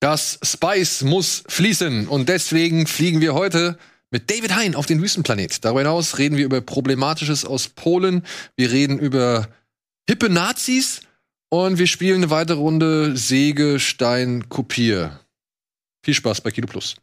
[0.00, 3.78] Das Spice muss fließen und deswegen fliegen wir heute
[4.10, 5.64] mit David Hein auf den Wüstenplanet.
[5.64, 8.24] Darüber hinaus reden wir über Problematisches aus Polen.
[8.56, 9.48] Wir reden über
[10.08, 11.00] hippe Nazis
[11.48, 15.20] und wir spielen eine weitere Runde Säge, Stein, Kopier.
[16.04, 16.96] Viel Spaß bei Kino Plus.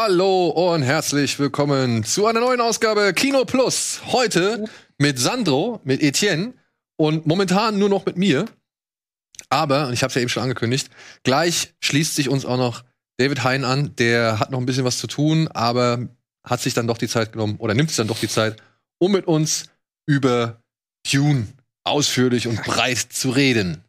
[0.00, 4.00] Hallo und herzlich willkommen zu einer neuen Ausgabe Kino Plus.
[4.06, 4.66] Heute
[4.96, 6.54] mit Sandro, mit Etienne
[6.96, 8.44] und momentan nur noch mit mir.
[9.48, 10.88] Aber, und ich habe es ja eben schon angekündigt,
[11.24, 12.84] gleich schließt sich uns auch noch
[13.16, 13.96] David Hein an.
[13.96, 16.06] Der hat noch ein bisschen was zu tun, aber
[16.44, 18.62] hat sich dann doch die Zeit genommen oder nimmt sich dann doch die Zeit,
[18.98, 19.64] um mit uns
[20.06, 20.62] über
[21.10, 21.48] Dune
[21.82, 23.82] ausführlich und breit zu reden.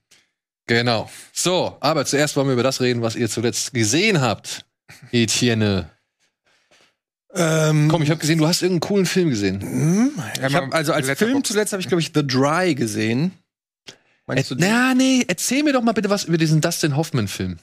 [0.66, 1.08] Genau.
[1.34, 4.66] So, aber zuerst wollen wir über das reden, was ihr zuletzt gesehen habt.
[5.12, 5.92] Etienne.
[7.34, 9.62] Ähm, Komm, ich habe gesehen, du hast irgendeinen coolen Film gesehen.
[9.62, 10.12] Hm?
[10.48, 13.32] Ich hab, also als Film zuletzt habe ich, glaube ich, The Dry gesehen.
[14.26, 17.58] Meinst du Na, nee, erzähl mir doch mal bitte was über diesen Dustin Hoffman-Film.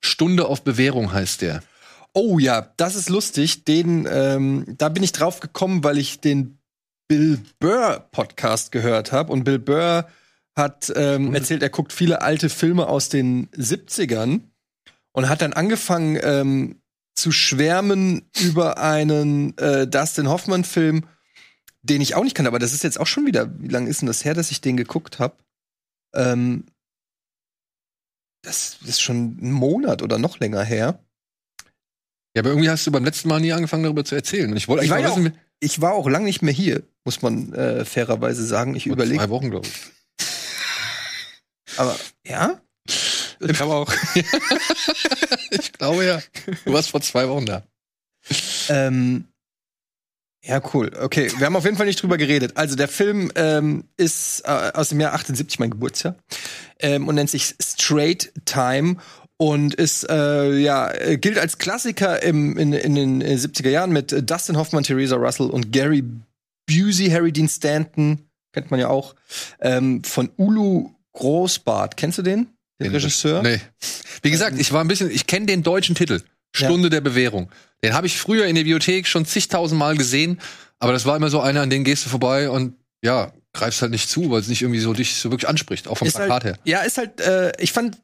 [0.00, 1.62] Stunde auf Bewährung heißt der.
[2.14, 3.64] Oh ja, das ist lustig.
[3.64, 6.58] Den, ähm, da bin ich drauf gekommen, weil ich den
[7.08, 10.06] Bill Burr Podcast gehört habe und Bill Burr
[10.54, 14.40] hat ähm, erzählt, er guckt viele alte Filme aus den 70ern
[15.12, 16.81] und hat dann angefangen ähm,
[17.14, 21.06] zu schwärmen über einen äh, Dustin Hoffman-Film,
[21.82, 24.00] den ich auch nicht kannte, aber das ist jetzt auch schon wieder, wie lange ist
[24.00, 25.36] denn das her, dass ich den geguckt habe?
[26.14, 26.64] Ähm,
[28.42, 30.98] das ist schon ein Monat oder noch länger her.
[32.34, 34.50] Ja, aber irgendwie hast du beim letzten Mal nie angefangen, darüber zu erzählen.
[34.50, 37.22] Und ich wollte ich war, wissen, auch, ich war auch lang nicht mehr hier, muss
[37.22, 38.74] man äh, fairerweise sagen.
[38.74, 39.18] Ich überlege.
[39.18, 39.74] Zwei Wochen, glaube ich.
[41.76, 41.96] Aber
[42.26, 42.60] ja?
[43.42, 43.92] Ich glaube auch.
[45.50, 46.20] ich glaube ja.
[46.64, 47.62] Du warst vor zwei Wochen da.
[48.68, 49.24] Ähm,
[50.44, 50.90] ja, cool.
[51.00, 52.56] Okay, wir haben auf jeden Fall nicht drüber geredet.
[52.56, 56.16] Also der Film ähm, ist äh, aus dem Jahr 78, mein Geburtsjahr,
[56.80, 58.96] ähm, und nennt sich Straight Time
[59.36, 64.56] und ist äh, ja gilt als Klassiker im, in, in den 70er Jahren mit Dustin
[64.56, 66.04] Hoffman, Theresa Russell und Gary
[66.66, 69.14] Busey, Harry Dean Stanton kennt man ja auch
[69.60, 71.96] ähm, von Ulu Großbart.
[71.96, 72.48] Kennst du den?
[72.84, 73.42] Den, Regisseur?
[73.42, 73.60] Nee.
[74.22, 76.22] Wie gesagt, ich war ein bisschen, ich kenne den deutschen Titel.
[76.54, 76.90] Stunde ja.
[76.90, 77.50] der Bewährung.
[77.82, 80.40] Den habe ich früher in der Bibliothek schon zigtausend Mal gesehen,
[80.78, 83.90] aber das war immer so einer, an den gehst du vorbei und ja, greifst halt
[83.90, 86.44] nicht zu, weil es nicht irgendwie so dich so wirklich anspricht, auch vom ist Plakat
[86.44, 86.58] halt, her.
[86.64, 87.98] Ja, ist halt, äh, ich fand,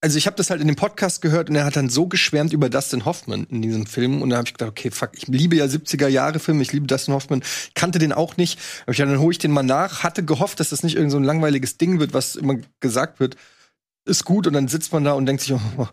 [0.00, 2.52] also ich habe das halt in dem Podcast gehört und er hat dann so geschwärmt
[2.52, 5.56] über Dustin Hoffman in diesem Film und da habe ich gedacht, okay, fuck, ich liebe
[5.56, 7.42] ja 70er Jahre Filme, ich liebe Dustin Hoffman,
[7.74, 10.68] kannte den auch nicht, aber ich dann hole ich den mal nach, hatte gehofft, dass
[10.68, 13.36] das nicht irgend so ein langweiliges Ding wird, was immer gesagt wird
[14.04, 15.88] ist gut und dann sitzt man da und denkt sich, oh,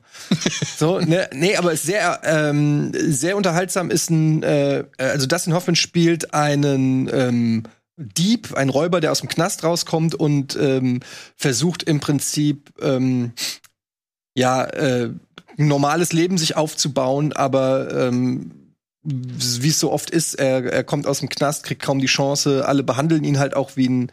[0.77, 5.75] so, ne, nee, aber ist sehr, ähm, sehr unterhaltsam ist ein, äh, also Dustin Hoffman
[5.75, 7.63] spielt einen ähm,
[7.97, 11.01] Dieb, ein Räuber, der aus dem Knast rauskommt und ähm,
[11.35, 13.33] versucht im Prinzip ähm,
[14.35, 15.11] ja äh,
[15.57, 18.51] ein normales Leben sich aufzubauen, aber ähm,
[19.03, 22.67] wie es so oft ist, er, er kommt aus dem Knast, kriegt kaum die Chance,
[22.67, 24.11] alle behandeln ihn halt auch wie ein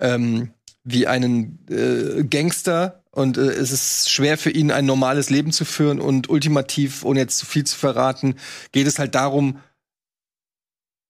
[0.00, 0.50] ähm,
[0.84, 5.64] wie einen äh, Gangster und äh, es ist schwer für ihn, ein normales Leben zu
[5.64, 6.00] führen.
[6.00, 8.36] Und ultimativ, ohne jetzt zu viel zu verraten,
[8.72, 9.58] geht es halt darum,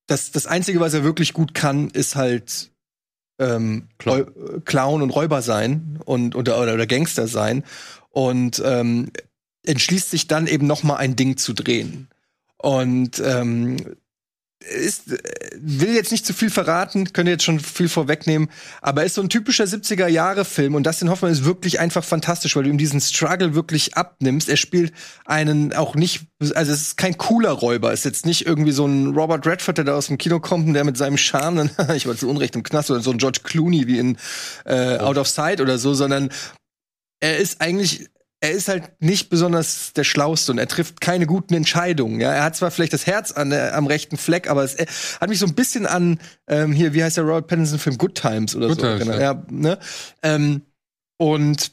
[0.06, 2.72] dass das Einzige, was er wirklich gut kann, ist halt
[3.38, 7.64] ähm, Clown und Räuber sein und oder, oder, oder Gangster sein.
[8.10, 9.10] Und ähm,
[9.64, 12.08] entschließt sich dann eben noch mal ein Ding zu drehen.
[12.58, 13.76] Und ähm,
[14.62, 15.10] ist,
[15.56, 18.48] will jetzt nicht zu viel verraten, könnte jetzt schon viel vorwegnehmen,
[18.80, 22.56] aber ist so ein typischer 70er Jahre Film und Dustin Hoffmann ist wirklich einfach fantastisch,
[22.56, 24.48] weil du ihm diesen Struggle wirklich abnimmst.
[24.48, 24.92] Er spielt
[25.24, 28.86] einen auch nicht, also es ist kein cooler Räuber, es ist jetzt nicht irgendwie so
[28.86, 31.90] ein Robert Redford, der da aus dem Kino kommt und der mit seinem Charme, dann,
[31.96, 34.16] ich war zu Unrecht im Knast oder so ein George Clooney wie in
[34.64, 36.30] äh, Out of Sight oder so, sondern
[37.20, 38.08] er ist eigentlich
[38.42, 42.20] er ist halt nicht besonders der Schlauste und er trifft keine guten Entscheidungen.
[42.20, 44.86] Ja, er hat zwar vielleicht das Herz an, äh, am rechten Fleck, aber es äh,
[45.20, 46.18] hat mich so ein bisschen an
[46.48, 48.86] ähm, hier, wie heißt der Robert Pattinson Film Good Times oder Good so.
[48.86, 49.12] Times, genau.
[49.12, 49.20] ja.
[49.20, 49.78] ja ne?
[50.24, 50.62] ähm,
[51.18, 51.70] und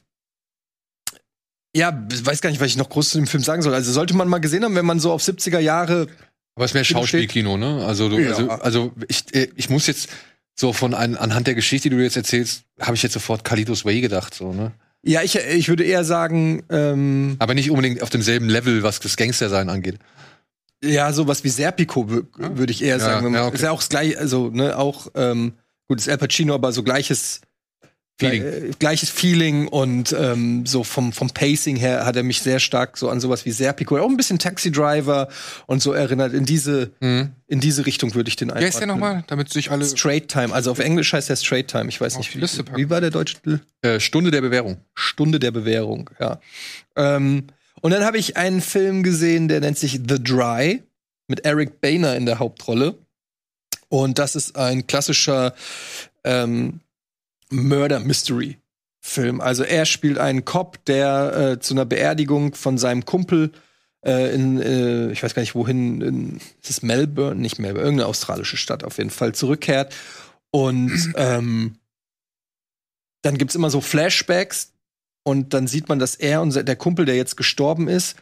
[1.76, 3.74] ja, weiß gar nicht, was ich noch groß zu dem Film sagen soll.
[3.74, 6.08] Also sollte man mal gesehen haben, wenn man so auf 70er Jahre.
[6.54, 7.84] Aber es ist mehr Schauspielkino, ne?
[7.84, 8.30] Also, du, ja.
[8.30, 10.10] also, also ich, äh, ich muss jetzt
[10.56, 13.86] so von an, anhand der Geschichte, die du jetzt erzählst, habe ich jetzt sofort Kalitos
[13.86, 14.72] Way gedacht, so, ne?
[15.04, 19.16] Ja, ich, ich würde eher sagen, ähm, Aber nicht unbedingt auf demselben Level, was das
[19.16, 19.98] Gangster-Sein angeht.
[20.84, 22.26] ja, sowas wie Serpico wü-
[22.58, 23.26] würde ich eher Ja, sagen.
[23.26, 23.56] Wenn man, ja, okay.
[23.56, 25.54] Ist ja auch das gleiche, also, ne, auch, ähm,
[25.88, 27.42] gut, ist Al Pacino, aber so gleiches
[28.20, 28.44] Feeling.
[28.44, 32.98] Äh, gleiches Feeling und ähm, so vom, vom Pacing her hat er mich sehr stark
[32.98, 35.30] so an sowas wie Serpico, auch ein bisschen Taxi Driver
[35.68, 36.34] und so erinnert.
[36.34, 37.32] In diese, Mhm.
[37.48, 39.24] in diese Richtung würde ich den Wer ist der nochmal?
[39.28, 39.86] Damit sich alle.
[39.86, 41.88] Straight Time, also auf Englisch heißt der Straight Time.
[41.90, 42.42] Ich weiß nicht, wie,
[42.76, 43.62] wie war der deutsche Titel?
[43.82, 44.78] Äh, Stunde der Bewährung.
[44.94, 46.40] Stunde der Bewährung, ja.
[46.96, 47.48] Ähm,
[47.82, 50.84] und dann habe ich einen Film gesehen, der nennt sich The Dry
[51.28, 52.96] mit Eric Boehner in der Hauptrolle.
[53.88, 55.54] Und das ist ein klassischer
[56.24, 56.82] ähm,
[57.50, 58.58] Murder Mystery
[59.02, 59.42] Film.
[59.42, 63.52] Also er spielt einen Cop, der äh, zu einer Beerdigung von seinem Kumpel
[64.06, 67.40] äh, in, äh, ich weiß gar nicht wohin, in, ist es Melbourne?
[67.40, 69.96] Nicht Melbourne, irgendeine australische Stadt auf jeden Fall zurückkehrt.
[70.52, 71.78] Und ähm,
[73.22, 74.74] dann gibt's immer so Flashbacks
[75.24, 78.16] und dann sieht man, dass er und der Kumpel, der jetzt gestorben ist,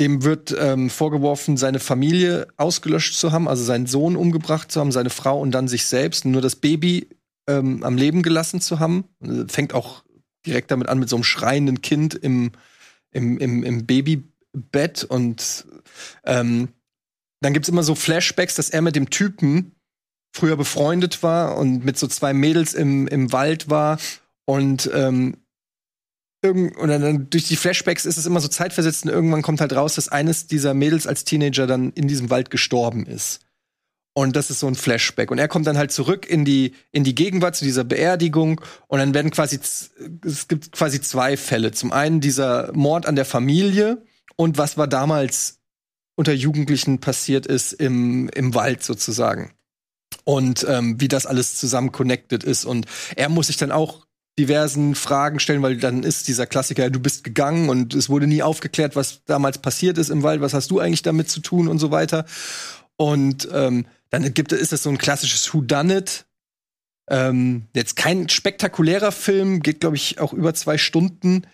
[0.00, 4.92] dem wird ähm, vorgeworfen, seine Familie ausgelöscht zu haben, also seinen Sohn umgebracht zu haben,
[4.92, 7.08] seine Frau und dann sich selbst, nur das Baby
[7.48, 9.04] ähm, am Leben gelassen zu haben.
[9.48, 10.04] Fängt auch
[10.46, 12.52] direkt damit an mit so einem schreienden Kind im,
[13.10, 15.66] im, im, im Babybett und
[16.24, 16.68] ähm,
[17.40, 19.72] dann gibt's immer so Flashbacks, dass er mit dem Typen
[20.34, 23.98] früher befreundet war und mit so zwei Mädels im, im Wald war
[24.44, 25.36] und ähm,
[26.42, 29.72] irgend oder dann durch die Flashbacks ist es immer so zeitversetzt und irgendwann kommt halt
[29.72, 33.40] raus, dass eines dieser Mädels als Teenager dann in diesem Wald gestorben ist.
[34.18, 35.30] Und das ist so ein Flashback.
[35.30, 38.60] Und er kommt dann halt zurück in die, in die Gegenwart zu dieser Beerdigung.
[38.88, 39.60] Und dann werden quasi,
[40.24, 41.70] es gibt quasi zwei Fälle.
[41.70, 44.02] Zum einen dieser Mord an der Familie
[44.34, 45.60] und was war damals
[46.16, 49.52] unter Jugendlichen passiert ist im, im Wald sozusagen.
[50.24, 52.64] Und ähm, wie das alles zusammen connected ist.
[52.64, 54.04] Und er muss sich dann auch
[54.36, 58.42] diversen Fragen stellen, weil dann ist dieser Klassiker, du bist gegangen und es wurde nie
[58.42, 61.78] aufgeklärt, was damals passiert ist im Wald, was hast du eigentlich damit zu tun und
[61.78, 62.24] so weiter.
[62.96, 66.26] Und ähm, dann gibt ist es so ein klassisches Who Done It.
[67.10, 71.46] Ähm, jetzt kein spektakulärer Film, geht glaube ich auch über zwei Stunden,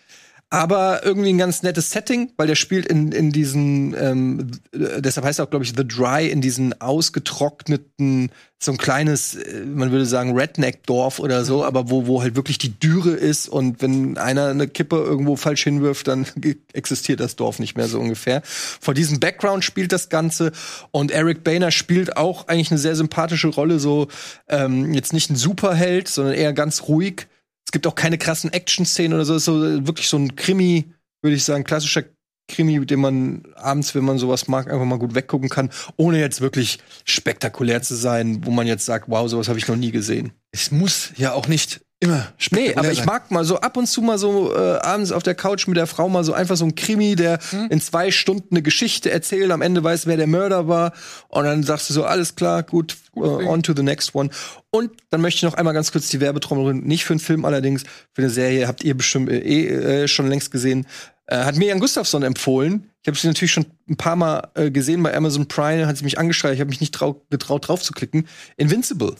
[0.55, 5.25] aber irgendwie ein ganz nettes Setting, weil der spielt in, in diesen, ähm, äh, deshalb
[5.25, 9.91] heißt er auch, glaube ich, The Dry, in diesen ausgetrockneten, so ein kleines, äh, man
[9.91, 14.17] würde sagen, Redneck-Dorf oder so, aber wo, wo halt wirklich die Dürre ist und wenn
[14.17, 16.25] einer eine Kippe irgendwo falsch hinwirft, dann
[16.73, 18.41] existiert das Dorf nicht mehr so ungefähr.
[18.45, 20.53] Vor diesem Background spielt das Ganze
[20.91, 24.07] und Eric Boehner spielt auch eigentlich eine sehr sympathische Rolle, so
[24.47, 27.27] ähm, jetzt nicht ein Superheld, sondern eher ganz ruhig.
[27.75, 29.33] Es gibt auch keine krassen Action-Szenen oder so.
[29.33, 32.05] Es ist so wirklich so ein Krimi, würde ich sagen, klassischer
[32.47, 36.39] Krimi, den man abends, wenn man sowas mag, einfach mal gut weggucken kann, ohne jetzt
[36.39, 40.31] wirklich spektakulär zu sein, wo man jetzt sagt, wow, sowas habe ich noch nie gesehen.
[40.53, 44.01] Es muss ja auch nicht immer Nee, aber ich mag mal so ab und zu
[44.01, 46.75] mal so äh, abends auf der Couch mit der Frau mal so einfach so ein
[46.75, 50.93] Krimi, der in zwei Stunden eine Geschichte erzählt, am Ende weiß, wer der Mörder war
[51.29, 54.29] und dann sagst du so, alles klar, gut, äh, on to the next one.
[54.69, 57.45] Und dann möchte ich noch einmal ganz kurz die Werbetrommel rühren, nicht für einen Film
[57.45, 60.85] allerdings, für eine Serie, habt ihr bestimmt äh, eh äh, schon längst gesehen,
[61.27, 62.91] äh, hat mir Jan Gustafsson empfohlen.
[63.01, 66.03] Ich habe sie natürlich schon ein paar Mal äh, gesehen bei Amazon Prime, hat sie
[66.03, 68.27] mich angeschreit, ich habe mich nicht trau getraut drauf zu klicken.
[68.57, 69.15] Invincible.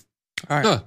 [0.47, 0.83] Ah, ja.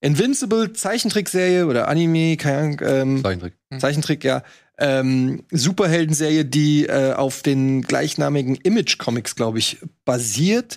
[0.00, 3.54] Invincible, Zeichentrickserie oder Anime, keine Ahnung, ähm, Zeichentrick.
[3.78, 4.42] Zeichentrick, ja.
[4.80, 10.76] Ähm, Superheldenserie, die äh, auf den gleichnamigen Image-Comics, glaube ich, basiert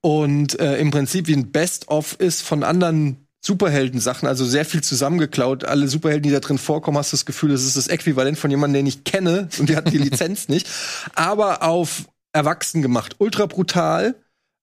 [0.00, 5.64] und äh, im Prinzip wie ein Best-of ist von anderen Superhelden-Sachen, also sehr viel zusammengeklaut.
[5.64, 8.50] Alle Superhelden, die da drin vorkommen, hast du das Gefühl, das ist das Äquivalent von
[8.50, 10.68] jemandem, den ich kenne und die hatten die Lizenz nicht.
[11.14, 13.14] Aber auf Erwachsen gemacht.
[13.18, 14.16] Ultra brutal.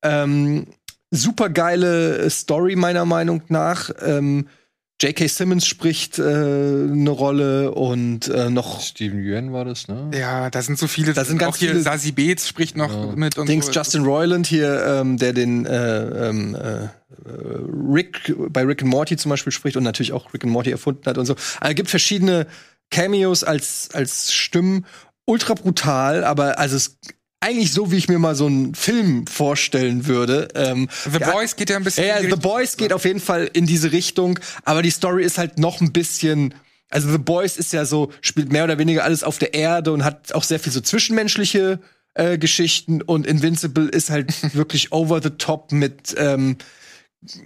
[0.04, 0.68] Ähm,
[1.16, 3.92] super geile Story, meiner Meinung nach.
[4.02, 4.48] Ähm,
[5.02, 5.28] J.K.
[5.28, 10.12] Simmons spricht äh, eine Rolle und äh, noch Steven Yuan war das, ne?
[10.14, 11.14] Ja, da sind so viele.
[11.14, 13.16] Da sind ganz auch hier viele- Sassy Beetz spricht noch Ja.
[13.16, 13.72] mit und Dings so.
[13.74, 16.88] Justin Roiland hier, ähm, der den äh, ähm, äh,
[17.28, 21.06] Rick bei Rick and Morty zum Beispiel spricht und natürlich auch Rick and Morty erfunden
[21.06, 21.34] hat und so.
[21.60, 22.48] Also, es gibt verschiedene
[22.90, 24.86] Cameos als als Stimmen,
[25.26, 26.98] ultra brutal, aber also es
[27.44, 30.48] eigentlich so, wie ich mir mal so einen Film vorstellen würde.
[30.56, 32.08] Ähm, The Boys geht ja ein bisschen.
[32.08, 35.24] Ja, in ja The Boys geht auf jeden Fall in diese Richtung, aber die Story
[35.24, 36.56] ist halt noch ein bisschen.
[36.90, 40.04] Also The Boys ist ja so, spielt mehr oder weniger alles auf der Erde und
[40.04, 41.80] hat auch sehr viel so zwischenmenschliche
[42.14, 46.58] äh, Geschichten und Invincible ist halt wirklich over the top mit ähm,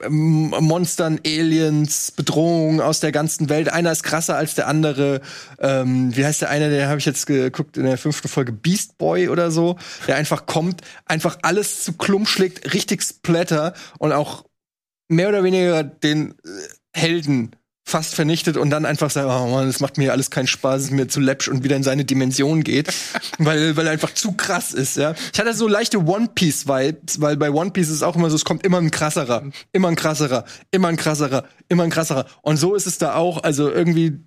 [0.10, 3.70] Monstern, Aliens, Bedrohungen aus der ganzen Welt.
[3.70, 5.22] Einer ist krasser als der andere.
[5.60, 8.98] Ähm, wie heißt der eine, der habe ich jetzt geguckt in der fünften Folge, Beast
[8.98, 14.46] Boy oder so, der einfach kommt, einfach alles zu Klump schlägt, richtig Splatter und auch
[15.08, 16.34] mehr oder weniger den äh,
[16.94, 17.56] Helden
[17.88, 20.88] fast vernichtet und dann einfach sagt, oh Mann, das macht mir alles keinen Spaß, es
[20.88, 22.94] ist mir zu läppsch und wieder in seine Dimension geht,
[23.38, 25.16] weil, weil er einfach zu krass ist, ja.
[25.32, 28.30] Ich hatte so leichte One Piece Vibes, weil bei One Piece ist es auch immer
[28.30, 32.26] so, es kommt immer ein krasserer, immer ein krasserer, immer ein krasserer, immer ein krasserer.
[32.42, 34.20] Und so ist es da auch, also irgendwie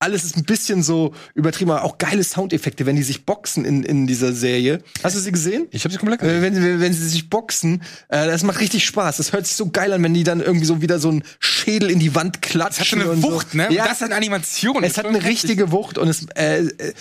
[0.00, 3.82] alles ist ein bisschen so übertrieben, aber auch geile Soundeffekte, wenn die sich boxen in,
[3.82, 4.80] in dieser Serie.
[5.02, 5.66] Hast du sie gesehen?
[5.70, 8.84] Ich habe sie komplett Äh, wenn, wenn, wenn sie sich boxen, äh, das macht richtig
[8.84, 9.16] Spaß.
[9.16, 11.90] Das hört sich so geil an, wenn die dann irgendwie so wieder so einen Schädel
[11.90, 12.68] in die Wand klatschen.
[12.68, 13.58] Das hat schon eine Wucht, so.
[13.58, 13.68] ne?
[13.72, 14.84] Ja, das hat Animation.
[14.84, 16.92] es hat eine richtige Wucht und es äh, äh,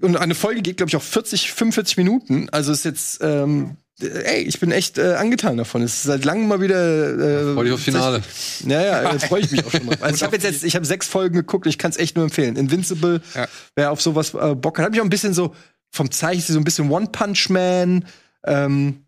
[0.00, 2.48] und eine Folge geht glaube ich auch 40 45 Minuten.
[2.50, 5.82] Also ist jetzt ähm, ey, ich bin echt äh, angetan davon.
[5.82, 8.22] Es ist seit langem mal wieder äh, Freue dich aufs Finale.
[8.66, 9.96] ja, ja, jetzt freue ich mich auch schon mal.
[10.00, 12.24] Also ich habe jetzt, jetzt ich habe sechs Folgen geguckt, ich kann es echt nur
[12.24, 12.56] empfehlen.
[12.56, 13.48] Invincible, Ja.
[13.76, 15.54] wer auf sowas äh, Bock hat, habe ich auch ein bisschen so
[15.92, 18.04] vom Zeichen so ein bisschen One Punch Man.
[18.44, 19.04] Ähm,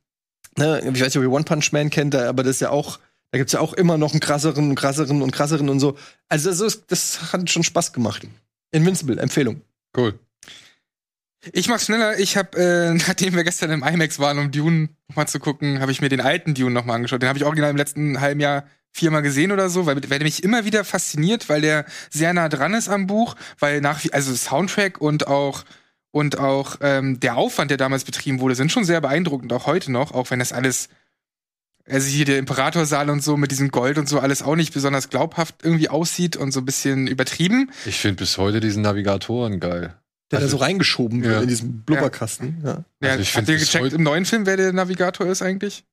[0.58, 2.99] ne, ich weiß nicht, ob ihr One Punch Man kennt, aber das ist ja auch,
[3.30, 5.96] da gibt's ja auch immer noch einen krasseren und krasseren und krasseren und so.
[6.28, 8.26] Also das, ist, das hat schon Spaß gemacht.
[8.72, 9.61] Invincible, Empfehlung.
[9.96, 10.18] Cool.
[11.50, 12.18] Ich mach's schneller.
[12.18, 15.80] Ich habe, äh, nachdem wir gestern im IMAX waren, um Dune noch mal zu gucken,
[15.80, 17.22] habe ich mir den alten Dune noch mal angeschaut.
[17.22, 20.22] Den habe ich original im letzten halben Jahr viermal gesehen oder so, weil, weil der
[20.22, 24.12] mich immer wieder fasziniert, weil der sehr nah dran ist am Buch, weil nach wie
[24.12, 25.64] also Soundtrack und auch
[26.11, 29.90] und auch ähm, der Aufwand, der damals betrieben wurde, sind schon sehr beeindruckend, auch heute
[29.90, 30.90] noch, auch wenn das alles
[31.88, 35.08] also hier der Imperatorsaal und so mit diesem Gold und so alles auch nicht besonders
[35.08, 37.70] glaubhaft irgendwie aussieht und so ein bisschen übertrieben.
[37.87, 39.96] Ich finde bis heute diesen Navigatoren geil.
[40.32, 41.30] Der Also- da so reingeschoben Ja.
[41.30, 42.56] wird in diesem Blubberkasten.
[42.64, 42.84] Ja.
[43.02, 45.84] Ja, Also ich habt ihr gecheckt im neuen Film, wer der Navigator ist eigentlich?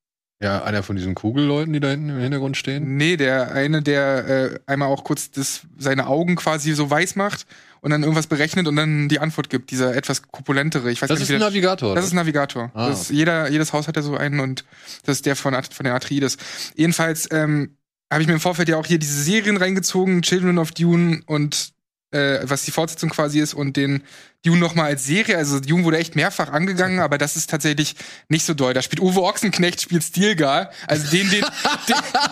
[0.41, 2.95] Ja, einer von diesen Kugelleuten, die da hinten im Hintergrund stehen.
[2.95, 7.45] Nee, der eine, der äh, einmal auch kurz das, seine Augen quasi so weiß macht
[7.81, 9.69] und dann irgendwas berechnet und dann die Antwort gibt.
[9.71, 10.89] Dieser etwas korpulentere.
[10.91, 11.93] Ich weiß Das gar ist nicht, ein Navigator.
[11.93, 12.71] Das ist ein Navigator.
[12.73, 14.63] Ah, das ist, jeder, jedes Haus hat ja so einen und
[15.03, 16.37] das ist der von, von der Atreides.
[16.73, 17.75] Jedenfalls ähm,
[18.09, 21.73] habe ich mir im Vorfeld ja auch hier diese Serien reingezogen, Children of Dune und
[22.11, 24.03] äh, was die Fortsetzung quasi ist und den
[24.45, 25.37] Dune noch mal als Serie.
[25.37, 27.95] Also Dune wurde echt mehrfach angegangen, aber das ist tatsächlich
[28.29, 28.73] nicht so doll.
[28.73, 30.71] Da spielt Uwe Ochsenknecht, spielt Stilgar.
[30.87, 31.43] Also den, den,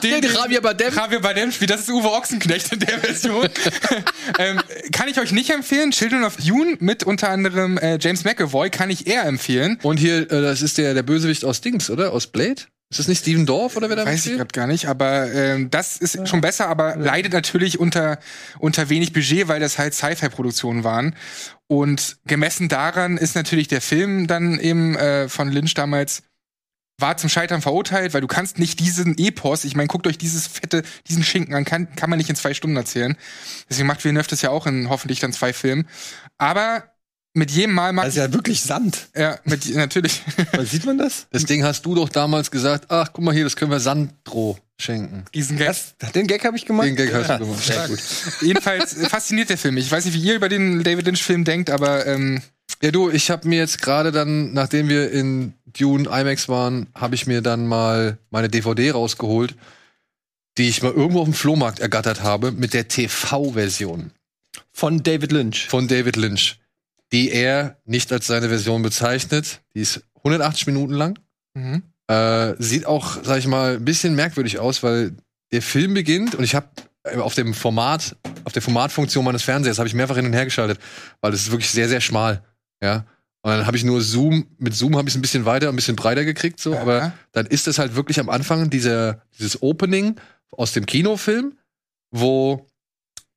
[0.04, 0.94] den, Den Javier Bardem.
[0.94, 3.50] Javier Bardem spielt, das ist Uwe Ochsenknecht in der Version.
[4.40, 4.62] ähm,
[4.94, 5.92] kann ich euch nicht empfehlen.
[5.92, 9.78] Children of Dune mit unter anderem äh, James McAvoy kann ich eher empfehlen.
[9.84, 12.14] Und hier, äh, das ist der, der Bösewicht aus Dings, oder?
[12.14, 12.64] Aus Blade?
[12.90, 15.70] Ist das nicht Steven Dorf oder wer da Weiß ich gerade gar nicht, aber ähm,
[15.70, 18.18] das ist schon besser, aber leidet natürlich unter,
[18.60, 21.14] unter wenig Budget, weil das halt Sci-Fi-Produktionen waren.
[21.68, 26.24] Und gemessen daran ist natürlich der Film dann eben äh, von Lynch damals
[27.00, 30.48] war zum Scheitern verurteilt, weil du kannst nicht diesen Epos, ich meine, guckt euch dieses
[30.48, 33.16] fette, diesen Schinken an, kann, kann man nicht in zwei Stunden erzählen.
[33.70, 35.88] Deswegen macht Villeneuve das ja auch in hoffentlich dann zwei Filmen.
[36.38, 36.92] Aber
[37.38, 39.08] mit jedem Mal mag Das ist ja wirklich Sand.
[39.16, 40.22] ja, mit, natürlich.
[40.66, 41.28] Sieht man das?
[41.32, 44.58] Das Ding hast du doch damals gesagt, ach, guck mal hier, das können wir Sandro
[44.80, 45.24] schenken.
[45.34, 45.68] Diesen Gag.
[45.68, 46.88] Das, den Gag habe ich gemacht.
[46.88, 47.64] Den Gag hast du gemacht.
[47.64, 48.00] Sehr gut.
[48.42, 49.86] Jedenfalls fasziniert der Film mich.
[49.86, 52.42] Ich weiß nicht, wie ihr über den David Lynch-Film denkt, aber ähm,
[52.82, 57.16] Ja, du, ich habe mir jetzt gerade dann, nachdem wir in Dune IMAX waren, habe
[57.16, 59.56] ich mir dann mal meine DVD rausgeholt,
[60.58, 64.12] die ich mal irgendwo auf dem Flohmarkt ergattert habe, mit der TV-Version
[64.72, 65.68] Von David Lynch.
[65.68, 66.60] von David Lynch,
[67.12, 69.62] die er nicht als seine Version bezeichnet.
[69.76, 71.20] Die ist 180 Minuten lang.
[71.54, 71.84] mhm.
[72.10, 75.18] Äh, sieht auch, sag ich mal, ein bisschen merkwürdig aus, weil
[75.52, 76.68] der Film beginnt und ich habe
[77.22, 80.80] auf dem Format, auf der Formatfunktion meines Fernsehers habe ich mehrfach hin und her geschaltet,
[81.20, 82.44] weil es ist wirklich sehr, sehr schmal.
[82.82, 83.06] Ja.
[83.42, 85.76] Und dann habe ich nur Zoom, mit Zoom habe ich es ein bisschen weiter, ein
[85.76, 86.82] bisschen breiter gekriegt, so, Ja.
[86.82, 90.16] aber dann ist es halt wirklich am Anfang dieser, dieses Opening
[90.52, 91.58] aus dem Kinofilm,
[92.12, 92.66] wo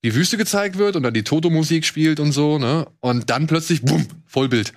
[0.05, 2.87] die Wüste gezeigt wird und dann die Toto-Musik spielt und so, ne?
[3.01, 4.73] Und dann plötzlich, bumm, Vollbild.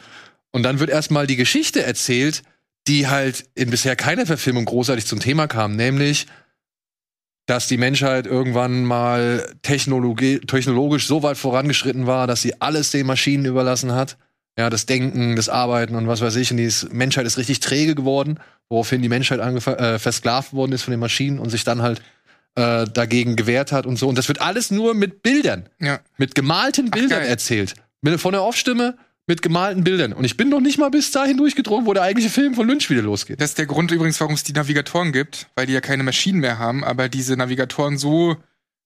[0.51, 2.43] Und dann wird erstmal die Geschichte erzählt,
[2.87, 6.27] die halt in bisher keiner Verfilmung großartig zum Thema kam, nämlich,
[7.45, 13.05] dass die Menschheit irgendwann mal Technologie, technologisch so weit vorangeschritten war, dass sie alles den
[13.05, 14.17] Maschinen überlassen hat.
[14.57, 16.51] Ja, das Denken, das Arbeiten und was weiß ich.
[16.51, 18.39] Und die Menschheit ist richtig träge geworden,
[18.69, 22.01] woraufhin die Menschheit äh, versklavt worden ist von den Maschinen und sich dann halt
[22.55, 24.07] äh, dagegen gewehrt hat und so.
[24.07, 25.99] Und das wird alles nur mit Bildern, ja.
[26.17, 27.29] mit gemalten Bildern geil.
[27.29, 27.75] erzählt.
[28.01, 30.11] Mit, von der Off-Stimme mit gemalten Bildern.
[30.13, 32.89] Und ich bin noch nicht mal bis dahin durchgedrungen, wo der eigentliche Film von Lynch
[32.89, 33.39] wieder losgeht.
[33.39, 36.39] Das ist der Grund übrigens, warum es die Navigatoren gibt, weil die ja keine Maschinen
[36.39, 38.35] mehr haben, aber diese Navigatoren so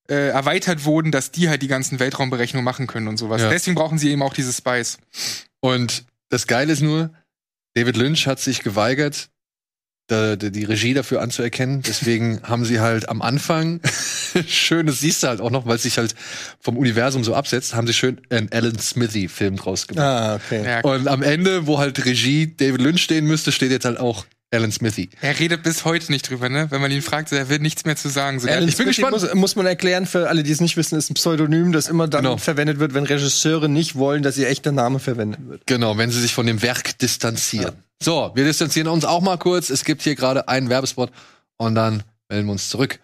[0.09, 3.41] äh, erweitert wurden, dass die halt die ganzen Weltraumberechnungen machen können und sowas.
[3.41, 3.49] Ja.
[3.49, 4.99] Deswegen brauchen sie eben auch diese Spice.
[5.59, 7.11] Und das Geile ist nur,
[7.73, 9.29] David Lynch hat sich geweigert,
[10.09, 11.81] die Regie dafür anzuerkennen.
[11.81, 13.81] Deswegen haben sie halt am Anfang,
[14.47, 16.15] schön, das siehst du halt auch noch, weil es sich halt
[16.59, 20.05] vom Universum so absetzt, haben sie schön einen Alan Smithy-Film draus gemacht.
[20.05, 20.63] Ah, okay.
[20.65, 24.25] Ja, Und am Ende, wo halt Regie David Lynch stehen müsste, steht jetzt halt auch
[24.49, 25.09] Alan Smithy.
[25.21, 26.71] Er redet bis heute nicht drüber, ne?
[26.71, 28.39] Wenn man ihn fragt, er will nichts mehr zu sagen.
[28.39, 29.11] So, Alan ich bin Smithy gespannt.
[29.11, 32.07] Muss, muss man erklären, für alle, die es nicht wissen, ist ein Pseudonym, das immer
[32.07, 32.37] dann Genau.
[32.37, 35.67] verwendet wird, wenn Regisseure nicht wollen, dass ihr echter Name verwendet wird.
[35.67, 37.83] Genau, wenn sie sich von dem Werk distanzieren.
[38.01, 39.69] So, wir distanzieren uns auch mal kurz.
[39.69, 41.11] Es gibt hier gerade einen Werbespot
[41.57, 42.99] und dann melden wir uns zurück.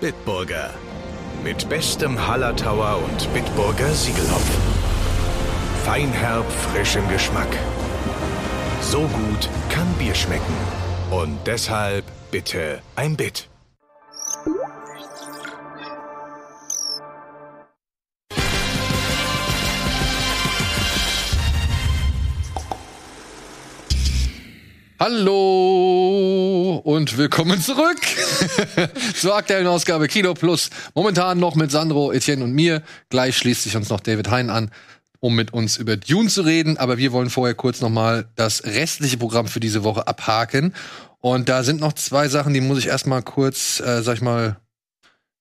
[0.00, 0.70] Bitburger.
[1.42, 4.62] Mit bestem Hallertauer und Bitburger Siegelhopfen.
[5.84, 7.48] Feinherb, frisch im Geschmack.
[8.82, 10.54] So gut kann Bier schmecken.
[11.10, 13.48] Und deshalb bitte ein Bit.
[25.02, 27.96] Hallo und willkommen zurück
[29.14, 30.68] zur aktuellen Ausgabe Kino Plus.
[30.94, 32.82] Momentan noch mit Sandro, Etienne und mir.
[33.08, 34.70] Gleich schließt sich uns noch David Hein an,
[35.18, 36.76] um mit uns über Dune zu reden.
[36.76, 40.74] Aber wir wollen vorher kurz noch mal das restliche Programm für diese Woche abhaken.
[41.20, 44.60] Und da sind noch zwei Sachen, die muss ich erstmal kurz, äh, sag ich mal,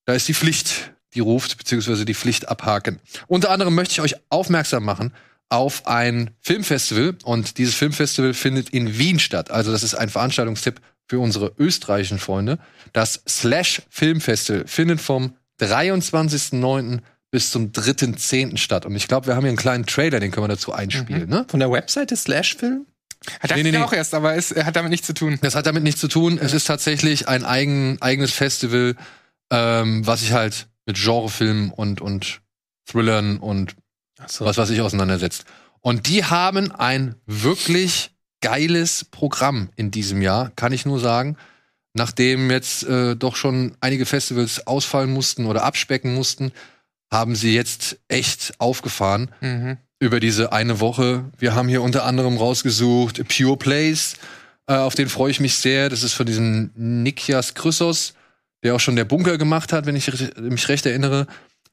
[0.06, 3.02] da ist die Pflicht, die ruft, beziehungsweise die Pflicht abhaken.
[3.28, 5.12] Unter anderem möchte ich euch aufmerksam machen
[5.50, 9.52] auf ein Filmfestival und dieses Filmfestival findet in Wien statt.
[9.52, 12.60] Also das ist ein Veranstaltungstipp für unsere österreichischen Freunde.
[12.94, 17.00] Das Slash Filmfestival findet vom 23.09.
[17.32, 18.58] bis zum 3.10.
[18.58, 18.86] statt.
[18.86, 21.30] Und ich glaube, wir haben hier einen kleinen Trailer, den können wir dazu einspielen.
[21.30, 21.46] Ne?
[21.50, 22.86] Von der Webseite Slash Film?
[23.42, 25.38] Hat Nee, nee, nee, auch erst, aber es hat damit nichts zu tun.
[25.42, 26.40] Das hat damit nichts zu tun.
[26.42, 28.96] Es ist tatsächlich ein eigen, eigenes Festival,
[29.52, 32.40] ähm, was sich halt mit Genrefilmen und, und
[32.86, 33.76] Thrillern und
[34.20, 34.46] Achso.
[34.46, 35.46] was weiß ich auseinandersetzt.
[35.82, 38.12] Und die haben ein wirklich
[38.42, 41.38] geiles Programm in diesem Jahr, kann ich nur sagen.
[41.94, 46.52] Nachdem jetzt äh, doch schon einige Festivals ausfallen mussten oder abspecken mussten,
[47.12, 49.78] haben sie jetzt echt aufgefahren Mhm.
[50.00, 51.26] über diese eine Woche.
[51.38, 54.16] Wir haben hier unter anderem rausgesucht Pure Place,
[54.68, 55.90] äh, auf den freue ich mich sehr.
[55.90, 58.14] Das ist von diesem Nikias Chrysos,
[58.64, 61.26] der auch schon der Bunker gemacht hat, wenn ich mich recht erinnere.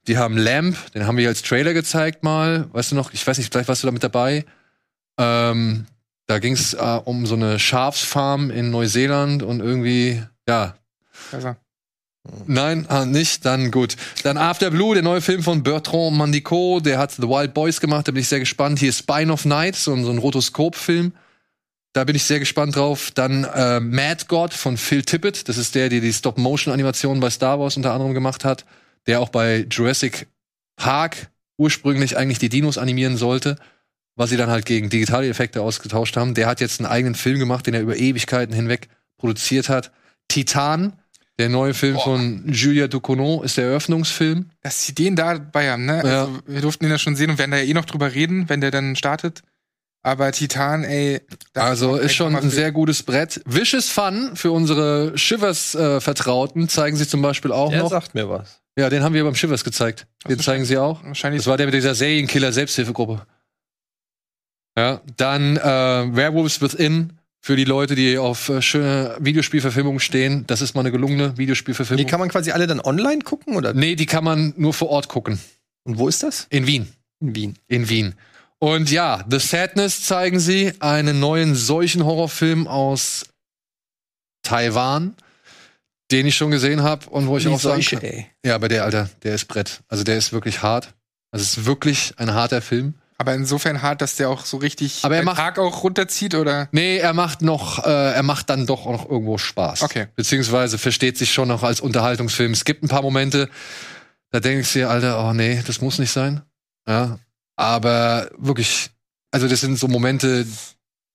[0.09, 2.69] Die haben Lamp, den haben wir als Trailer gezeigt mal.
[2.73, 4.45] Weißt du noch, ich weiß nicht, vielleicht warst du da mit dabei.
[5.19, 5.87] Ähm,
[6.27, 10.75] da ging es äh, um so eine Schafsfarm in Neuseeland und irgendwie, ja,
[11.33, 11.57] Also,
[12.47, 13.97] Nein, ah, nicht, dann gut.
[14.25, 18.09] Dann After Blue, der neue Film von Bertrand Mandico, der hat The Wild Boys gemacht,
[18.09, 18.81] da bin ich sehr gespannt.
[18.81, 21.13] Hier Spine of Night, so, ein- so ein Rotoskop-Film.
[21.93, 23.13] Da bin ich sehr gespannt drauf.
[23.15, 27.61] Dann äh, Mad God von Phil Tippett, das ist der, der die Stop-Motion-Animationen bei Star
[27.61, 28.65] Wars unter anderem gemacht hat,
[29.07, 30.27] der auch bei Jurassic
[30.77, 33.57] Park ursprünglich eigentlich die Dinos animieren sollte,
[34.15, 36.35] was sie dann halt gegen digitale Effekte ausgetauscht haben.
[36.35, 38.89] Der hat jetzt einen eigenen Film gemacht, den er über Ewigkeiten hinweg
[39.19, 39.93] produziert hat.
[40.29, 40.95] Titan,
[41.39, 42.05] der neue Film Boah.
[42.05, 44.51] von Julia Ducournau, ist der Eröffnungsfilm.
[44.63, 46.03] dass sie den dabei haben, ne?
[46.05, 46.23] Ja.
[46.25, 48.49] Also, wir durften ihn ja schon sehen und werden da ja eh noch drüber reden,
[48.49, 49.43] wenn der dann startet.
[50.03, 51.21] Aber Titan, ey.
[51.55, 53.43] Also ist schon ein sehr gutes Brett.
[53.45, 57.91] Vicious Fun für unsere Shivers-Vertrauten zeigen sie zum Beispiel auch Der noch.
[57.91, 58.61] sagt mir was.
[58.79, 60.07] Ja, den haben wir beim Shivers gezeigt.
[60.29, 61.03] Den so, zeigen sie auch.
[61.03, 61.41] Wahrscheinlich.
[61.41, 63.27] Das war der mit dieser Serienkiller-Selbsthilfegruppe.
[64.77, 70.45] Ja, dann äh, Werewolves Within für die Leute, die auf äh, schöne Videospielverfilmungen stehen.
[70.47, 72.07] Das ist mal eine gelungene Die Videospielverfilmung.
[72.07, 73.73] kann man quasi alle dann online gucken, oder?
[73.73, 75.41] nee, die kann man nur vor Ort gucken.
[75.85, 76.47] Und wo ist das?
[76.51, 76.93] In Wien.
[77.21, 77.55] In Wien.
[77.69, 78.15] In Wien.
[78.59, 83.27] Und ja, The Sadness zeigen sie, einen neuen solchen Horrorfilm aus
[84.43, 85.15] Taiwan,
[86.11, 88.27] den ich schon gesehen habe und wo ich Die auch sagen Seuche, kann, ey.
[88.45, 89.81] ja, aber der Alter, der ist Brett.
[89.89, 90.95] Also der ist wirklich hart.
[91.33, 92.95] Also es ist wirklich ein harter Film.
[93.19, 96.35] aber insofern hart, dass der auch so richtig Aber er den macht- Tag auch runterzieht,
[96.35, 96.69] oder?
[96.73, 99.83] Nee, er macht noch, äh, er macht dann doch auch noch irgendwo Spaß.
[99.83, 100.07] Okay.
[100.15, 102.53] Beziehungsweise versteht sich schon noch als Unterhaltungsfilm.
[102.53, 103.49] Es gibt ein paar Momente,
[104.31, 106.43] da denkst du dir, Alter, oh nee, das muss nicht sein.
[106.89, 107.19] Ja.
[107.57, 108.91] Aber wirklich,
[109.31, 110.47] also das sind so Momente,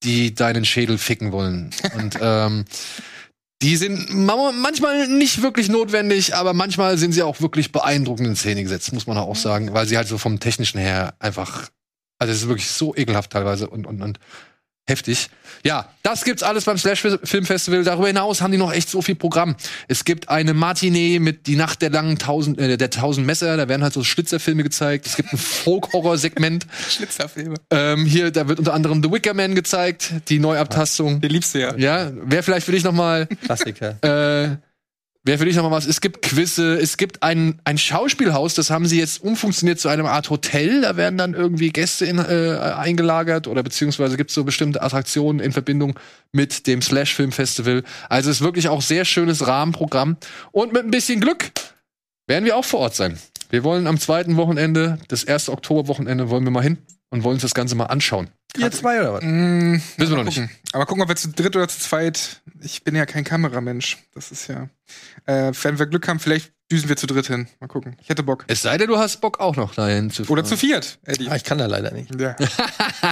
[0.03, 1.69] die deinen Schädel ficken wollen.
[1.95, 2.65] Und ähm,
[3.61, 8.35] die sind ma- manchmal nicht wirklich notwendig, aber manchmal sind sie auch wirklich beeindruckend in
[8.35, 11.69] Szene gesetzt, muss man auch sagen, weil sie halt so vom Technischen her einfach,
[12.19, 14.19] also es ist wirklich so ekelhaft teilweise und, und, und
[14.87, 15.29] heftig.
[15.63, 17.83] Ja, das gibt's alles beim Slash Film Festival.
[17.83, 19.55] Darüber hinaus haben die noch echt so viel Programm.
[19.87, 23.57] Es gibt eine Matinee mit die Nacht der langen tausend, äh, der tausend Messer.
[23.57, 25.05] Da werden halt so Schlitzerfilme gezeigt.
[25.05, 26.65] Es gibt ein Folk-Horror-Segment.
[26.89, 27.55] Schlitzerfilme.
[27.69, 31.21] ähm, hier, da wird unter anderem The Wicker Man gezeigt, die Neuabtastung.
[31.21, 31.75] Den liebst du ja.
[31.77, 33.97] Ja, wäre vielleicht für dich noch mal Klassiker.
[34.01, 34.57] äh,
[35.23, 35.85] Wäre für dich noch mal was.
[35.85, 40.09] Es gibt Quizze, es gibt ein, ein Schauspielhaus, das haben sie jetzt umfunktioniert zu einer
[40.09, 40.81] Art Hotel.
[40.81, 45.39] Da werden dann irgendwie Gäste in, äh, eingelagert oder beziehungsweise gibt es so bestimmte Attraktionen
[45.39, 45.99] in Verbindung
[46.31, 47.83] mit dem Slash Film Festival.
[48.09, 50.17] Also ist wirklich auch sehr schönes Rahmenprogramm.
[50.51, 51.51] Und mit ein bisschen Glück
[52.25, 53.19] werden wir auch vor Ort sein.
[53.51, 56.79] Wir wollen am zweiten Wochenende, das erste Oktoberwochenende, wollen wir mal hin
[57.11, 58.29] und wollen uns das Ganze mal anschauen.
[58.57, 59.23] Ihr zwei oder was?
[59.23, 60.35] Mm, Wissen wir noch nicht.
[60.35, 60.49] gucken.
[60.73, 62.41] Aber gucken, ob wir zu dritt oder zu zweit.
[62.61, 63.97] Ich bin ja kein Kameramensch.
[64.13, 64.69] Das ist ja.
[65.25, 67.47] Äh, wenn wir Glück haben, vielleicht düsen wir zu dritt hin.
[67.59, 67.95] Mal gucken.
[68.01, 68.45] Ich hätte Bock.
[68.47, 71.29] Es sei denn, du hast Bock auch noch dahin zu Oder zu viert, Eddie.
[71.29, 72.13] Ah, ich kann da leider nicht.
[72.19, 72.35] Ja.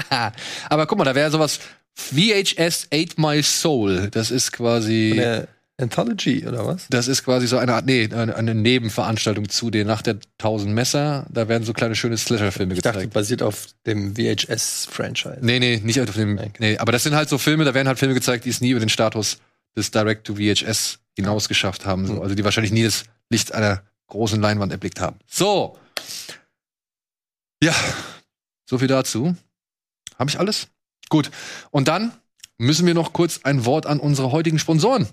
[0.69, 1.59] Aber guck mal, da wäre sowas
[1.95, 4.09] VHS Ate My Soul.
[4.11, 5.11] Das ist quasi.
[5.13, 5.47] Eine
[5.79, 6.87] Anthology oder was?
[6.89, 11.25] Das ist quasi so eine Art, nee, eine, Nebenveranstaltung zu den Nacht der tausend Messer.
[11.31, 13.13] Da werden so kleine schöne Slasher-Filme Ich dachte, gezeigt.
[13.13, 15.39] basiert auf dem VHS-Franchise.
[15.41, 16.37] Nee, nee, nicht auf dem.
[16.37, 16.51] Okay.
[16.59, 18.71] Nee, aber das sind halt so Filme, da werden halt Filme gezeigt, die es nie
[18.71, 19.37] über den Status
[19.75, 22.07] des Direct-to-VHS hinaus geschafft haben.
[22.07, 22.13] So.
[22.15, 22.21] Mhm.
[22.21, 25.17] Also die wahrscheinlich nie das Licht einer großen Leinwand erblickt haben.
[25.27, 25.77] So.
[27.63, 27.75] Ja,
[28.65, 29.35] so viel dazu.
[30.17, 30.67] Habe ich alles?
[31.09, 31.31] Gut.
[31.71, 32.11] Und dann
[32.57, 35.07] müssen wir noch kurz ein Wort an unsere heutigen Sponsoren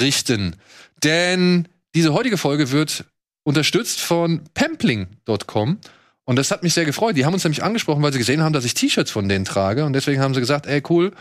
[0.00, 0.56] richten.
[1.02, 3.04] Denn diese heutige Folge wird
[3.44, 5.78] unterstützt von pampling.com.
[6.24, 7.16] Und das hat mich sehr gefreut.
[7.16, 9.84] Die haben uns nämlich angesprochen, weil sie gesehen haben, dass ich T-Shirts von denen trage.
[9.84, 11.12] Und deswegen haben sie gesagt, ey, cool,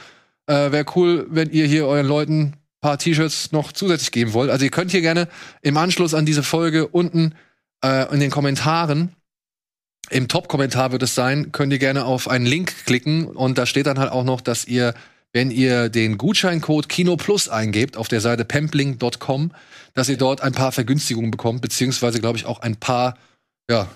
[0.48, 4.50] äh, wäre cool, wenn ihr hier euren Leuten ein paar T-Shirts noch zusätzlich geben wollt.
[4.50, 5.28] Also ihr könnt hier gerne
[5.62, 7.36] im Anschluss an diese Folge unten
[7.84, 9.16] äh, in den Kommentaren,
[10.10, 13.88] im Top-Kommentar wird es sein, könnt ihr gerne auf einen Link klicken und da steht
[13.88, 14.94] dann halt auch noch, dass ihr,
[15.36, 19.52] wenn ihr den Gutscheincode Kino Plus eingebt auf der Seite pampling.com,
[19.94, 23.18] dass ihr dort ein paar Vergünstigungen bekommt, beziehungsweise glaube ich auch ein paar,
[23.70, 23.90] ja,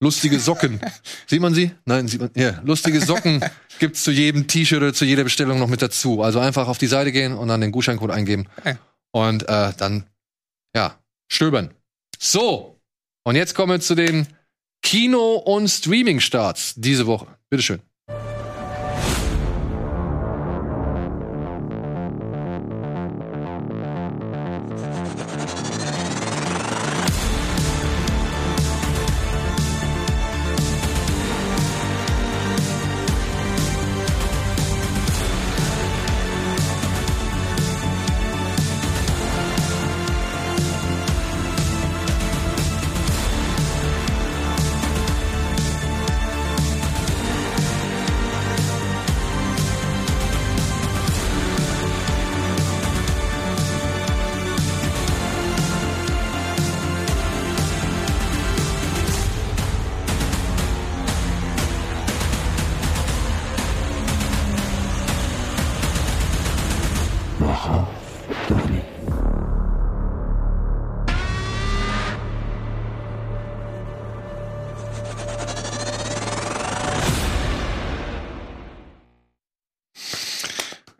[0.00, 0.80] lustige Socken.
[1.26, 1.72] sieht man sie?
[1.84, 2.30] Nein, sieht man.
[2.34, 3.44] Ja, lustige Socken
[3.80, 6.22] gibt's zu jedem T-Shirt oder zu jeder Bestellung noch mit dazu.
[6.22, 8.76] Also einfach auf die Seite gehen und dann den Gutscheincode eingeben Okay.
[9.10, 10.06] und äh, dann
[10.74, 10.98] ja
[11.30, 11.74] stöbern.
[12.18, 12.80] So
[13.24, 14.26] und jetzt kommen wir zu den
[14.82, 17.26] Kino- und Streaming-Starts diese Woche.
[17.50, 17.82] Bitteschön.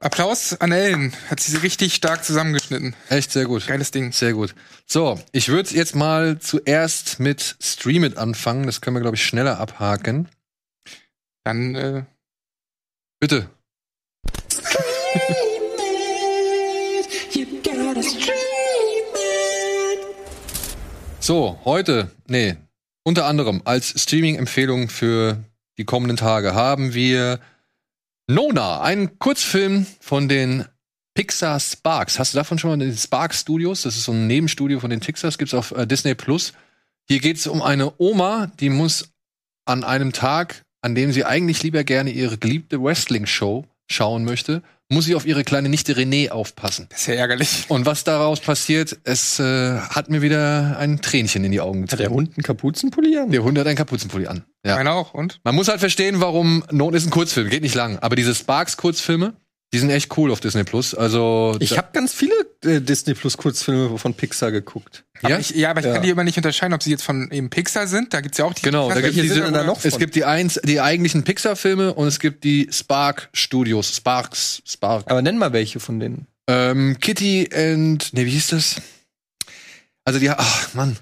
[0.00, 1.12] Applaus an Ellen.
[1.30, 2.94] Hat sie richtig stark zusammengeschnitten.
[3.08, 3.66] Echt sehr gut.
[3.66, 4.12] Geiles Ding.
[4.12, 4.54] Sehr gut.
[4.86, 8.66] So, ich würde jetzt mal zuerst mit Stream It anfangen.
[8.66, 10.28] Das können wir, glaube ich, schneller abhaken.
[11.44, 12.04] Dann, äh,
[13.20, 13.48] Bitte.
[21.24, 22.56] So, heute, nee,
[23.04, 25.38] unter anderem als Streaming-Empfehlung für
[25.78, 27.38] die kommenden Tage haben wir
[28.26, 30.64] Nona, einen Kurzfilm von den
[31.14, 32.18] Pixar Sparks.
[32.18, 33.82] Hast du davon schon mal den Spark Studios?
[33.82, 36.54] Das ist so ein Nebenstudio von den Pixars, gibt's auf äh, Disney Plus.
[37.08, 39.12] Hier geht's um eine Oma, die muss
[39.64, 44.60] an einem Tag, an dem sie eigentlich lieber gerne ihre geliebte Wrestling-Show schauen möchte,
[44.92, 46.86] muss sie auf ihre kleine Nichte Renee aufpassen.
[46.90, 47.64] das ist ja ärgerlich.
[47.68, 51.92] Und was daraus passiert, es äh, hat mir wieder ein Tränchen in die Augen Hat
[51.92, 52.14] der gezogen.
[52.14, 53.30] Hund einen Kapuzenpulli an?
[53.30, 54.44] Der Hund hat einen Kapuzenpulli an.
[54.64, 54.76] Ja.
[54.76, 55.40] Meiner auch, und?
[55.44, 57.98] Man muss halt verstehen, warum Not ist ein Kurzfilm, geht nicht lang.
[57.98, 59.34] Aber diese Sparks-Kurzfilme,
[59.72, 60.94] die sind echt cool auf Disney Plus.
[60.94, 65.04] Also Ich habe ganz viele äh, Disney Plus Kurzfilme von Pixar geguckt.
[65.22, 65.94] ja, Aber ich, ja, aber ich Ja.
[65.94, 68.12] kann die immer nicht unterscheiden, ob sie jetzt von eben Pixar sind.
[68.12, 68.62] Da gibt's ja auch die.
[68.62, 72.06] Genau, da Welche diese- sind da noch es gibt die eins, die eigentlichen Pixar-Filme und
[72.06, 75.10] es gibt die Spark Studios, Sparks, Spark.
[75.10, 76.26] Aber nenn mal welche von denen.
[76.48, 78.76] Ähm, Kitty and, nee, wie hieß das?
[80.04, 80.96] Also die, ach Mann.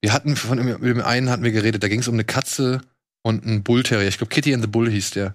[0.00, 2.80] Wir hatten von dem einen hatten wir geredet, da ging es um eine Katze
[3.22, 4.08] und einen Bullterrier.
[4.08, 5.34] Ich glaube Kitty and the Bull hieß der.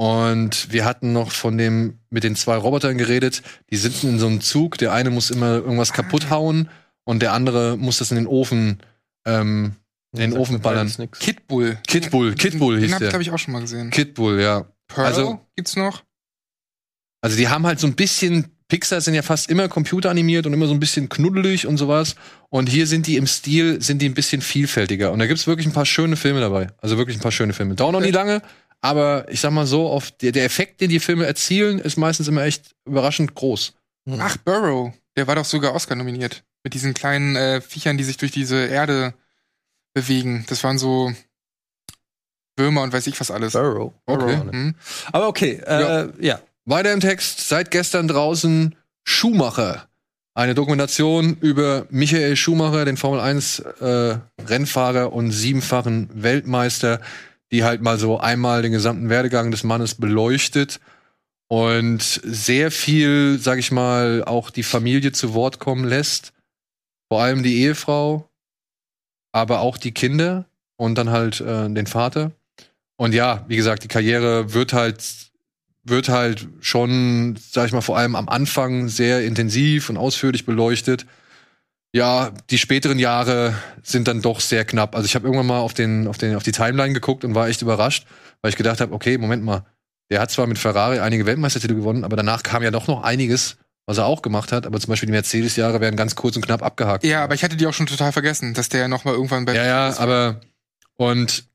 [0.00, 3.42] Und wir hatten noch von dem mit den zwei Robotern geredet.
[3.70, 4.78] Die sitzen in so einem Zug.
[4.78, 6.68] Der eine muss immer irgendwas kaputt hauen
[7.04, 8.78] und der andere muss das in den Ofen,
[9.26, 9.74] ähm,
[10.12, 10.92] in den Ofen ballern.
[11.18, 11.78] Kidbull.
[11.88, 13.08] Kidbull, Kidbull Den hieß hab ich, der.
[13.10, 13.90] glaube ich, auch schon mal gesehen.
[13.90, 14.66] Kidbull, ja.
[14.86, 16.04] Pearl also- gibt's noch.
[17.20, 20.68] Also die haben halt so ein bisschen, Pixar sind ja fast immer computeranimiert und immer
[20.68, 22.14] so ein bisschen knuddelig und sowas.
[22.50, 25.10] Und hier sind die im Stil, sind die ein bisschen vielfältiger.
[25.10, 26.68] Und da gibt's wirklich ein paar schöne Filme dabei.
[26.80, 27.74] Also wirklich ein paar schöne Filme.
[27.74, 28.42] Dauert noch nie lange,
[28.80, 32.28] aber ich sag mal so, auf der, der Effekt, den die Filme erzielen, ist meistens
[32.28, 33.74] immer echt überraschend groß.
[34.18, 34.92] Ach, Burrow.
[35.16, 36.44] Der war doch sogar Oscar nominiert.
[36.62, 39.14] Mit diesen kleinen äh, Viechern, die sich durch diese Erde
[39.94, 40.44] bewegen.
[40.48, 41.12] Das waren so
[42.56, 43.52] Würmer und weiß ich was alles.
[43.52, 43.92] Burrow.
[44.06, 44.36] Okay.
[44.36, 44.52] Burrow.
[44.52, 44.74] Mhm.
[45.12, 46.40] Aber okay, äh, ja.
[46.64, 49.88] Weiter im Text, seit gestern draußen Schumacher.
[50.34, 57.00] Eine Dokumentation über Michael Schumacher, den Formel 1 äh, Rennfahrer und siebenfachen Weltmeister,
[57.52, 60.80] die halt mal so einmal den gesamten Werdegang des Mannes beleuchtet
[61.48, 66.32] und sehr viel, sag ich mal, auch die Familie zu Wort kommen lässt.
[67.10, 68.28] Vor allem die Ehefrau,
[69.32, 70.44] aber auch die Kinder
[70.76, 72.32] und dann halt äh, den Vater.
[72.96, 75.28] Und ja, wie gesagt, die Karriere wird halt
[75.84, 81.06] wird halt schon, sag ich mal, vor allem am Anfang sehr intensiv und ausführlich beleuchtet.
[81.98, 84.94] Ja, die späteren Jahre sind dann doch sehr knapp.
[84.94, 87.48] Also ich habe irgendwann mal auf den, auf den, auf die Timeline geguckt und war
[87.48, 88.06] echt überrascht,
[88.40, 89.66] weil ich gedacht habe, okay, Moment mal,
[90.10, 93.56] der hat zwar mit Ferrari einige Weltmeistertitel gewonnen, aber danach kam ja doch noch einiges,
[93.84, 94.64] was er auch gemacht hat.
[94.64, 97.02] Aber zum Beispiel die Mercedes-Jahre werden ganz kurz und knapp abgehakt.
[97.02, 99.54] Ja, aber ich hatte die auch schon total vergessen, dass der noch mal irgendwann bei
[99.54, 100.40] Ja, ja, aber
[100.94, 101.48] und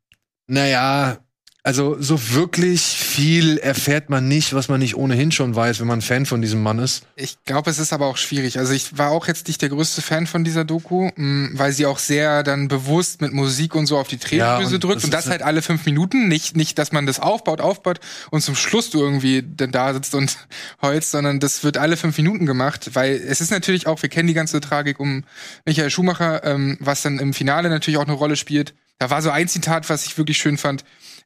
[0.48, 1.20] naja,
[1.66, 6.02] also so wirklich viel erfährt man nicht, was man nicht ohnehin schon weiß, wenn man
[6.02, 7.06] Fan von diesem Mann ist.
[7.16, 8.60] Ich glaube, es ist aber auch schwierig.
[8.60, 11.86] Also ich war auch jetzt nicht der größte Fan von dieser Doku, mh, weil sie
[11.86, 15.04] auch sehr dann bewusst mit Musik und so auf die Ja, Tränendrüse und drückt das
[15.06, 16.28] und das halt alle fünf Minuten.
[16.28, 20.16] Nicht, nicht, dass man das aufbaut, aufbaut und zum Schluss du irgendwie dann da sitzt
[20.16, 20.38] und
[20.82, 24.28] heulst, sondern das wird alle fünf Minuten gemacht, weil es ist natürlich auch, wir kennen
[24.28, 25.24] die ganze Tragik um
[25.66, 28.74] Michael Schumacher, ähm, was dann im Finale natürlich auch eine Rolle spielt.
[29.00, 30.84] Da war so ein Zitat, was ich wirklich schön fand,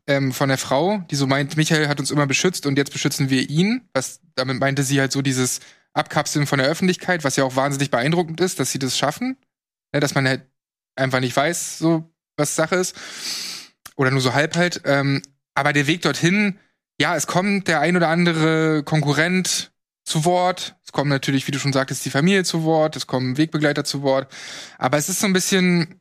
[0.07, 3.29] ähm, von der Frau, die so meint, Michael hat uns immer beschützt und jetzt beschützen
[3.29, 3.87] wir ihn.
[3.93, 5.59] Was damit meinte sie halt so dieses
[5.93, 9.37] Abkapseln von der Öffentlichkeit, was ja auch wahnsinnig beeindruckend ist, dass sie das schaffen.
[9.93, 10.41] Ja, dass man halt
[10.95, 12.95] einfach nicht weiß, so was Sache ist.
[13.95, 14.81] Oder nur so halb halt.
[14.85, 15.21] Ähm,
[15.55, 16.59] aber der Weg dorthin,
[16.99, 19.71] ja, es kommt der ein oder andere Konkurrent
[20.05, 20.75] zu Wort.
[20.85, 22.95] Es kommt natürlich, wie du schon sagtest, die Familie zu Wort.
[22.95, 24.31] Es kommen Wegbegleiter zu Wort.
[24.77, 25.96] Aber es ist so ein bisschen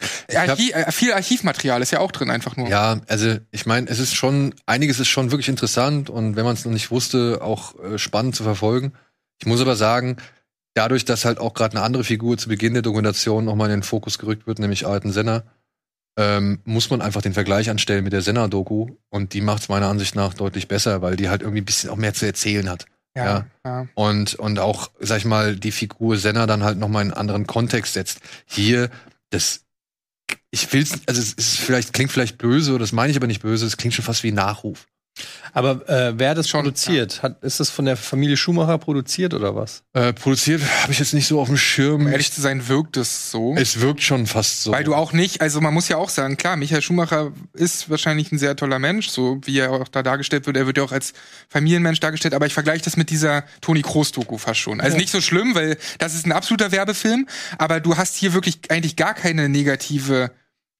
[0.00, 2.68] hab- Archi äh, viel Archivmaterial ist ja auch drin einfach nur.
[2.68, 6.54] Ja, also ich meine, es ist schon, einiges ist schon wirklich interessant und wenn man
[6.54, 8.92] es noch nicht wusste, auch äh, spannend zu verfolgen.
[9.40, 10.16] Ich muss aber sagen,
[10.74, 13.82] dadurch, dass halt auch gerade eine andere Figur zu Beginn der Dokumentation nochmal in den
[13.82, 15.44] Fokus gerückt wird, nämlich Alten Senna,
[16.18, 19.88] ähm, muss man einfach den Vergleich anstellen mit der Senna-Doku und die macht es meiner
[19.88, 22.86] Ansicht nach deutlich besser, weil die halt irgendwie ein bisschen auch mehr zu erzählen hat.
[23.14, 23.46] Ja.
[23.64, 23.86] ja.
[23.94, 27.18] und und auch sag ich mal die Figur Senna dann halt noch mal in einen
[27.18, 28.20] anderen Kontext setzt.
[28.44, 28.90] Hier
[29.30, 29.62] das
[30.56, 33.42] ich will's also es ist vielleicht klingt vielleicht böse oder das meine ich aber nicht
[33.42, 34.86] böse, es klingt schon fast wie ein Nachruf.
[35.52, 37.22] Aber äh, wer hat das Schon, produziert?
[37.22, 39.82] Hat, ist das von der Familie Schumacher produziert oder was?
[39.94, 42.02] Äh, produziert habe ich jetzt nicht so auf dem Schirm.
[42.02, 43.54] Um ehrlich zu sein, wirkt es so.
[43.56, 44.72] es wirkt schon fast so.
[44.72, 48.30] Weil du auch nicht, also man muss ja auch sagen, klar, Michael Schumacher ist wahrscheinlich
[48.32, 50.56] ein sehr toller Mensch, so wie er auch da dargestellt wird.
[50.56, 51.14] Er wird ja auch als
[51.48, 54.80] Familienmensch dargestellt, aber ich vergleiche das mit dieser Toni Kroos-Doku fast schon.
[54.80, 58.58] Also nicht so schlimm, weil das ist ein absoluter Werbefilm, aber du hast hier wirklich
[58.68, 60.30] eigentlich gar keine negative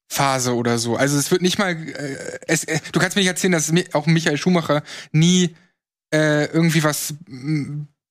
[0.08, 0.96] Phase oder so.
[0.96, 4.06] Also es wird nicht mal, äh, es, äh, du kannst mir nicht erzählen, dass auch
[4.06, 5.54] Michael Schumacher nie
[6.12, 7.14] äh, irgendwie was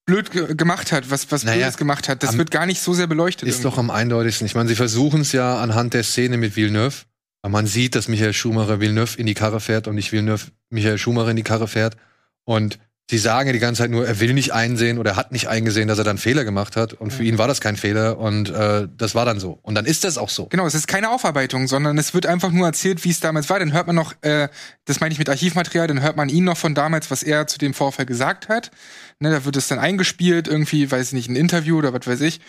[0.06, 2.22] blöd ge gemacht hat, was was Naja, Blödes gemacht hat.
[2.24, 3.48] Das wird gar nicht so sehr beleuchtet.
[3.48, 3.64] ist irgendwie.
[3.64, 4.46] doch am eindeutigsten.
[4.46, 7.06] Ich meine, sie versuchen es ja anhand der Szene mit Villeneuve,
[7.42, 10.98] aber man sieht, dass Michael Schumacher Villeneuve in die Karre fährt und nicht Villeneuve Michael
[10.98, 11.96] Schumacher in die Karre fährt
[12.44, 15.32] und Sie sagen ja die ganze Zeit nur, er will nicht einsehen oder er hat
[15.32, 16.94] nicht eingesehen, dass er dann Fehler gemacht hat.
[16.94, 19.60] Und für ihn war das kein Fehler und äh, das war dann so.
[19.62, 20.48] Und dann ist das auch so.
[20.48, 23.60] Genau, es ist keine Aufarbeitung, sondern es wird einfach nur erzählt, wie es damals war.
[23.60, 24.50] Dann hört man noch, äh,
[24.86, 27.60] das meine ich mit Archivmaterial, dann hört man ihn noch von damals, was er zu
[27.60, 28.72] dem Vorfall gesagt hat.
[29.20, 32.22] Ne, da wird es dann eingespielt, irgendwie, weiß ich nicht, ein Interview oder was weiß
[32.22, 32.42] ich.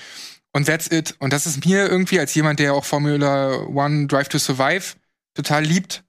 [0.55, 1.17] Und that's it.
[1.19, 4.95] Und das ist mir irgendwie als jemand, der auch Formula One Drive to Survive
[5.35, 6.03] total liebt,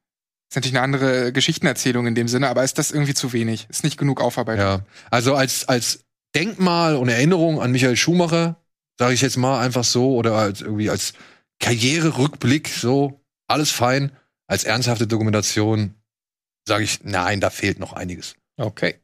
[0.50, 3.68] ist natürlich eine andere Geschichtenerzählung in dem Sinne, aber ist das irgendwie zu wenig?
[3.70, 4.66] Ist nicht genug Aufarbeitung.
[4.66, 4.86] Ja.
[5.12, 6.06] Also als, als
[6.36, 8.62] Denkmal und Erinnerung an Michael Schumacher,
[8.98, 11.14] sage ich jetzt mal einfach so, oder als irgendwie als
[11.60, 14.12] Karriererückblick, so, alles fein.
[14.48, 15.96] Als ernsthafte Dokumentation
[16.66, 18.36] sage ich, nein, da fehlt noch einiges.
[18.58, 18.96] Okay.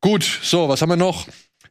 [0.00, 1.26] Gut, so, was haben wir noch?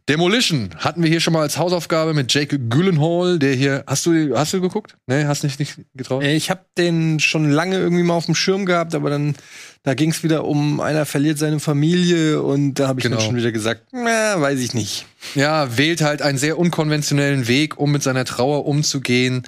[0.07, 3.83] Demolition hatten wir hier schon mal als Hausaufgabe mit Jake Gyllenhaal, der hier.
[3.87, 4.97] Hast du, hast du geguckt?
[5.07, 6.21] Nee, hast nicht, nicht getraut?
[6.23, 9.33] Äh, Ich habe den schon lange irgendwie mal auf dem Schirm gehabt, aber dann
[9.81, 13.17] da ging es wieder um einer verliert seine Familie und da habe ich Genau.
[13.17, 15.07] dann schon wieder gesagt, na, weiß ich nicht.
[15.33, 19.43] Ja, wählt halt einen sehr unkonventionellen Weg, um mit seiner Trauer umzugehen.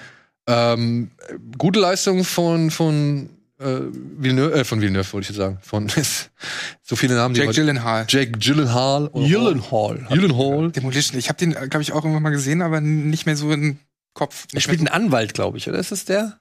[0.47, 1.11] Ähm,
[1.57, 5.57] gute Leistung von von äh, Villeneuve, äh, von Villeneuve wollte ich jetzt sagen.
[5.61, 5.89] Von
[6.83, 7.71] so viele Namen, die Jake heute- Genau.
[7.73, 8.05] Gyllenhaal.
[8.07, 9.09] Jake Gyllenhaal.
[9.13, 10.07] Gyllenhaal.
[10.09, 10.71] Gyllenhaal.
[10.71, 11.17] Demolition.
[11.19, 13.79] Ich habe den, glaube ich, auch irgendwann mal gesehen, aber nicht mehr so im
[14.13, 14.45] Kopf.
[14.53, 16.39] Er spielt einen Anwalt, glaube ich, oder ist es der?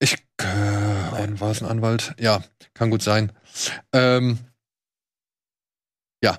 [0.00, 0.44] Ich äh,
[1.40, 2.14] war es ein Anwalt?
[2.18, 2.42] Ja,
[2.74, 3.32] kann gut sein.
[3.92, 4.38] Ähm,
[6.22, 6.38] ja.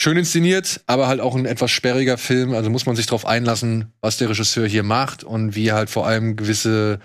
[0.00, 2.54] schön inszeniert, aber halt auch ein etwas sperriger Film.
[2.54, 5.90] Also muss man sich darauf einlassen, was der Regisseur hier macht und wie er halt
[5.90, 7.00] vor allem gewisse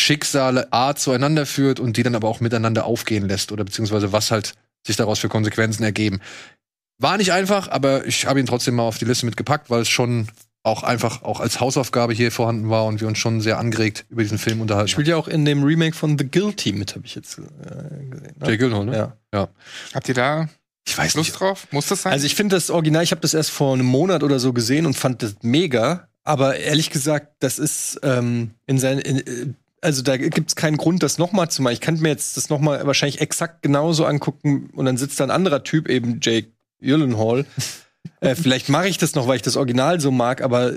[0.00, 4.30] Schicksale Art zueinander führt und die dann aber auch miteinander aufgehen lässt oder beziehungsweise was
[4.30, 4.54] halt
[4.86, 6.20] sich daraus für Konsequenzen ergeben.
[6.98, 9.88] War nicht einfach, aber ich habe ihn trotzdem mal auf die Liste mitgepackt, weil es
[9.88, 10.28] schon
[10.62, 14.22] auch einfach auch als Hausaufgabe hier vorhanden war und wir uns schon sehr angeregt über
[14.22, 14.88] diesen Film unterhalten.
[14.88, 17.42] Spielt ja auch in dem Remake von The Guilty mit, habe ich jetzt äh,
[18.10, 18.34] gesehen.
[18.38, 18.46] Ne?
[18.46, 19.12] Jay Gyllenhaal, ne?
[19.32, 19.48] Ja.
[19.94, 20.48] Habt ihr da
[20.86, 21.40] Ich weiß Lust nicht.
[21.40, 21.66] drauf?
[21.70, 22.12] Muss das sein?
[22.12, 24.84] Also ich finde das Original, ich habe das erst vor einem Monat oder so gesehen
[24.84, 26.08] und fand das mega.
[26.24, 29.46] Aber ehrlich gesagt, das ist ähm, in sein, in, äh,
[29.80, 31.72] also da gibt es keinen Grund, das nochmal zu machen.
[31.72, 35.30] Ich kann mir jetzt das nochmal wahrscheinlich exakt genauso angucken und dann sitzt da ein
[35.30, 36.48] anderer Typ, eben Jake
[36.80, 37.46] Gyllenhaal.
[38.20, 40.74] äh, vielleicht mache ich das noch, weil ich das Original so mag, aber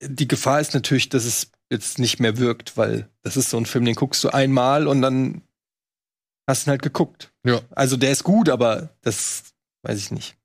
[0.00, 3.66] die Gefahr ist natürlich, dass es jetzt nicht mehr wirkt, weil das ist so ein
[3.66, 5.42] Film, den guckst du einmal und dann
[6.46, 7.32] hast du ihn halt geguckt.
[7.44, 7.60] Ja.
[7.70, 9.42] Also der ist gut, aber das
[9.82, 10.36] weiß ich nicht.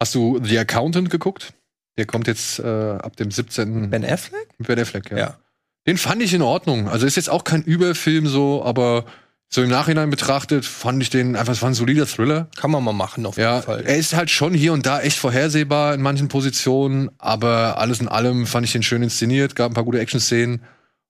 [0.00, 1.52] Hast du The Accountant geguckt?
[1.96, 3.90] Der kommt jetzt äh, ab dem 17.
[3.90, 4.48] Ben Affleck?
[4.58, 5.16] Ben Affleck, ja.
[5.16, 5.38] Ja.
[5.86, 6.88] Den fand ich in Ordnung.
[6.88, 9.04] Also ist jetzt auch kein Überfilm so, aber
[9.50, 12.48] so im Nachhinein betrachtet fand ich den einfach, es war ein solider Thriller.
[12.56, 13.80] Kann man mal machen, auf Ja, jeden Fall.
[13.84, 18.08] er ist halt schon hier und da echt vorhersehbar in manchen Positionen, aber alles in
[18.08, 20.62] allem fand ich den schön inszeniert, gab ein paar gute Action-Szenen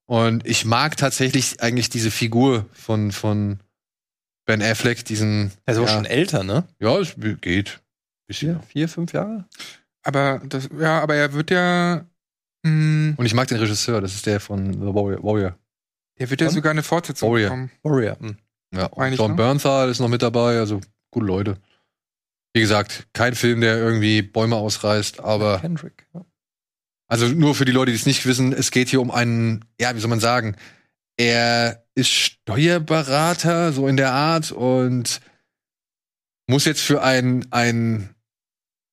[0.05, 3.59] und ich mag tatsächlich eigentlich diese Figur von, von
[4.45, 5.51] Ben Affleck, diesen.
[5.65, 6.65] Er ist auch ja, schon älter, ne?
[6.79, 7.79] Ja, es geht.
[8.27, 8.59] Bisschen.
[8.67, 9.45] Vier, fünf Jahre?
[10.03, 12.05] aber das, ja, aber er wird ja,
[12.65, 15.23] mh, Und ich mag den Regisseur, das ist der von The Warrior.
[15.23, 15.57] Warrior.
[16.19, 16.55] der wird ja Von?
[16.55, 17.49] sogar eine Fortsetzung Warrior.
[17.49, 17.71] bekommen.
[17.83, 18.19] Warrior.
[18.19, 18.37] Hm.
[18.73, 19.37] Ja, und Meine John ne?
[19.37, 21.57] Bernthal ist noch mit dabei, also gute Leute.
[22.53, 26.07] Wie gesagt, kein Film, der irgendwie Bäume ausreißt, aber Kendrick.
[26.13, 26.25] Ja.
[27.07, 29.93] also nur für die Leute, die es nicht wissen, es geht hier um einen, ja,
[29.95, 30.55] wie soll man sagen,
[31.17, 35.19] er ist Steuerberater, so in der Art, und
[36.47, 38.14] muss jetzt für ein, ein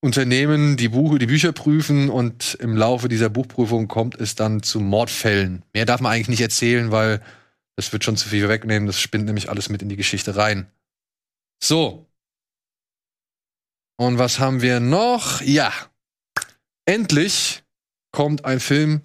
[0.05, 4.81] Unternehmen die, Buch, die Bücher prüfen und im Laufe dieser Buchprüfung kommt es dann zu
[4.81, 5.65] Mordfällen.
[5.73, 7.23] Mehr darf man eigentlich nicht erzählen, weil
[7.77, 8.89] das wird schon zu viel wegnehmen.
[8.89, 10.67] Das spinnt nämlich alles mit in die Geschichte rein.
[11.63, 12.11] So.
[13.97, 15.41] Und was haben wir noch?
[15.41, 15.73] Ja.
[16.85, 17.63] Endlich
[18.11, 19.03] kommt ein Film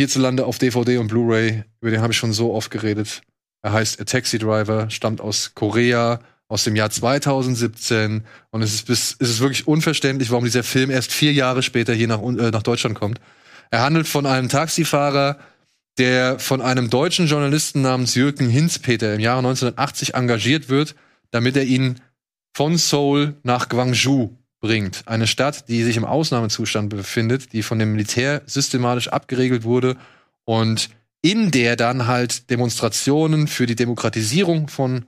[0.00, 1.62] hierzulande auf DVD und Blu-ray.
[1.80, 3.22] Über den habe ich schon so oft geredet.
[3.62, 6.18] Er heißt A Taxi Driver, stammt aus Korea,
[6.52, 8.24] aus dem Jahr 2017.
[8.50, 11.94] Und es ist, bis, es ist wirklich unverständlich, warum dieser Film erst vier Jahre später
[11.94, 13.20] hier nach, äh, nach Deutschland kommt.
[13.70, 15.38] Er handelt von einem Taxifahrer,
[15.96, 20.94] der von einem deutschen Journalisten namens Jürgen Hinzpeter im Jahre 1980 engagiert wird,
[21.30, 22.00] damit er ihn
[22.54, 25.04] von Seoul nach Gwangju bringt.
[25.06, 29.96] Eine Stadt, die sich im Ausnahmezustand befindet, die von dem Militär systematisch abgeregelt wurde
[30.44, 30.90] und
[31.22, 35.06] in der dann halt Demonstrationen für die Demokratisierung von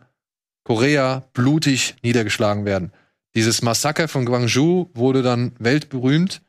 [0.65, 2.93] Korea blutig niedergeschlagen werden.
[3.35, 6.41] Dieses Massaker von Gwangju wurde dann weltberühmt.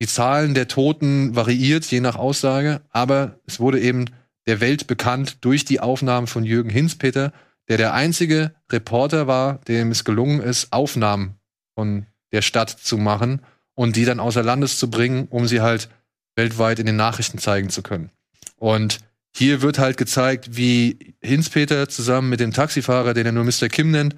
[0.00, 4.06] Die Zahlen der Toten variiert je nach Aussage, aber es wurde eben
[4.46, 7.32] der Welt bekannt durch die Aufnahmen von Jürgen Hinzpeter,
[7.68, 11.36] der der einzige Reporter war, dem es gelungen ist, Aufnahmen
[11.74, 13.42] von der Stadt zu machen
[13.74, 15.88] und die dann außer Landes zu bringen, um sie halt
[16.34, 18.10] weltweit in den Nachrichten zeigen zu können.
[18.56, 18.98] Und
[19.34, 23.68] hier wird halt gezeigt, wie Hinzpeter zusammen mit dem Taxifahrer, den er nur Mr.
[23.68, 24.14] Kim nennt,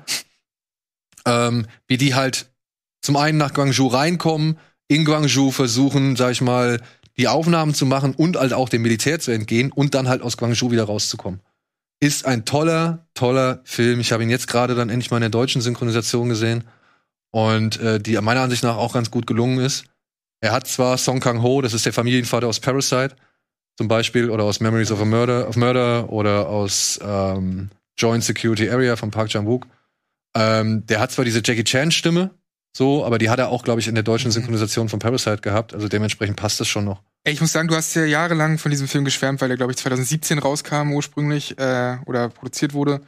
[1.25, 2.51] ähm, wie die halt
[3.01, 6.81] zum einen nach Gwangju reinkommen, in Gwangju versuchen, sag ich mal,
[7.17, 10.37] die Aufnahmen zu machen und halt auch dem Militär zu entgehen und dann halt aus
[10.37, 11.41] Gwangju wieder rauszukommen.
[12.01, 14.01] Ist ein toller, toller Film.
[14.01, 16.65] Ich habe ihn jetzt gerade dann endlich mal in der deutschen Synchronisation gesehen
[17.31, 19.85] und äh, die meiner Ansicht nach auch ganz gut gelungen ist.
[20.41, 23.15] Er hat zwar Song Kang-ho, das ist der Familienvater aus Parasite
[23.77, 28.71] zum Beispiel, oder aus Memories of a Murder, of Murder oder aus ähm, Joint Security
[28.71, 29.67] Area von Park Chan-wook.
[30.37, 32.31] Ähm, der hat zwar diese Jackie Chan-Stimme,
[32.77, 35.75] so, aber die hat er auch, glaube ich, in der deutschen Synchronisation von Parasite gehabt.
[35.75, 37.03] Also dementsprechend passt das schon noch.
[37.23, 39.73] Ey, ich muss sagen, du hast ja jahrelang von diesem Film geschwärmt, weil der, glaube
[39.73, 43.01] ich, 2017 rauskam ursprünglich äh, oder produziert wurde.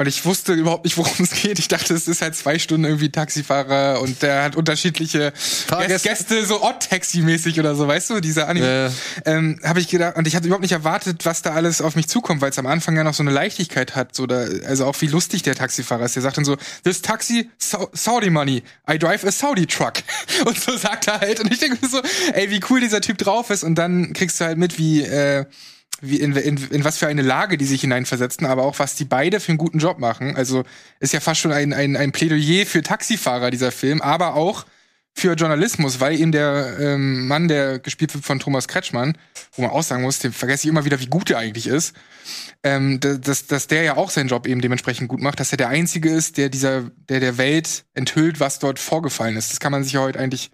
[0.00, 1.58] Und ich wusste überhaupt nicht, worum es geht.
[1.58, 6.08] Ich dachte, es ist halt zwei Stunden irgendwie Taxifahrer und der hat unterschiedliche Fahrgäste.
[6.08, 8.90] Gäste, so Odd-Taxi-mäßig oder so, weißt du, dieser Anime.
[9.26, 11.96] Äh, Ähm, habe ich gedacht, und ich hatte überhaupt nicht erwartet, was da alles auf
[11.96, 14.86] mich zukommt, weil es am Anfang ja noch so eine Leichtigkeit hat, so da, also
[14.86, 16.14] auch wie lustig der Taxifahrer ist.
[16.16, 19.96] Der sagt dann so, this taxi, Sau- Saudi money, I drive a Saudi truck.
[20.46, 21.40] Und so sagt er halt.
[21.40, 22.00] Und ich denke mir so,
[22.32, 23.64] ey, wie cool dieser Typ drauf ist.
[23.64, 25.44] Und dann kriegst du halt mit, wie, äh,
[26.00, 29.04] wie in, in, in was für eine Lage die sich hineinversetzen, aber auch was die
[29.04, 30.36] beide für einen guten Job machen.
[30.36, 30.64] Also
[30.98, 34.64] ist ja fast schon ein, ein, ein Plädoyer für Taxifahrer, dieser Film, aber auch
[35.12, 39.18] für Journalismus, weil eben der ähm, Mann, der gespielt wird von Thomas Kretschmann,
[39.52, 41.94] wo man auch sagen muss, den vergesse ich immer wieder, wie gut der eigentlich ist,
[42.62, 45.68] ähm, dass, dass der ja auch seinen Job eben dementsprechend gut macht, dass er der
[45.68, 49.50] Einzige ist, der dieser, der der Welt enthüllt, was dort vorgefallen ist.
[49.50, 50.50] Das kann man sich ja heute eigentlich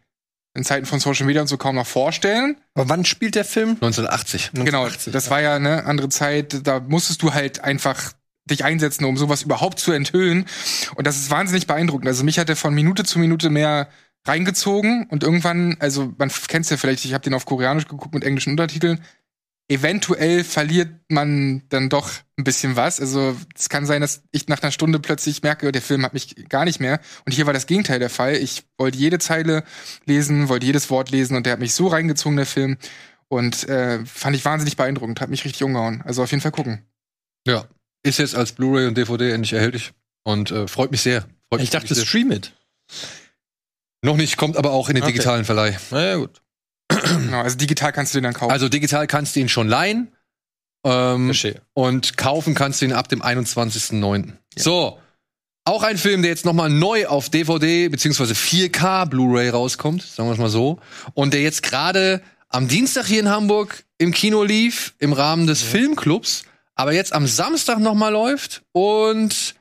[0.56, 2.56] in Zeiten von Social Media und so kaum noch vorstellen.
[2.74, 3.70] Aber wann spielt der Film?
[3.70, 4.52] 1980.
[4.54, 8.12] Genau, das war ja eine andere Zeit, da musstest du halt einfach
[8.50, 10.46] dich einsetzen, um sowas überhaupt zu enthüllen.
[10.94, 12.08] Und das ist wahnsinnig beeindruckend.
[12.08, 13.88] Also mich hat er von Minute zu Minute mehr
[14.24, 18.14] reingezogen und irgendwann, also man kennt es ja vielleicht, ich habe den auf Koreanisch geguckt
[18.14, 19.00] mit englischen Untertiteln.
[19.68, 23.00] Eventuell verliert man dann doch ein bisschen was.
[23.00, 26.48] Also es kann sein, dass ich nach einer Stunde plötzlich merke, der Film hat mich
[26.48, 27.00] gar nicht mehr.
[27.24, 28.36] Und hier war das Gegenteil der Fall.
[28.36, 29.64] Ich wollte jede Zeile
[30.04, 32.76] lesen, wollte jedes Wort lesen und der hat mich so reingezogen, der Film.
[33.28, 36.00] Und äh, fand ich wahnsinnig beeindruckend, hat mich richtig umgehauen.
[36.02, 36.86] Also auf jeden Fall gucken.
[37.44, 37.66] Ja.
[38.04, 39.92] Ist jetzt als Blu-ray und DVD endlich erhältlich
[40.22, 41.22] und äh, freut mich sehr.
[41.22, 42.06] Freut Ich mich dachte, sehr.
[42.06, 42.52] stream it.
[44.02, 45.12] Noch nicht, kommt aber auch in den Okay.
[45.12, 45.76] digitalen Verleih.
[45.90, 46.40] Naja, gut.
[46.88, 48.52] Genau, also digital kannst du den dann kaufen.
[48.52, 50.12] Also digital kannst du ihn schon leihen.
[50.84, 51.60] Ähm, Verstehe.
[51.74, 54.32] und kaufen kannst du ihn ab dem 21.09.
[54.56, 54.98] So.
[55.64, 60.34] Auch ein Film, der jetzt nochmal neu auf DVD beziehungsweise 4K Blu-ray rauskommt, sagen wir
[60.34, 60.78] es mal so.
[61.14, 65.62] Und der jetzt gerade am Dienstag hier in Hamburg im Kino lief, im Rahmen des
[65.62, 66.44] Filmclubs,
[66.76, 69.56] aber jetzt am Samstag nochmal läuft und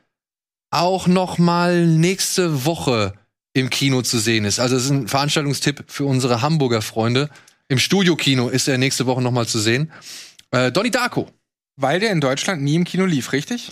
[0.70, 3.14] auch nochmal nächste Woche
[3.56, 4.60] im Kino zu sehen ist.
[4.60, 7.30] Also es ist ein Veranstaltungstipp für unsere Hamburger Freunde.
[7.70, 9.92] Im Studiokino ist er nächste Woche nochmal zu sehen.
[10.52, 11.30] Äh, Donnie Darko.
[11.78, 13.72] Weil der in Deutschland nie im Kino lief, richtig?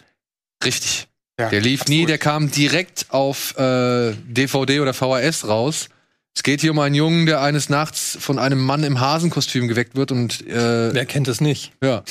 [0.63, 1.07] Richtig.
[1.39, 2.09] Ja, Der lief nie, absolut.
[2.09, 5.89] der kam direkt auf äh, DVD oder VHS raus.
[6.35, 9.95] Es geht hier um einen Jungen, der eines Nachts von einem Mann im Hasenkostüm geweckt
[9.95, 11.71] wird und äh, Wer kennt es nicht?
[11.83, 12.03] ja.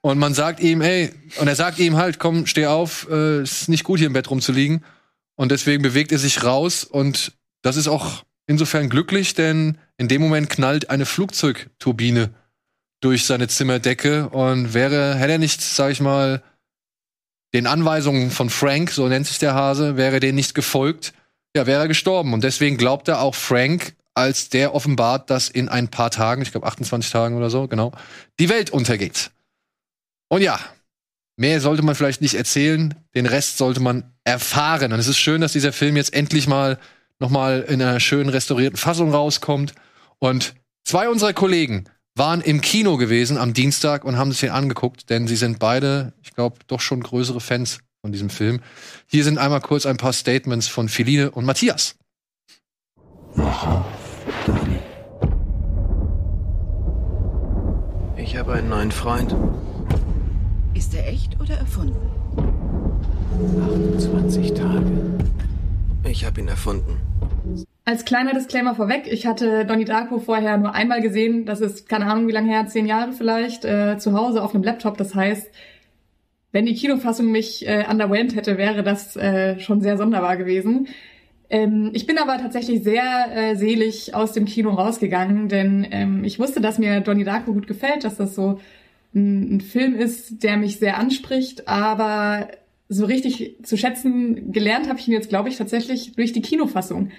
[0.00, 3.62] Und man sagt ihm, ey, und er sagt ihm halt, komm, steh auf, äh, es
[3.62, 4.84] ist nicht gut hier im Bett rumzuliegen.
[5.38, 7.32] Und deswegen bewegt er sich raus und
[7.62, 12.34] das ist auch insofern glücklich, denn in dem Moment knallt eine Flugzeugturbine
[13.00, 16.42] durch seine Zimmerdecke und wäre, hätte er nicht, sag ich mal,
[17.54, 21.14] den Anweisungen von Frank, so nennt sich der Hase, wäre denen nicht gefolgt,
[21.54, 22.32] ja, wäre er gestorben.
[22.32, 26.50] Und deswegen glaubt er auch Frank, als der offenbart, dass in ein paar Tagen, ich
[26.50, 27.92] glaube 28 Tagen oder so, genau,
[28.40, 29.30] die Welt untergeht.
[30.28, 30.58] Und ja,
[31.38, 34.92] mehr sollte man vielleicht nicht erzählen, den Rest sollte man erfahren.
[34.92, 36.78] Und es ist schön, dass dieser Film jetzt endlich mal
[37.20, 39.72] noch mal in einer schön restaurierten Fassung rauskommt.
[40.18, 41.84] Und zwei unserer Kollegen
[42.16, 46.12] waren im Kino gewesen am Dienstag und haben sich den angeguckt, denn sie sind beide,
[46.22, 48.60] ich glaube, doch schon größere Fans von diesem Film.
[49.06, 51.94] Hier sind einmal kurz ein paar Statements von Feline und Matthias.
[58.16, 59.34] Ich habe einen neuen Freund.
[60.88, 61.98] Ist er echt oder erfunden?
[63.98, 64.86] 28 Tage.
[66.08, 66.96] Ich habe ihn erfunden.
[67.84, 72.06] Als kleiner Disclaimer vorweg, ich hatte Donnie Darko vorher nur einmal gesehen, das ist keine
[72.06, 74.96] Ahnung wie lange her, zehn Jahre vielleicht, äh, zu Hause auf einem Laptop.
[74.96, 75.50] Das heißt,
[76.52, 80.88] wenn die Kinofassung mich äh, underwhelmed hätte, wäre das äh, schon sehr sonderbar gewesen.
[81.50, 86.38] Ähm, ich bin aber tatsächlich sehr äh, selig aus dem Kino rausgegangen, denn ähm, ich
[86.38, 88.58] wusste, dass mir Donnie Darko gut gefällt, dass das so
[89.14, 92.48] ein, ein Film ist, der mich sehr anspricht, aber
[92.88, 97.10] so richtig zu schätzen gelernt habe ich ihn jetzt, glaube ich, tatsächlich durch die Kinofassung.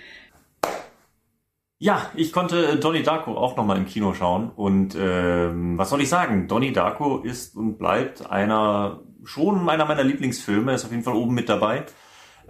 [1.82, 6.10] Ja, ich konnte Donnie Darko auch nochmal im Kino schauen und ähm, was soll ich
[6.10, 6.48] sagen?
[6.50, 11.36] Donnie Darko ist und bleibt einer schon einer meiner Lieblingsfilme, ist auf jeden Fall oben
[11.36, 11.86] mit dabei.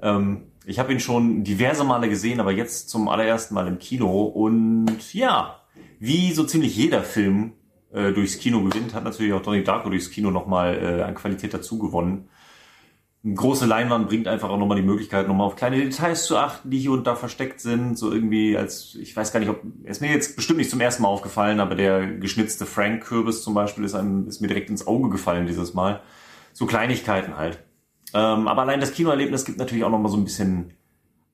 [0.01, 4.23] Ähm, ich habe ihn schon diverse Male gesehen, aber jetzt zum allerersten Mal im Kino
[4.23, 5.61] und ja,
[5.99, 7.53] wie so ziemlich jeder Film
[7.93, 11.53] äh, durchs Kino gewinnt, hat natürlich auch Donnie Darko durchs Kino nochmal äh, an Qualität
[11.53, 12.29] dazu gewonnen.
[13.21, 16.69] Eine große Leinwand bringt einfach auch nochmal die Möglichkeit, nochmal auf kleine Details zu achten,
[16.69, 17.97] die hier und da versteckt sind.
[17.97, 21.03] So irgendwie als, ich weiß gar nicht, ob, ist mir jetzt bestimmt nicht zum ersten
[21.03, 25.09] Mal aufgefallen, aber der geschnitzte Frank-Kürbis zum Beispiel ist, einem, ist mir direkt ins Auge
[25.09, 26.01] gefallen dieses Mal.
[26.53, 27.59] So Kleinigkeiten halt.
[28.13, 30.73] Ähm, aber allein das Kinoerlebnis gibt natürlich auch nochmal so ein bisschen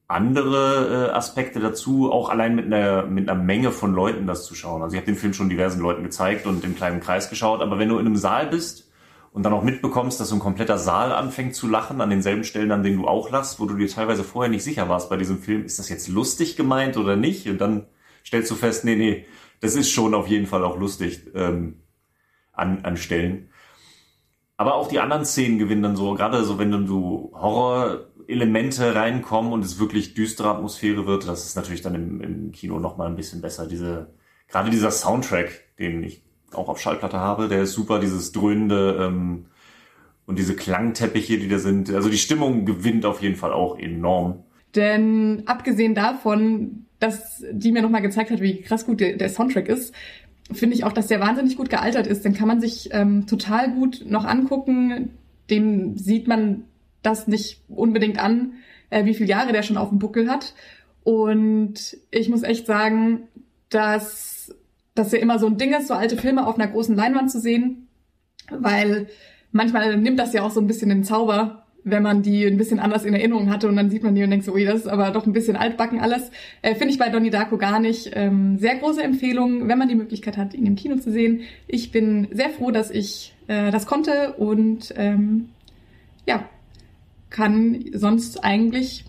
[0.08, 4.54] andere äh, Aspekte dazu, auch allein mit einer, mit einer Menge von Leuten das zu
[4.54, 4.82] schauen.
[4.82, 7.80] Also ich habe den Film schon diversen Leuten gezeigt und im kleinen Kreis geschaut, aber
[7.80, 8.92] wenn du in einem Saal bist
[9.32, 12.72] und dann auch mitbekommst, dass so ein kompletter Saal anfängt zu lachen an denselben Stellen,
[12.72, 15.40] an denen du auch lachst, wo du dir teilweise vorher nicht sicher warst bei diesem
[15.40, 17.48] Film, ist das jetzt lustig gemeint oder nicht?
[17.50, 17.88] Und dann
[18.24, 19.26] stellst du fest, nee, nee,
[19.60, 21.82] das ist schon auf jeden Fall auch lustig ähm,
[22.54, 23.50] an, an Stellen.
[24.58, 27.32] Aber auch die anderen Szenen gewinnen dann so, gerade so, wenn dann so
[28.26, 32.80] Horror-Elemente reinkommen und es wirklich düstere Atmosphäre wird, das ist natürlich dann im, im Kino
[32.80, 33.68] nochmal ein bisschen besser.
[33.68, 34.08] Diese,
[34.48, 36.24] gerade dieser Soundtrack, den ich
[36.54, 39.46] auch auf Schallplatte habe, der ist super, dieses dröhnende ähm,
[40.26, 41.94] und diese Klangteppiche, die da sind.
[41.94, 44.44] Also die Stimmung gewinnt auf jeden Fall auch enorm.
[44.74, 49.70] Denn abgesehen davon, dass die mir nochmal gezeigt hat, wie krass gut der, der Soundtrack
[49.70, 49.94] ist,
[50.52, 52.26] finde ich auch, dass der wahnsinnig gut gealtert ist.
[52.26, 55.12] Den kann man sich ähm, total gut noch angucken.
[55.50, 56.64] Dem sieht man
[57.06, 58.54] das nicht unbedingt an,
[58.90, 60.54] äh, wie viele Jahre der schon auf dem Buckel hat.
[61.04, 63.28] Und ich muss echt sagen,
[63.70, 64.56] dass
[64.96, 67.40] das ja immer so ein Ding ist, so alte Filme auf einer großen Leinwand zu
[67.40, 67.88] sehen,
[68.50, 69.08] weil
[69.52, 72.80] manchmal nimmt das ja auch so ein bisschen den Zauber, wenn man die ein bisschen
[72.80, 74.88] anders in Erinnerung hatte und dann sieht man die und denkt so, ui, das ist
[74.88, 76.32] aber doch ein bisschen altbacken alles.
[76.64, 78.10] Äh, Finde ich bei Donnie Darko gar nicht.
[78.14, 81.42] Ähm, sehr große Empfehlung, wenn man die Möglichkeit hat, ihn im Kino zu sehen.
[81.68, 85.50] Ich bin sehr froh, dass ich äh, das konnte und ähm,
[86.26, 86.50] ja,
[87.36, 89.04] kann sonst eigentlich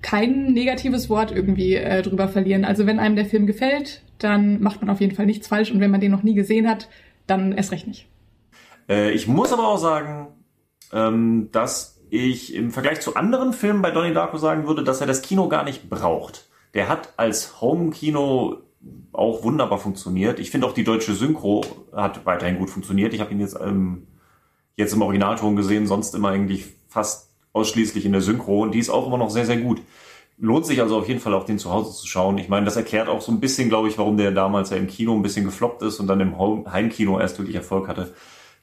[0.00, 2.64] kein negatives Wort irgendwie äh, drüber verlieren.
[2.64, 5.80] Also wenn einem der Film gefällt, dann macht man auf jeden Fall nichts falsch und
[5.80, 6.88] wenn man den noch nie gesehen hat,
[7.26, 8.06] dann erst recht nicht.
[8.88, 10.28] Äh, ich muss aber auch sagen,
[10.90, 15.06] ähm, dass ich im Vergleich zu anderen Filmen bei Donnie Darko sagen würde, dass er
[15.06, 16.48] das Kino gar nicht braucht.
[16.72, 18.56] Der hat als Home-Kino
[19.12, 20.38] auch wunderbar funktioniert.
[20.38, 21.62] Ich finde auch die deutsche Synchro
[21.92, 23.12] hat weiterhin gut funktioniert.
[23.12, 24.06] Ich habe ihn jetzt, ähm,
[24.76, 28.90] jetzt im Originalton gesehen, sonst immer eigentlich fast ausschließlich in der Synchro und die ist
[28.90, 29.80] auch immer noch sehr, sehr gut.
[30.40, 32.38] Lohnt sich also auf jeden Fall auch den zu Hause zu schauen.
[32.38, 34.86] Ich meine, das erklärt auch so ein bisschen, glaube ich, warum der damals ja im
[34.86, 36.36] Kino ein bisschen gefloppt ist und dann im
[36.70, 38.14] Heimkino erst wirklich Erfolg hatte.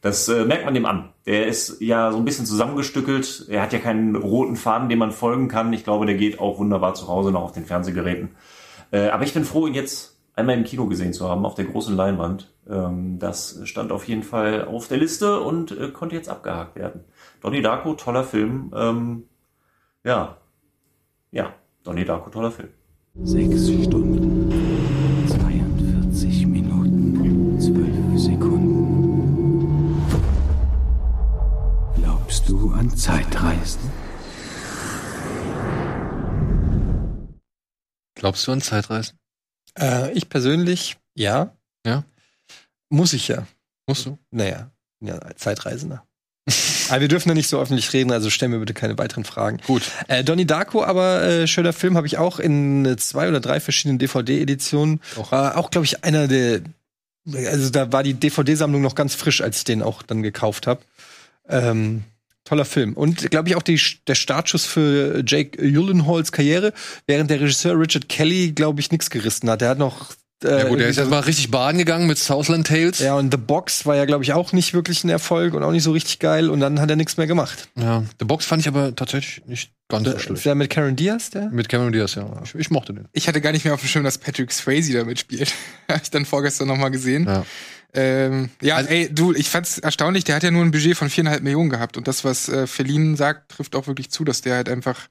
[0.01, 1.09] Das äh, merkt man dem an.
[1.25, 3.47] Der ist ja so ein bisschen zusammengestückelt.
[3.49, 5.73] Er hat ja keinen roten Faden, dem man folgen kann.
[5.73, 8.35] Ich glaube, der geht auch wunderbar zu Hause noch auf den Fernsehgeräten.
[8.91, 11.65] Äh, aber ich bin froh, ihn jetzt einmal im Kino gesehen zu haben, auf der
[11.65, 12.53] großen Leinwand.
[12.69, 17.03] Ähm, das stand auf jeden Fall auf der Liste und äh, konnte jetzt abgehakt werden.
[17.41, 18.71] Donnie Darko, toller Film.
[18.75, 19.23] Ähm,
[20.03, 20.37] ja,
[21.31, 22.69] ja, Donnie Darko, toller Film.
[23.23, 24.51] Sechs Stunden,
[25.27, 30.05] 42 Minuten, 12 Sekunden.
[31.95, 33.91] Glaubst du an Zeitreisen?
[38.15, 39.19] Glaubst du an Zeitreisen?
[39.77, 41.55] Äh, ich persönlich, ja.
[41.85, 42.03] Ja.
[42.89, 43.45] Muss ich ja.
[43.87, 44.17] Musst du?
[44.31, 46.05] Naja, ja, Zeitreisender.
[46.89, 49.59] aber wir dürfen da nicht so öffentlich reden, also stellen wir bitte keine weiteren Fragen.
[49.65, 49.83] Gut.
[50.07, 53.59] Äh, Donnie Darko, aber äh, schöner Film, habe ich auch in äh, zwei oder drei
[53.59, 55.01] verschiedenen DVD-Editionen.
[55.17, 55.31] Auch.
[55.31, 56.61] War auch, glaube ich, einer der.
[57.33, 60.81] Also da war die DVD-Sammlung noch ganz frisch, als ich den auch dann gekauft habe.
[61.49, 62.03] Ähm,
[62.43, 62.93] toller Film.
[62.93, 66.71] Und glaube ich auch die, der Startschuss für Jake Gyllenhaals Karriere,
[67.07, 69.61] während der Regisseur Richard Kelly, glaube ich, nichts gerissen hat.
[69.61, 72.17] Der hat noch äh, Ja gut, der ist irgendwie jetzt mal richtig baden gegangen mit
[72.17, 72.99] Southland Tales.
[72.99, 75.71] ja, und The Box war ja, glaube ich, auch nicht wirklich ein Erfolg und auch
[75.71, 76.49] nicht so richtig geil.
[76.49, 77.69] Und dann hat er nichts mehr gemacht.
[77.75, 78.03] Ja.
[78.19, 80.45] The Box fand ich aber tatsächlich nicht ganz so Der, schlecht.
[80.45, 81.49] der mit Karen Diaz, der?
[81.49, 82.41] Mit Cameron Diaz, ja.
[82.43, 83.07] Ich, ich mochte den.
[83.13, 85.53] Ich hatte gar nicht mehr auf dem Schirm, dass Patrick Swayze da mitspielt.
[85.89, 87.25] Habe ich dann vorgestern noch mal gesehen.
[87.25, 87.45] Ja.
[87.93, 91.09] Ähm, ja, Also- ey, du, ich fand's erstaunlich, der hat ja nur ein Budget von
[91.09, 91.95] viereinhalb Millionen gehabt.
[91.97, 95.07] Und das, was äh, Feline sagt, trifft auch wirklich zu, dass der halt einfach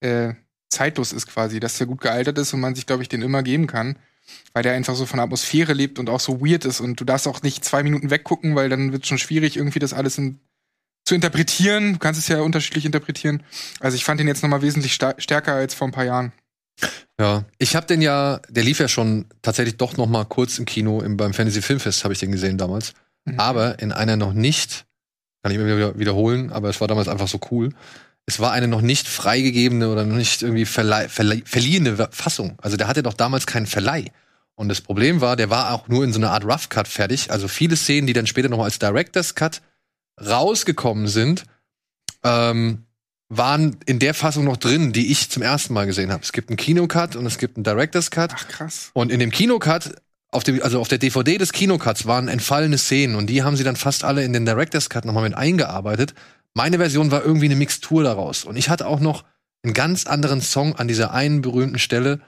[0.00, 0.34] äh,
[0.68, 3.42] zeitlos ist quasi, dass der gut gealtert ist und man sich, glaube ich, den immer
[3.42, 3.96] geben kann.
[4.52, 6.80] Weil der einfach so von der Atmosphäre lebt und auch so weird ist.
[6.80, 9.92] Und du darfst auch nicht zwei Minuten weggucken, weil dann wird schon schwierig, irgendwie das
[9.92, 10.38] alles in,
[11.04, 11.94] zu interpretieren.
[11.94, 13.42] Du kannst es ja unterschiedlich interpretieren.
[13.80, 16.32] Also ich fand den jetzt noch mal wesentlich stärker als vor ein paar Jahren.
[17.20, 20.64] Ja, ich habe den ja, der lief ja schon tatsächlich doch noch mal kurz im
[20.64, 22.94] Kino, im, beim Fantasy Filmfest habe ich den gesehen damals.
[23.24, 23.40] Mhm.
[23.40, 24.86] Aber in einer noch nicht,
[25.42, 27.70] kann ich immer wieder wiederholen, aber es war damals einfach so cool.
[28.28, 32.58] Es war eine noch nicht freigegebene oder noch nicht irgendwie verliehene Fassung.
[32.60, 34.12] Also der hatte doch damals keinen Verleih.
[34.54, 37.30] Und das Problem war, der war auch nur in so einer Art Rough Cut fertig.
[37.30, 39.62] Also viele Szenen, die dann später noch als Director's Cut
[40.20, 41.44] rausgekommen sind,
[42.22, 42.84] ähm,
[43.30, 46.22] waren in der Fassung noch drin, die ich zum ersten Mal gesehen habe.
[46.22, 48.32] Es gibt einen Kinocut und es gibt einen Director's Cut.
[48.34, 48.90] Ach krass.
[48.92, 49.94] Und in dem Kinocut,
[50.32, 53.64] auf dem, also auf der DVD des Kinocuts waren entfallene Szenen und die haben sie
[53.64, 56.12] dann fast alle in den Director's Cut nochmal mit eingearbeitet.
[56.58, 58.42] Meine Version war irgendwie eine Mixtur daraus.
[58.42, 59.22] Und ich hatte auch noch
[59.62, 62.18] einen ganz anderen Song an dieser einen berühmten Stelle,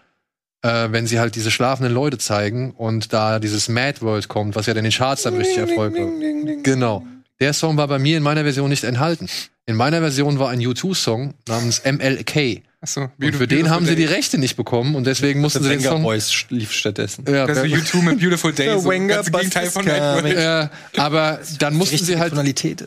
[0.62, 4.66] äh, wenn sie halt diese schlafenden Leute zeigen und da dieses Mad World kommt, was
[4.66, 6.62] ja in den Charts dann richtig Erfolg war.
[6.62, 7.04] Genau.
[7.40, 9.26] Der Song war bei mir in meiner Version nicht enthalten.
[9.66, 12.62] In meiner Version war ein U2-Song namens MLK.
[12.82, 15.80] Achso, Und für den haben sie die Rechte nicht bekommen und deswegen mussten sie den
[15.80, 16.02] Wenger Song.
[16.02, 17.26] Boys lief stattdessen.
[17.28, 21.74] Ja, Also YouTube mit Beautiful Day, so Wenger ganz Gegenteil von is Mad aber dann
[21.74, 22.32] mussten sie halt,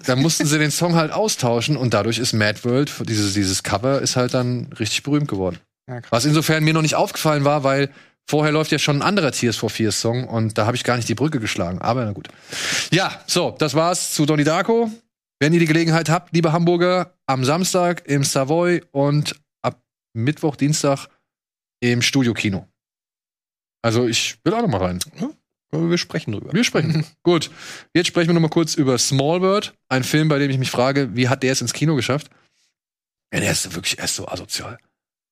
[0.08, 4.02] dann mussten sie den Song halt austauschen und dadurch ist Mad World, dieses, dieses Cover
[4.02, 5.60] ist halt dann richtig berühmt geworden.
[5.88, 6.02] Ja.
[6.10, 7.92] Was insofern mir noch nicht aufgefallen war, weil
[8.26, 10.96] vorher läuft ja schon ein anderer Tears for Fears Song und da habe ich gar
[10.96, 11.80] nicht die Brücke geschlagen.
[11.80, 12.30] Aber na gut.
[12.92, 14.90] Ja, so, das war's zu Donnie Darko.
[15.40, 19.36] Wenn ihr die Gelegenheit habt, liebe Hamburger, am Samstag im Savoy und
[20.14, 21.08] Mittwoch, Dienstag
[21.80, 22.68] im Studio-Kino.
[23.82, 25.00] Also ich will auch noch mal rein.
[25.72, 26.54] Wir sprechen drüber.
[26.54, 27.06] Wir sprechen.
[27.24, 27.50] Gut.
[27.94, 30.72] Jetzt sprechen wir noch mal kurz über Small World, ein Film, bei dem ich mich
[30.72, 32.30] frage, wie hat der es ins Kino geschafft?
[33.34, 34.78] Ja, der ist wirklich, er ist so asozial.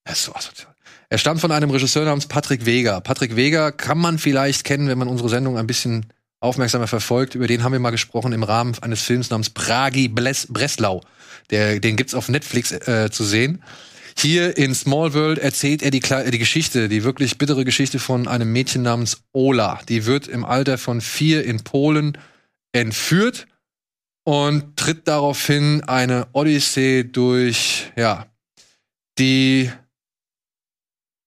[0.03, 0.73] Er ist so asozial.
[1.09, 2.99] Er stammt von einem Regisseur namens Patrick Vega.
[3.01, 6.07] Patrick Vega kann man vielleicht kennen, wenn man unsere Sendung ein bisschen
[6.39, 7.35] aufmerksamer verfolgt.
[7.35, 11.01] Über den haben wir mal gesprochen im Rahmen eines Films namens Pragi Bles Breslau.
[11.51, 13.61] Der, den gibt's auf Netflix äh, zu sehen.
[14.17, 18.27] Hier in Small World erzählt er die, Kle- die Geschichte, die wirklich bittere Geschichte von
[18.27, 19.81] einem Mädchen namens Ola.
[19.89, 22.17] Die wird im Alter von vier in Polen
[22.73, 23.47] entführt
[24.23, 28.27] und tritt daraufhin eine Odyssee durch, ja,
[29.17, 29.71] die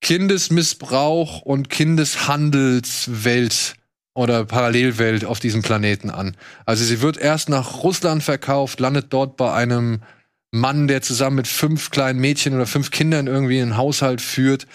[0.01, 3.75] Kindesmissbrauch und Kindeshandelswelt
[4.15, 6.37] oder Parallelwelt auf diesem Planeten an.
[6.67, 10.03] Also sie wird erst nach Russland verkauft, landet dort bei einem
[10.55, 14.67] Mann, der zusammen mit fünf kleinen Mädchen oder fünf Kindern irgendwie einen Haushalt führt,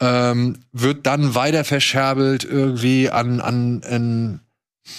[0.00, 4.40] ähm, wird dann weiter verscherbelt irgendwie an, an, an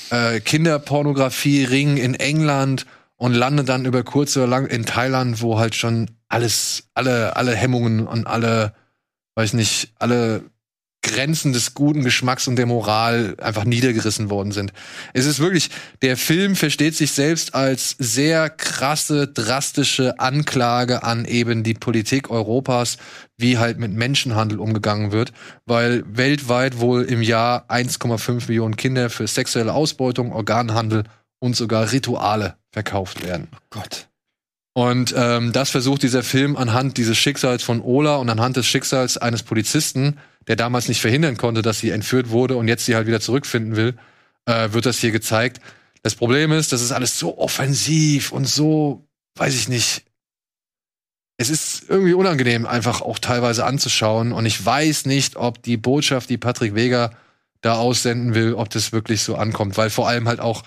[0.09, 5.75] äh, Kinderpornografie-Ring in England und landet dann über kurz oder lang in Thailand, wo halt
[5.75, 8.73] schon alles, alle, alle Hemmungen und alle,
[9.35, 10.43] weiß nicht, alle
[11.03, 14.73] Grenzen des guten Geschmacks und der Moral einfach niedergerissen worden sind.
[15.13, 15.69] Es ist wirklich,
[16.01, 22.97] der Film versteht sich selbst als sehr krasse, drastische Anklage an eben die Politik Europas,
[23.37, 25.33] wie halt mit Menschenhandel umgegangen wird,
[25.65, 31.03] weil weltweit wohl im Jahr 1,5 Millionen Kinder für sexuelle Ausbeutung, Organhandel
[31.39, 33.49] und sogar Rituale verkauft werden.
[33.69, 34.07] Gott.
[34.73, 39.17] Und ähm, das versucht dieser Film anhand dieses Schicksals von Ola und anhand des Schicksals
[39.17, 40.17] eines Polizisten,
[40.47, 43.75] der damals nicht verhindern konnte, dass sie entführt wurde und jetzt sie halt wieder zurückfinden
[43.75, 43.97] will,
[44.45, 45.61] äh, wird das hier gezeigt.
[46.01, 50.03] Das Problem ist, das ist alles so offensiv und so, weiß ich nicht.
[51.37, 54.33] Es ist irgendwie unangenehm, einfach auch teilweise anzuschauen.
[54.33, 57.11] Und ich weiß nicht, ob die Botschaft, die Patrick Vega
[57.61, 60.63] da aussenden will, ob das wirklich so ankommt, weil vor allem halt auch,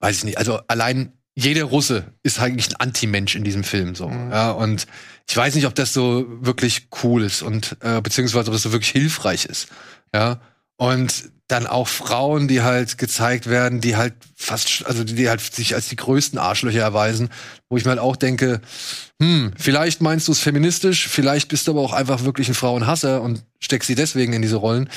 [0.00, 4.10] weiß ich nicht, also allein jeder Russe ist eigentlich ein Anti-Mensch in diesem Film so.
[4.10, 4.88] Ja, und
[5.28, 8.72] ich weiß nicht, ob das so wirklich cool ist und äh, beziehungsweise ob das so
[8.72, 9.68] wirklich hilfreich ist.
[10.12, 10.40] Ja.
[10.78, 15.76] Und dann auch Frauen, die halt gezeigt werden, die halt fast, also die halt sich
[15.76, 17.28] als die größten Arschlöcher erweisen,
[17.68, 18.60] wo ich mir halt auch denke,
[19.22, 23.22] hm, vielleicht meinst du es feministisch, vielleicht bist du aber auch einfach wirklich ein Frauenhasser
[23.22, 24.90] und steckst sie deswegen in diese Rollen.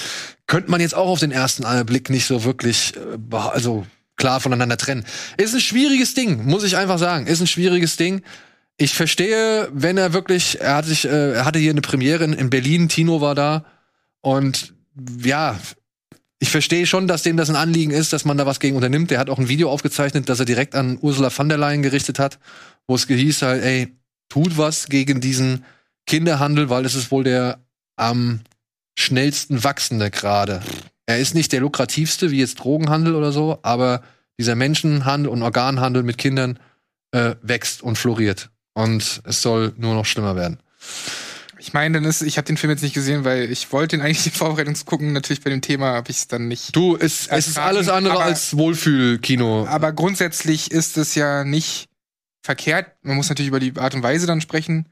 [0.47, 3.85] Könnte man jetzt auch auf den ersten Blick nicht so wirklich, äh, also
[4.21, 5.03] klar voneinander trennen.
[5.37, 7.27] Ist ein schwieriges Ding, muss ich einfach sagen.
[7.27, 8.21] Ist ein schwieriges Ding.
[8.77, 12.33] Ich verstehe, wenn er wirklich, er hat sich, äh, er hatte hier eine Premiere in,
[12.33, 13.65] in Berlin, Tino war da
[14.21, 14.73] und
[15.23, 15.59] ja,
[16.39, 19.11] ich verstehe schon, dass dem das ein Anliegen ist, dass man da was gegen unternimmt.
[19.11, 22.17] Der hat auch ein Video aufgezeichnet, das er direkt an Ursula von der Leyen gerichtet
[22.17, 22.39] hat,
[22.87, 23.95] wo es hieß halt, ey,
[24.29, 25.65] tut was gegen diesen
[26.07, 27.59] Kinderhandel, weil es ist wohl der
[27.95, 28.41] am
[28.97, 30.61] schnellsten wachsende gerade.
[31.11, 34.01] Er ist nicht der lukrativste, wie jetzt Drogenhandel oder so, aber
[34.39, 36.59] dieser Menschenhandel und Organhandel mit Kindern
[37.11, 38.49] äh, wächst und floriert.
[38.73, 40.59] Und es soll nur noch schlimmer werden.
[41.59, 44.01] Ich meine, dann ist, ich habe den Film jetzt nicht gesehen, weil ich wollte ihn
[44.01, 45.13] eigentlich in Vorbereitung zu gucken.
[45.13, 46.75] Natürlich bei dem Thema habe ich es dann nicht.
[46.75, 49.67] Du, es, es ist alles andere Aber- als Wohlfühlkino.
[49.67, 51.87] Aber grundsätzlich ist es ja nicht
[52.43, 52.87] verkehrt.
[53.03, 54.87] Man muss natürlich über die Art und Weise dann sprechen.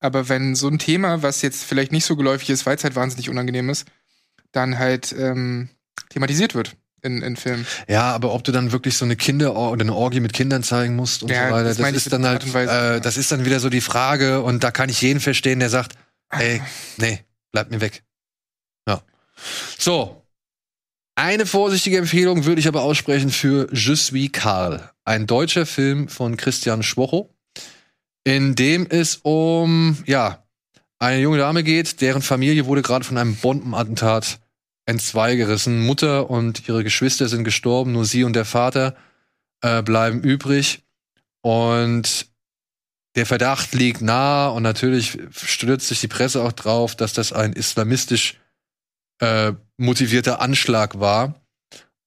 [0.00, 2.96] Aber wenn so ein Thema, was jetzt vielleicht nicht so geläufig ist, weil es halt
[2.96, 3.86] wahnsinnig unangenehm ist,
[4.56, 5.68] dann halt ähm,
[6.08, 7.66] thematisiert wird in, in Filmen.
[7.88, 10.96] Ja, aber ob du dann wirklich so eine Kinder oder eine Orgie mit Kindern zeigen
[10.96, 12.96] musst und Ja, so weiter, das das, ist dann halt, Weise.
[12.96, 15.70] äh, das ist dann wieder so die Frage und da kann ich jeden verstehen, der
[15.70, 15.94] sagt,
[16.30, 16.60] ey,
[16.96, 17.20] nee,
[17.52, 18.02] bleib mir weg.
[18.88, 19.02] Ja.
[19.78, 20.22] So.
[21.18, 26.36] Eine vorsichtige Empfehlung würde ich aber aussprechen für Je suis Karl, ein deutscher Film von
[26.36, 27.30] Christian Schwocho,
[28.24, 30.42] in dem es um, ja,
[30.98, 34.40] eine junge Dame geht, deren Familie wurde gerade von einem Bombenattentat
[34.86, 35.84] entzweigerissen.
[35.84, 38.96] Mutter und ihre Geschwister sind gestorben, nur sie und der Vater
[39.60, 40.84] äh, bleiben übrig.
[41.42, 42.26] Und
[43.16, 47.52] der Verdacht liegt nahe und natürlich stürzt sich die Presse auch drauf, dass das ein
[47.52, 48.38] islamistisch
[49.20, 51.40] äh, motivierter Anschlag war.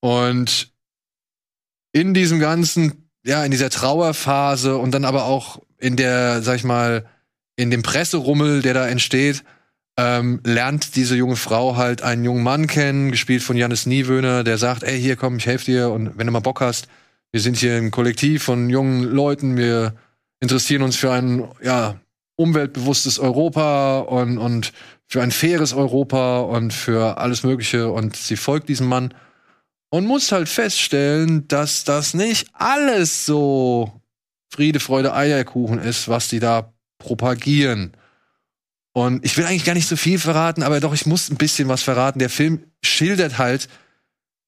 [0.01, 0.71] Und
[1.91, 6.63] in diesem ganzen, ja, in dieser Trauerphase und dann aber auch in der, sag ich
[6.63, 7.09] mal,
[7.55, 9.43] in dem Presserummel, der da entsteht,
[9.99, 14.57] ähm, lernt diese junge Frau halt einen jungen Mann kennen, gespielt von Janis Niewöhner, der
[14.57, 15.89] sagt, ey, hier komm, ich helfe dir.
[15.89, 16.87] Und wenn du mal Bock hast,
[17.33, 19.95] wir sind hier ein Kollektiv von jungen Leuten, wir
[20.39, 21.99] interessieren uns für ein ja,
[22.37, 24.71] umweltbewusstes Europa und, und
[25.05, 27.91] für ein faires Europa und für alles Mögliche.
[27.91, 29.13] Und sie folgt diesem Mann
[29.89, 33.91] und muss halt feststellen, dass das nicht alles so
[34.49, 37.91] Friede, Freude, Eierkuchen ist, was die da propagieren.
[38.99, 41.69] Und ich will eigentlich gar nicht so viel verraten, aber doch, ich muss ein bisschen
[41.69, 42.19] was verraten.
[42.19, 43.69] Der Film schildert halt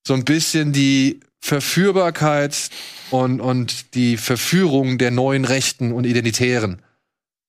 [0.05, 2.69] so ein bisschen die Verführbarkeit
[3.11, 6.81] und, und die Verführung der neuen Rechten und Identitären.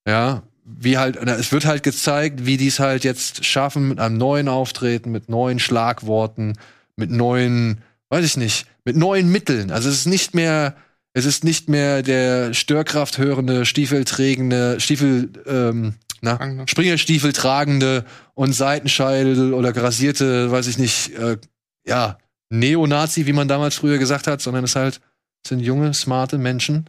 [0.06, 4.16] Ja, wie halt, es wird halt gezeigt, wie die es halt jetzt schaffen mit einem
[4.16, 6.52] neuen Auftreten, mit neuen Schlagworten,
[6.94, 7.78] mit neuen,
[8.10, 9.72] weiß ich nicht, mit neuen Mitteln.
[9.72, 10.76] Also es ist nicht mehr,
[11.14, 16.64] es ist nicht mehr der Störkraft hörende, Stiefelträgende, Stiefel, ähm, na, Tragende.
[16.66, 18.04] Springerstiefel tragende
[18.34, 21.36] und Seitenscheitel oder grasierte, weiß ich nicht, äh,
[21.86, 22.18] ja,
[22.48, 25.00] Neonazi, wie man damals früher gesagt hat, sondern es halt
[25.44, 26.88] es sind junge, smarte Menschen,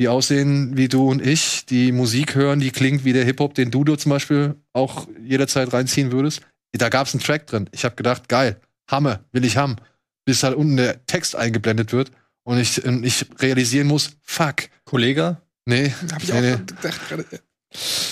[0.00, 3.70] die aussehen wie du und ich, die Musik hören, die klingt wie der Hip-Hop, den
[3.70, 6.40] du, du zum Beispiel auch jederzeit reinziehen würdest.
[6.72, 7.68] Da gab's einen Track drin.
[7.72, 8.60] Ich habe gedacht, geil,
[8.90, 9.76] Hammer, will ich haben.
[10.24, 12.10] Bis halt unten der Text eingeblendet wird
[12.44, 14.68] und ich, und ich realisieren muss, fuck.
[14.84, 15.36] Kollege?
[15.64, 16.64] Nee, Hab ich nee, auch nee.
[16.66, 17.24] gedacht gerade.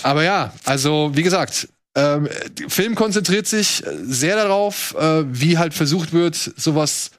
[0.03, 2.29] Aber ja, also wie gesagt, ähm,
[2.69, 7.11] Film konzentriert sich äh, sehr darauf, äh, wie halt versucht wird, sowas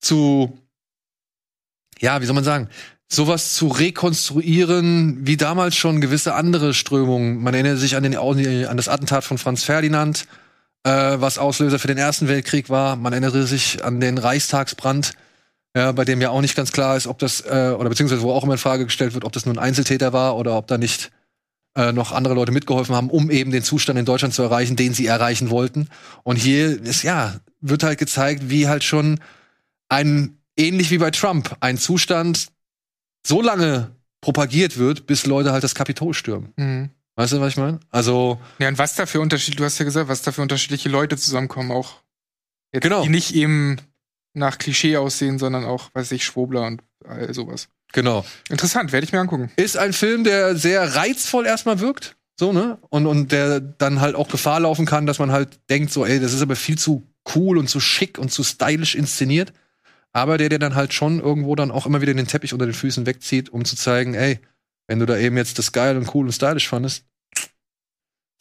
[0.00, 0.56] zu,
[1.98, 2.68] ja, wie soll man sagen,
[3.08, 7.42] sowas zu rekonstruieren, wie damals schon gewisse andere Strömungen.
[7.42, 10.26] Man erinnert sich an, den, an das Attentat von Franz Ferdinand,
[10.84, 12.96] äh, was Auslöser für den Ersten Weltkrieg war.
[12.96, 15.12] Man erinnere sich an den Reichstagsbrand,
[15.76, 18.32] ja, bei dem ja auch nicht ganz klar ist, ob das, äh, oder beziehungsweise wo
[18.32, 20.78] auch immer in Frage gestellt wird, ob das nur ein Einzeltäter war oder ob da
[20.78, 21.10] nicht
[21.76, 24.94] äh, noch andere Leute mitgeholfen haben, um eben den Zustand in Deutschland zu erreichen, den
[24.94, 25.88] sie erreichen wollten.
[26.22, 29.20] Und hier ist ja, wird halt gezeigt, wie halt schon
[29.88, 32.48] ein, ähnlich wie bei Trump, ein Zustand
[33.26, 36.52] so lange propagiert wird, bis Leute halt das Kapitol stürmen.
[36.56, 36.90] Mhm.
[37.16, 37.78] Weißt du, was ich meine?
[37.90, 40.88] Also, Ja, und was da für Unterschied, du hast ja gesagt, was da für unterschiedliche
[40.88, 42.02] Leute zusammenkommen, auch
[42.72, 43.02] jetzt, Genau.
[43.02, 43.76] die nicht eben
[44.32, 47.68] nach Klischee aussehen, sondern auch, weiß ich, Schwobler und all sowas.
[47.94, 48.26] Genau.
[48.50, 49.50] Interessant, werde ich mir angucken.
[49.56, 52.16] Ist ein Film, der sehr reizvoll erstmal wirkt.
[52.38, 52.78] So, ne?
[52.90, 56.20] Und, und der dann halt auch Gefahr laufen kann, dass man halt denkt, so, ey,
[56.20, 59.52] das ist aber viel zu cool und zu schick und zu stylisch inszeniert.
[60.12, 62.74] Aber der, der dann halt schon irgendwo dann auch immer wieder den Teppich unter den
[62.74, 64.38] Füßen wegzieht, um zu zeigen, ey,
[64.86, 67.04] wenn du da eben jetzt das geil und cool und stylisch fandest,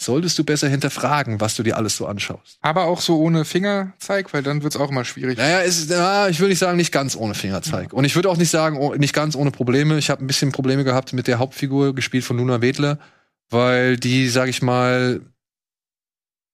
[0.06, 2.58] solltest du besser hinterfragen, was du dir alles so anschaust.
[2.62, 5.38] Aber auch so ohne Fingerzeig, weil dann wird's auch immer schwierig.
[5.38, 7.94] Naja, es ist, ja, ich würde nicht sagen, nicht ganz ohne Fingerzeig.
[7.94, 9.98] Und ich würde auch nicht sagen, oh, nicht ganz ohne Probleme.
[9.98, 13.00] Ich habe ein bisschen Probleme gehabt mit der Hauptfigur, gespielt von Luna Wedler,
[13.50, 15.22] weil die, sag ich mal,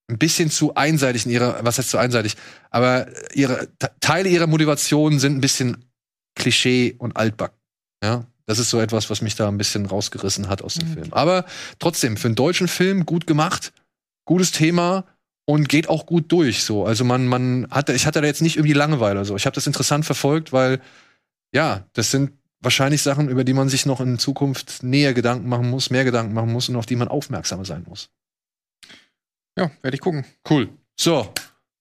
[0.10, 2.36] ein bisschen zu einseitig in ihrer, was heißt zu einseitig,
[2.72, 5.86] aber ihre Te- Teile ihrer Motivation sind ein bisschen
[6.36, 7.52] Klischee und altback.
[8.04, 10.94] Ja, das ist so etwas, was mich da ein bisschen rausgerissen hat aus dem Mhm.
[10.94, 11.14] Film.
[11.14, 11.46] Aber
[11.78, 13.72] trotzdem, für einen deutschen Film gut gemacht,
[14.26, 15.06] gutes Thema
[15.46, 16.64] und geht auch gut durch.
[16.64, 19.24] So, also man, man hatte, ich hatte da jetzt nicht irgendwie Langeweile.
[19.24, 20.82] So, ich habe das interessant verfolgt, weil
[21.54, 25.70] ja, das sind wahrscheinlich Sachen, über die man sich noch in Zukunft näher Gedanken machen
[25.70, 28.10] muss, mehr Gedanken machen muss und auf die man aufmerksamer sein muss.
[29.60, 30.26] Ja, werde ich gucken.
[30.50, 30.70] Cool.
[31.00, 31.32] So,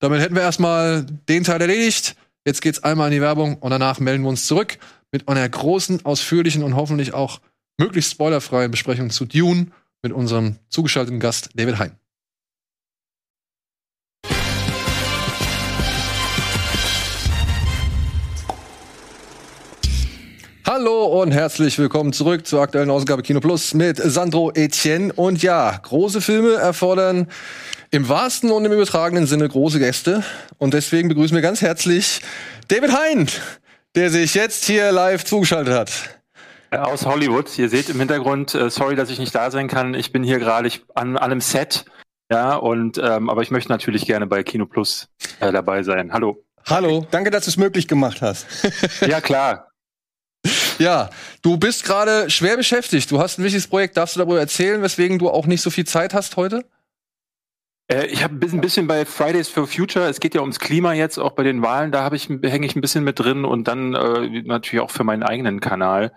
[0.01, 2.15] damit hätten wir erstmal den Teil erledigt.
[2.45, 4.79] Jetzt geht's einmal in die Werbung und danach melden wir uns zurück
[5.11, 7.41] mit einer großen, ausführlichen und hoffentlich auch
[7.79, 9.69] möglichst spoilerfreien Besprechung zu Dune
[10.03, 11.93] mit unserem zugeschalteten Gast David Hein.
[20.67, 25.15] Hallo und herzlich willkommen zurück zur aktuellen Ausgabe Kino Plus mit Sandro Etienne.
[25.15, 27.29] Und ja, große Filme erfordern
[27.91, 30.23] im wahrsten und im übertragenen Sinne große Gäste.
[30.59, 32.21] Und deswegen begrüßen wir ganz herzlich
[32.69, 33.29] David Hein,
[33.99, 36.21] der sich jetzt hier live zugeschaltet hat.
[36.71, 37.59] Aus Hollywood.
[37.59, 39.95] Ihr seht im Hintergrund, äh, sorry, dass ich nicht da sein kann.
[39.95, 41.85] Ich bin hier gerade an, an einem Set.
[42.31, 45.09] Ja, und ähm, aber ich möchte natürlich gerne bei Kino Plus
[45.41, 46.13] äh, dabei sein.
[46.13, 46.45] Hallo.
[46.67, 47.09] Hallo.
[47.11, 48.47] Danke, dass du es möglich gemacht hast.
[49.07, 49.69] Ja, klar.
[50.79, 51.11] Ja,
[51.43, 53.11] du bist gerade schwer beschäftigt.
[53.11, 53.97] Du hast ein wichtiges Projekt.
[53.97, 56.65] Darfst du darüber erzählen, weswegen du auch nicht so viel Zeit hast heute?
[57.91, 60.07] Äh, ich habe ein bisschen- bei Fridays for Future.
[60.09, 61.91] Es geht ja ums Klima jetzt, auch bei den Wahlen.
[61.93, 65.23] Da ich hänge ich ein bisschen mit drin und dann äh, natürlich auch für meinen
[65.23, 66.13] eigenen Kanal.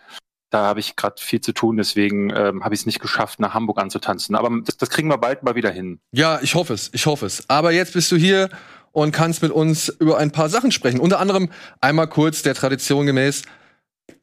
[0.50, 3.54] Da habe ich gerade viel zu tun, deswegen ähm, habe ich es nicht geschafft, nach
[3.54, 4.36] Hamburg anzutanzen.
[4.36, 6.02] Aber das, das kriegen wir bald mal wieder hin.
[6.12, 6.90] Ja, ich hoffe es.
[6.94, 7.50] Ich hoffe es.
[7.50, 8.50] Aber jetzt bist du hier
[8.92, 11.00] und kannst mit uns über ein paar Sachen sprechen.
[11.00, 11.50] Unter anderem
[11.80, 13.44] einmal kurz der Tradition gemäß.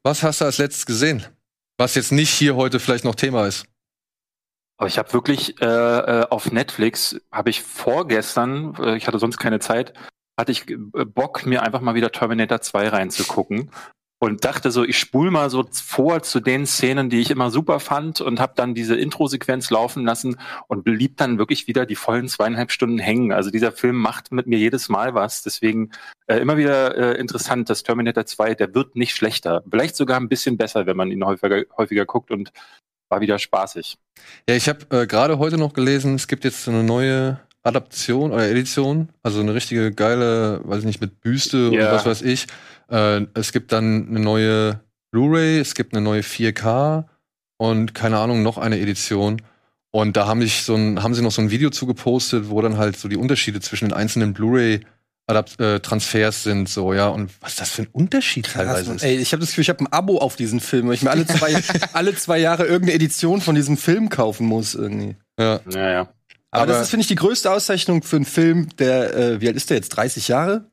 [0.03, 1.25] Was hast du als letztes gesehen?
[1.79, 3.65] Was jetzt nicht hier heute vielleicht noch Thema ist.
[4.79, 9.37] Aber ich habe wirklich äh, äh, auf Netflix, habe ich vorgestern, äh, ich hatte sonst
[9.37, 9.93] keine Zeit,
[10.37, 13.71] hatte ich äh, Bock, mir einfach mal wieder Terminator 2 reinzugucken.
[14.21, 17.79] Und dachte so, ich spul mal so vor zu den Szenen, die ich immer super
[17.79, 22.27] fand und habe dann diese Intro-Sequenz laufen lassen und blieb dann wirklich wieder die vollen
[22.27, 23.31] zweieinhalb Stunden hängen.
[23.31, 25.41] Also dieser Film macht mit mir jedes Mal was.
[25.43, 25.91] Deswegen
[26.27, 29.63] äh, immer wieder äh, interessant, dass Terminator 2, der wird nicht schlechter.
[29.69, 32.51] Vielleicht sogar ein bisschen besser, wenn man ihn häufiger, häufiger guckt und
[33.09, 33.97] war wieder spaßig.
[34.47, 38.49] Ja, ich habe äh, gerade heute noch gelesen, es gibt jetzt eine neue Adaption oder
[38.49, 41.91] Edition, also eine richtige geile, weiß ich nicht, mit Büste und Ja.
[41.91, 42.47] was weiß ich.
[42.89, 44.79] Äh, es gibt dann eine neue
[45.11, 47.05] Blu-ray, es gibt eine neue 4K
[47.57, 49.41] und keine Ahnung, noch eine Edition.
[49.91, 52.77] Und da haben, ich so ein, haben sie noch so ein Video zugepostet, wo dann
[52.77, 54.81] halt so die Unterschiede zwischen den einzelnen Blu-ray
[55.29, 59.03] Adapt äh, Transfers sind so, ja, und was das für ein Unterschied teilweise ist.
[59.03, 61.11] Ey, ich habe das Gefühl, ich habe ein Abo auf diesen Film, weil ich mir
[61.11, 61.61] alle zwei,
[61.93, 65.15] alle zwei Jahre irgendeine Edition von diesem Film kaufen muss irgendwie.
[65.39, 65.59] Ja.
[65.69, 65.99] Ja, ja.
[66.51, 69.47] Aber, Aber- das ist, finde ich, die größte Auszeichnung für einen Film, der, äh, wie
[69.47, 69.89] alt ist der jetzt?
[69.89, 70.65] 30 Jahre?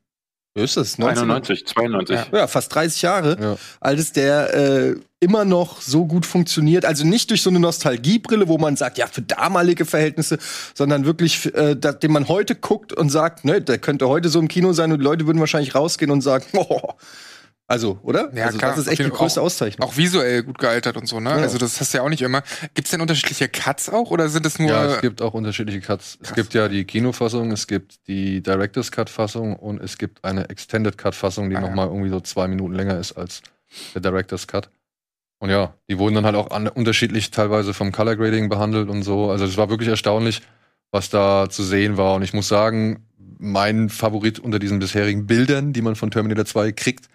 [0.57, 0.97] Ist das?
[0.97, 1.23] 19?
[1.23, 2.19] 91, 92.
[2.31, 3.57] Ja, fast 30 Jahre Ja.
[3.79, 6.83] alt ist, der äh, immer noch so gut funktioniert.
[6.85, 10.37] Also nicht durch so eine Nostalgiebrille, wo man sagt, ja, für damalige Verhältnisse,
[10.73, 14.39] sondern wirklich, äh, da, den man heute guckt und sagt, ne, der könnte heute so
[14.39, 16.93] im Kino sein und die Leute würden wahrscheinlich rausgehen und sagen, oh.
[17.69, 18.31] Also, oder?
[18.33, 18.71] Ja, also, klar.
[18.71, 19.87] das ist echt die größte auch- Auszeichnung.
[19.89, 21.31] Auch visuell gut gealtert und so, ne?
[21.31, 21.35] Ja.
[21.37, 22.41] Also das hast du ja auch nicht immer.
[22.73, 26.17] Gibt's denn unterschiedliche Cuts auch oder sind es nur Ja, es gibt auch unterschiedliche Cuts.
[26.21, 30.49] Es gibt ja die Kinofassung, es gibt die Director's Cut Fassung und es gibt eine
[30.49, 31.67] Extended Cut Fassung, die Ah, ja.
[31.67, 33.41] noch mal irgendwie so zwei Minuten länger ist als
[33.93, 34.69] der Director's Cut.
[35.39, 39.03] Und ja, die wurden dann halt auch an, unterschiedlich teilweise vom Color Grading behandelt und
[39.03, 39.29] so.
[39.29, 40.41] Also es war wirklich erstaunlich,
[40.91, 42.15] was da zu sehen war.
[42.15, 43.05] Und ich muss sagen,
[43.37, 47.07] mein Favorit unter diesen bisherigen Bildern, die man von Terminator 2 kriegt,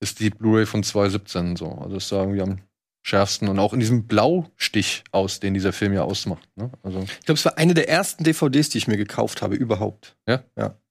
[0.00, 1.56] ist die Blu-ray von 2017.
[1.56, 1.66] So.
[1.82, 2.58] Also es sah irgendwie am
[3.02, 6.48] schärfsten und auch in diesem Blaustich aus, den dieser Film ja ausmacht.
[6.56, 6.70] Ne?
[6.82, 10.16] Also Ich glaube, es war eine der ersten DVDs, die ich mir gekauft habe, überhaupt.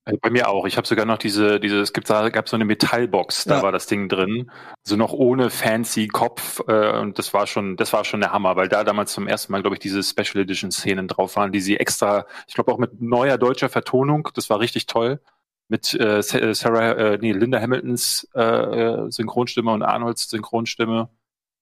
[0.08, 0.66] Äh, Bei mir auch.
[0.66, 3.64] Ich habe sogar noch diese, diese, es gibt da gab so eine Metallbox, da Ja.
[3.64, 4.50] war das Ding drin,
[4.84, 8.56] so noch ohne fancy Kopf äh, und das war schon, das war schon der Hammer,
[8.56, 11.60] weil da damals zum ersten Mal, glaube ich, diese Special Edition Szenen drauf waren, die
[11.60, 15.20] sie extra, ich glaube auch mit neuer deutscher Vertonung, das war richtig toll,
[15.68, 21.10] mit äh, äh, Sarah, äh, nee, Linda Hamiltons äh, äh, Synchronstimme und Arnolds Synchronstimme.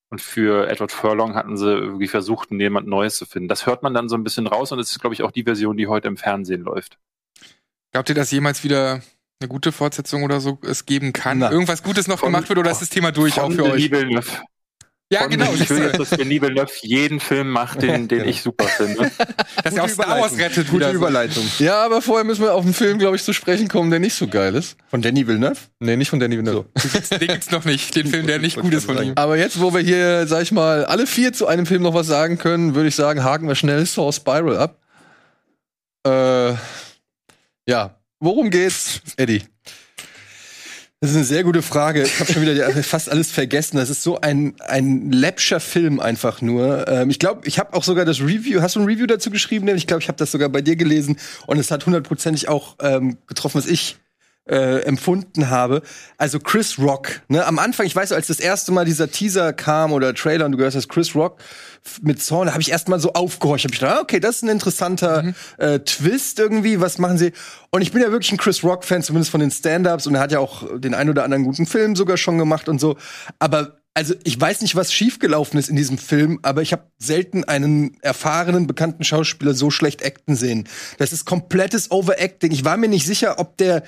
[0.10, 3.48] Und für Edward Furlong hatten sie irgendwie versucht, jemand Neues zu finden.
[3.48, 5.44] Das hört man dann so ein bisschen raus und das ist, glaube ich, auch die
[5.44, 7.00] Version, die heute im Fernsehen läuft.
[7.92, 9.02] Glaubt ihr, dass jemals wieder
[9.40, 11.40] eine gute Fortsetzung oder so es geben kann?
[11.40, 11.52] Na.
[11.52, 13.90] Irgendwas Gutes noch Von- gemacht wird oder ist das Thema durch auch für euch?
[15.14, 15.54] Ja, Von- genau.
[15.54, 19.12] Ich will jetzt, dass Denis Villeneuve jeden Film macht, den, den ich super finde.
[19.64, 20.90] dass er auch Star Wars rettet Gute wieder.
[20.92, 20.98] so.
[20.98, 21.44] Überleitung.
[21.60, 24.16] Ja, aber vorher müssen wir auf einen Film, glaube ich, zu sprechen kommen, der nicht
[24.16, 24.76] so geil ist.
[24.88, 25.60] Von Danny Villeneuve?
[25.80, 26.66] Nee, nicht von Danny Villeneuve.
[27.12, 27.96] Den gibt's noch nicht.
[27.96, 29.14] Den Film, der nicht gut ist von ihm.
[29.16, 32.08] Aber jetzt, wo wir hier, sag ich mal, alle vier zu einem Film noch was
[32.08, 34.80] sagen können, würde ich sagen, haken wir schnell Saw Spiral ab.
[36.06, 36.56] Äh,
[37.70, 39.44] ja, worum geht's, Eddie?
[41.04, 42.04] Das ist eine sehr gute Frage.
[42.04, 43.76] Ich habe schon wieder fast alles vergessen.
[43.76, 46.88] Das ist so ein, ein läppscher Film einfach nur.
[46.88, 48.62] Ähm, ich glaube, ich habe auch sogar das Review.
[48.62, 49.68] Hast du ein Review dazu geschrieben?
[49.68, 51.18] Ich glaube, ich habe das sogar bei dir gelesen.
[51.46, 53.98] Und es hat hundertprozentig auch ähm, getroffen, was ich
[54.46, 55.82] äh, empfunden habe.
[56.18, 57.22] Also Chris Rock.
[57.28, 57.46] Ne?
[57.46, 60.58] Am Anfang, ich weiß, als das erste Mal dieser Teaser kam oder Trailer und du
[60.58, 61.38] gehört hast, Chris Rock
[62.02, 63.66] mit Zorn, da habe ich erst mal so aufgehorcht.
[63.66, 66.80] Hab ich gedacht, ah, okay, das ist ein interessanter äh, Twist irgendwie.
[66.80, 67.34] Was machen sie?
[67.72, 70.08] Und ich bin ja wirklich ein Chris Rock-Fan, zumindest von den Stand-Ups.
[70.08, 72.80] Und er hat ja auch den ein oder anderen guten Film sogar schon gemacht und
[72.80, 72.98] so.
[73.40, 77.44] Aber also ich weiß nicht, was schiefgelaufen ist in diesem Film, aber ich habe selten
[77.44, 80.68] einen erfahrenen, bekannten Schauspieler so schlecht acten sehen.
[80.98, 82.52] Das ist komplettes Overacting.
[82.52, 83.84] Ich war mir nicht sicher, ob der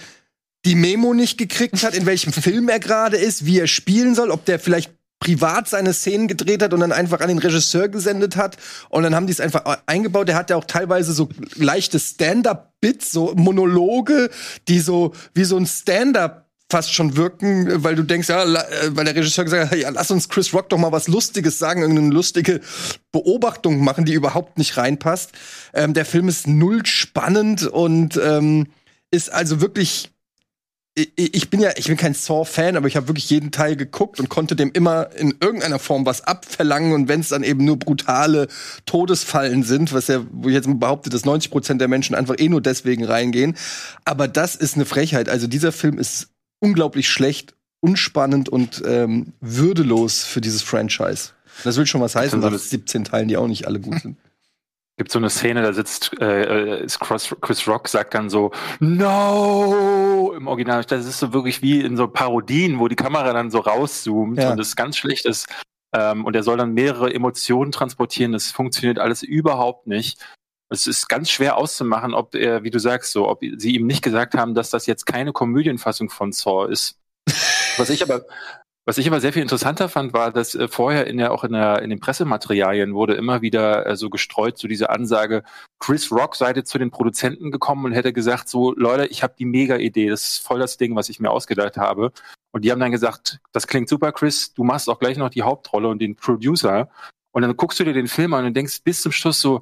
[0.64, 4.30] die Memo nicht gekriegt hat, in welchem Film er gerade ist, wie er spielen soll,
[4.30, 8.36] ob der vielleicht privat seine Szenen gedreht hat und dann einfach an den Regisseur gesendet
[8.36, 8.58] hat
[8.90, 10.28] und dann haben die es einfach eingebaut.
[10.28, 14.30] Der hat ja auch teilweise so leichte Stand-up-Bits, so Monologe,
[14.68, 19.06] die so wie so ein Stand-up fast schon wirken, weil du denkst, ja, äh, weil
[19.06, 22.14] der Regisseur gesagt hat, ja, lass uns Chris Rock doch mal was Lustiges sagen, irgendeine
[22.14, 22.60] lustige
[23.12, 25.32] Beobachtung machen, die überhaupt nicht reinpasst.
[25.74, 28.68] Ähm, der Film ist null spannend und ähm,
[29.12, 30.12] ist also wirklich
[31.16, 34.30] ich- bin ja, ich bin kein Saw-Fan, aber ich habe wirklich jeden Teil geguckt und
[34.30, 36.94] konnte dem immer in irgendeiner Form was abverlangen.
[36.94, 38.48] Und wenn es dann eben nur brutale
[38.86, 42.48] Todesfallen sind, was ja, wo ich jetzt behaupte, dass 90 Prozent der Menschen einfach eh
[42.50, 43.56] nur deswegen reingehen.
[44.06, 45.28] Aber das ist eine Frechheit.
[45.28, 46.28] Also dieser Film ist
[46.60, 51.30] unglaublich schlecht, unspannend und ähm, würdelos für dieses Franchise.
[51.64, 54.18] Das will schon was heißen, nach das- 17 Teilen, die auch nicht alle gut sind.
[54.98, 56.44] Gibt so eine Szene, da sitzt äh,
[56.80, 60.84] äh, ist Chris, Chris Rock, sagt dann so No im Original.
[60.86, 64.52] Das ist so wirklich wie in so Parodien, wo die Kamera dann so rauszoomt Ja.
[64.52, 65.48] und es ganz schlecht ist.
[65.94, 68.32] Ähm, und er soll dann mehrere Emotionen transportieren.
[68.32, 70.20] Das funktioniert alles überhaupt nicht.
[70.70, 74.02] Es ist ganz schwer auszumachen, ob er, wie du sagst, so, ob sie ihm nicht
[74.02, 77.00] gesagt haben, dass das jetzt keine Komödienfassung von Saw ist.
[77.78, 78.26] Was ich aber,
[78.86, 81.54] was ich aber sehr viel interessanter fand, war, dass äh, vorher in der, auch in,
[81.54, 85.44] der, in den Pressematerialien wurde immer wieder äh, so gestreut, so diese Ansage,
[85.80, 89.34] Chris Rock sei jetzt zu den Produzenten gekommen und hätte gesagt, so Leute, ich habe
[89.38, 92.12] die mega Idee, das ist voll das Ding, was ich mir ausgedacht habe.
[92.52, 95.42] Und die haben dann gesagt, das klingt super, Chris, du machst auch gleich noch die
[95.42, 96.90] Hauptrolle und den Producer.
[97.32, 99.62] Und dann guckst du dir den Film an und denkst bis zum Schluss so,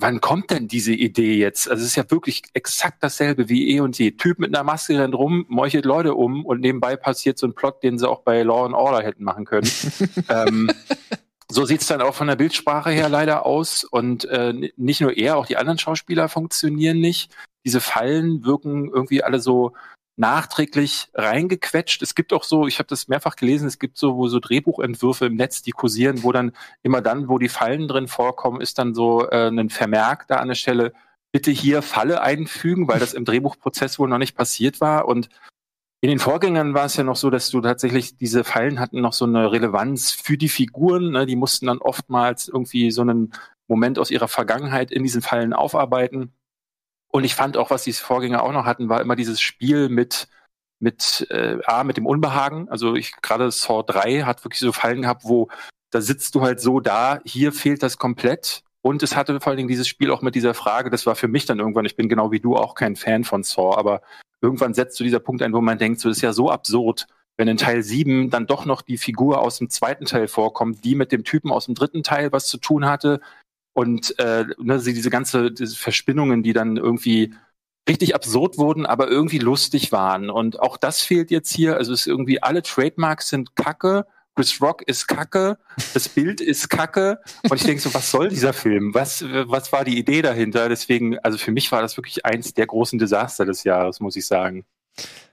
[0.00, 1.70] wann kommt denn diese Idee jetzt?
[1.70, 4.12] Also es ist ja wirklich exakt dasselbe wie eh und je.
[4.12, 7.82] Typ mit einer Maske rennt rum, meuchelt Leute um und nebenbei passiert so ein Plot,
[7.82, 9.70] den sie auch bei Law and Order hätten machen können.
[10.28, 10.70] ähm,
[11.50, 13.84] So sieht's dann auch von der Bildsprache her leider aus.
[13.84, 17.34] Und äh, nicht nur er, auch die anderen Schauspieler funktionieren nicht.
[17.64, 19.72] Diese Fallen wirken irgendwie alle so
[20.20, 22.02] nachträglich reingequetscht.
[22.02, 25.26] Es gibt auch so, ich habe das mehrfach gelesen, es gibt so, wo so Drehbuchentwürfe
[25.26, 26.52] im Netz, die kursieren, wo dann
[26.82, 30.48] immer dann, wo die Fallen drin vorkommen, ist dann so äh, ein Vermerk da an
[30.48, 30.92] der Stelle,
[31.32, 35.08] bitte hier Falle einfügen, weil das im Drehbuchprozess wohl noch nicht passiert war.
[35.08, 35.30] Und
[36.02, 39.14] in den Vorgängern war es ja noch so, dass du tatsächlich diese Fallen hatten noch
[39.14, 41.12] so eine Relevanz für die Figuren.
[41.12, 41.24] Ne?
[41.24, 43.32] Die mussten dann oftmals irgendwie so einen
[43.68, 46.32] Moment aus ihrer Vergangenheit in diesen Fallen aufarbeiten.
[47.10, 50.28] Und ich fand auch, was die Vorgänger auch noch hatten, war immer dieses Spiel mit
[50.80, 52.68] mit äh, A, mit dem Unbehagen.
[52.70, 55.48] Also ich gerade Saw 3 hat wirklich so Fallen gehabt, wo
[55.90, 58.62] da sitzt du halt so da, hier fehlt das komplett.
[58.82, 61.28] Und es hatte vor allen Dingen dieses Spiel auch mit dieser Frage, das war für
[61.28, 64.00] mich dann irgendwann, ich bin genau wie du auch kein Fan von Saw, aber
[64.40, 67.06] irgendwann setzt du dieser Punkt ein, wo man denkt, so das ist ja so absurd,
[67.36, 70.94] wenn in Teil 7 dann doch noch die Figur aus dem zweiten Teil vorkommt, die
[70.94, 73.20] mit dem Typen aus dem dritten Teil was zu tun hatte.
[73.80, 77.32] Und äh, ne, diese ganze diese Verspinnungen, die dann irgendwie
[77.88, 80.28] richtig absurd wurden, aber irgendwie lustig waren.
[80.28, 81.78] Und auch das fehlt jetzt hier.
[81.78, 84.04] Also es ist irgendwie alle Trademarks sind Kacke.
[84.36, 85.58] Chris Rock ist Kacke,
[85.92, 87.18] das Bild ist Kacke.
[87.42, 88.94] Und ich denke so, was soll dieser Film?
[88.94, 90.68] Was, was war die Idee dahinter?
[90.68, 94.26] Deswegen, also für mich war das wirklich eins der großen Desaster des Jahres, muss ich
[94.26, 94.64] sagen.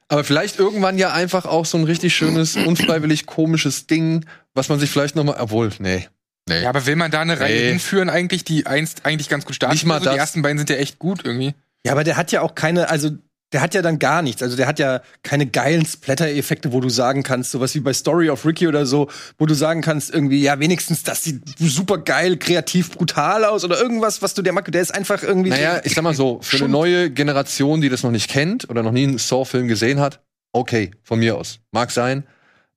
[0.09, 4.25] Aber vielleicht irgendwann ja einfach auch so ein richtig schönes, unfreiwillig komisches Ding,
[4.55, 6.07] was man sich vielleicht noch mal, obwohl, nee.
[6.47, 6.63] Nee.
[6.63, 7.69] Ja, aber will man da eine Reihe Nee.
[7.69, 9.75] hinführen, eigentlich, die einst eigentlich ganz gut startet?
[9.75, 10.17] Nicht mal Also Die das.
[10.17, 11.53] ersten beiden sind ja echt gut irgendwie.
[11.85, 13.11] Ja, aber der hat ja auch keine, also
[13.53, 14.41] der hat ja dann gar nichts.
[14.43, 18.29] Also der hat ja keine geilen Splatter-Effekte, wo du sagen kannst, sowas wie bei Story
[18.29, 22.35] of Ricky oder so, wo du sagen kannst, irgendwie, ja, wenigstens das sieht super geil,
[22.37, 24.69] kreativ, brutal aus oder irgendwas, was du der mag.
[24.69, 25.49] Der ist einfach irgendwie.
[25.51, 28.83] Naja, ich sag mal so, für eine neue Generation, die das noch nicht kennt oder
[28.83, 30.19] noch nie einen Saw-Film gesehen hat,
[30.51, 31.59] okay, von mir aus.
[31.71, 32.25] Mag sein.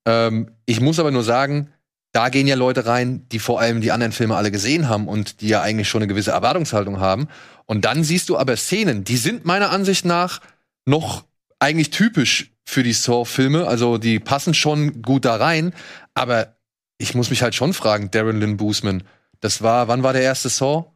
[0.07, 1.71] Ähm, ich muss aber nur sagen,
[2.13, 5.41] da gehen ja Leute rein, die vor allem die anderen Filme alle gesehen haben und
[5.41, 7.29] die ja eigentlich schon eine gewisse Erwartungshaltung haben.
[7.67, 10.41] Und dann siehst du aber Szenen, die sind meiner Ansicht nach
[10.87, 11.25] noch
[11.61, 13.67] eigentlich typisch für die Saw-Filme.
[13.67, 15.73] Also die passen schon gut da rein.
[16.15, 16.57] Aber
[16.99, 19.05] ich muss mich halt schon fragen, Darren Lynn Boosman,
[19.41, 20.87] das war, wann war der erste Saw?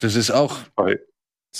[0.00, 0.58] Das ist auch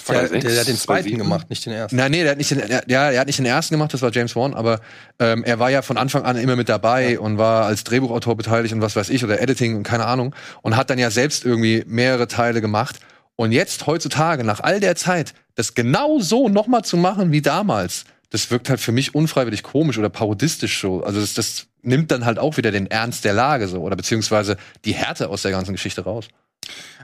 [0.09, 1.97] der, der, der hat den zweiten gemacht, nicht den ersten.
[1.97, 4.03] na, nee, der hat nicht den, der, ja, der hat nicht den ersten gemacht, das
[4.03, 4.81] war James Wan, aber
[5.19, 8.75] ähm, er war ja von Anfang an immer mit dabei und war als Drehbuchautor beteiligt
[8.75, 11.85] und was weiß ich oder Editing und keine Ahnung und hat dann ja selbst irgendwie
[11.87, 13.01] mehrere Teile gemacht.
[13.37, 17.43] Und jetzt heutzutage nach all der Zeit das genau so noch mal zu machen wie
[17.43, 21.03] damals, das wirkt halt für mich unfreiwillig komisch oder parodistisch so.
[21.03, 24.57] Also das, das nimmt dann halt auch wieder den Ernst der Lage so oder beziehungsweise
[24.85, 26.29] die Härte aus der ganzen Geschichte raus.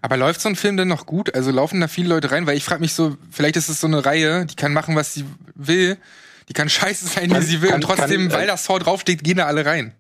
[0.01, 1.35] Aber läuft so ein Film denn noch gut?
[1.35, 2.47] Also laufen da viele Leute rein?
[2.47, 5.15] Weil ich frage mich so, vielleicht ist es so eine Reihe, die kann machen, was
[5.15, 5.97] sie will.
[6.49, 7.69] Die kann scheiße sein, wie sie will.
[7.71, 9.95] kann- und trotzdem, kann- weil das Saw draufsteht, gehen da alle rein.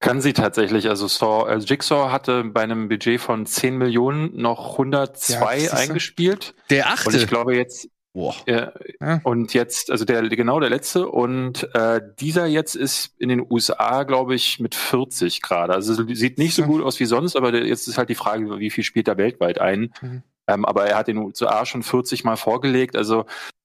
[0.00, 0.88] Kann sie tatsächlich.
[0.88, 6.54] Also Saw, also Jigsaw hatte bei einem Budget von 10 Millionen noch 102 Ja, eingespielt.
[6.70, 7.16] Der Und achte.
[7.16, 7.88] ich glaube jetzt,
[8.18, 8.34] Boah.
[8.46, 8.66] äh,
[9.00, 9.20] Ja.
[9.22, 14.02] und jetzt, also der genau der letzte und äh, dieser jetzt ist in den USA,
[14.02, 15.72] glaube ich, mit 40 gerade.
[15.74, 18.70] Also sieht nicht so gut aus wie sonst, aber jetzt ist halt die Frage, wie
[18.70, 19.92] viel spielt er weltweit ein.
[20.02, 20.22] Mhm.
[20.48, 23.24] Ähm, aber er hat den USA schon 40 Mal vorgelegt, also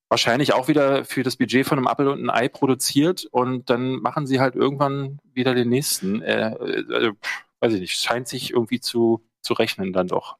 [0.09, 3.93] wahrscheinlich auch wieder für das Budget von einem Apfel und ein Ei produziert und dann
[4.01, 6.21] machen sie halt irgendwann wieder den nächsten.
[6.21, 7.11] Äh, äh,
[7.59, 10.37] weiß ich nicht, scheint sich irgendwie zu, zu rechnen dann doch.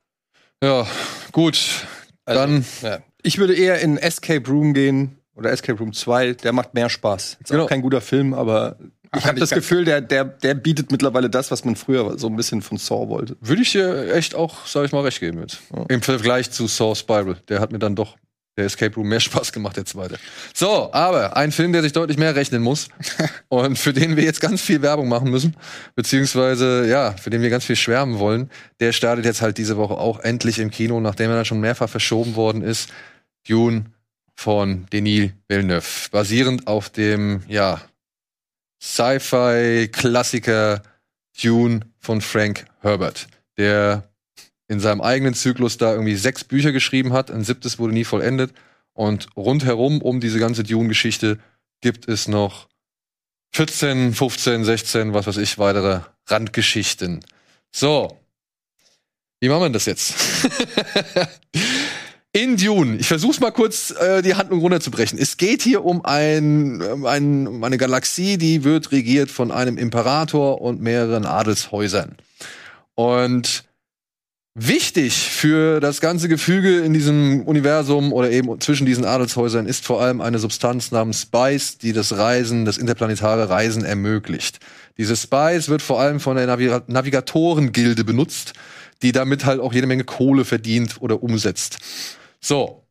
[0.64, 0.86] Ja,
[1.32, 1.88] gut.
[2.26, 3.00] Also, Dann ja.
[3.22, 7.38] Ich würde eher in Escape Room gehen oder Escape Room 2, der macht mehr Spaß.
[7.42, 7.64] Ist Genau.
[7.66, 8.78] auch kein guter Film, aber
[9.16, 12.36] ich habe das Gefühl, der, der, der bietet mittlerweile das, was man früher so ein
[12.36, 13.38] bisschen von Saw wollte.
[13.42, 15.60] Würde ich dir echt auch, sag ich mal, recht geben jetzt.
[15.88, 17.38] Im Vergleich zu Saw Spiral.
[17.48, 18.18] Der hat mir dann doch
[18.58, 20.18] der Escape Room mehr Spaß gemacht, der zweite.
[20.54, 22.90] So, aber ein Film, der sich deutlich mehr rechnen muss
[23.50, 25.56] und für den wir jetzt ganz viel Werbung machen müssen,
[25.96, 28.50] beziehungsweise, ja, für den wir ganz viel schwärmen wollen,
[28.80, 31.90] der startet jetzt halt diese Woche auch endlich im Kino, nachdem er dann schon mehrfach
[31.90, 32.90] verschoben worden ist.
[33.48, 33.86] Dune
[34.36, 36.10] von Denis Villeneuve.
[36.12, 37.82] Basierend auf dem, ja,
[38.82, 40.82] Sci-Fi-Klassiker
[41.42, 43.28] Dune von Frank Herbert,
[43.58, 44.13] der
[44.68, 47.32] in seinem eigenen Zyklus da irgendwie sechs Bücher geschrieben hat.
[47.32, 48.54] Ein siebtes wurde nie vollendet.
[48.94, 51.40] Und rundherum um diese ganze Dune-Geschichte
[51.82, 52.68] gibt es noch
[53.52, 57.24] 14, 15, 16, was weiß ich, weitere Randgeschichten.
[57.72, 58.18] So.
[59.40, 60.16] Wie machen wir das jetzt?
[62.36, 65.20] In Dune, ich versuch's mal kurz, äh, die Handlung runterzubrechen.
[65.20, 69.78] Es geht hier um, ein, um, ein, um eine Galaxie, die wird regiert von einem
[69.78, 72.18] Imperator und mehreren Adelshäusern.
[72.96, 73.66] Und
[74.56, 80.00] Wichtig für das ganze Gefüge in diesem Universum oder eben zwischen diesen Adelshäusern ist vor
[80.00, 84.60] allem eine Substanz namens Spice, die das Reisen, das interplanetare Reisen ermöglicht.
[84.96, 88.54] Diese Spice wird vor allem von der Navi Navigatorengilde benutzt,
[89.02, 91.80] die damit halt auch jede Menge Kohle verdient oder umsetzt.
[92.40, 92.86] So.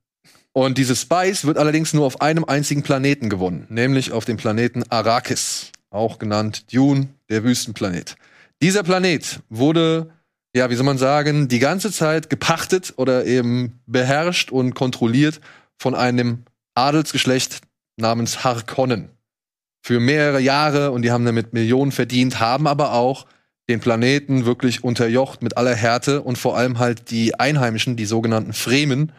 [0.52, 4.82] Und diese Spice wird allerdings nur auf einem einzigen Planeten gewonnen, nämlich auf dem Planeten
[4.90, 8.16] Arrakis, auch genannt Dune, der Wüstenplanet.
[8.60, 10.10] Dieser Planet wurde
[10.54, 15.40] ja, wie soll man sagen, die ganze Zeit gepachtet oder eben beherrscht und kontrolliert
[15.78, 16.44] von einem
[16.74, 17.60] Adelsgeschlecht
[17.96, 19.10] namens Harkonnen.
[19.84, 23.26] Für mehrere Jahre und die haben damit Millionen verdient, haben aber auch
[23.68, 28.52] den Planeten wirklich unterjocht mit aller Härte und vor allem halt die Einheimischen, die sogenannten
[28.52, 29.12] Fremen,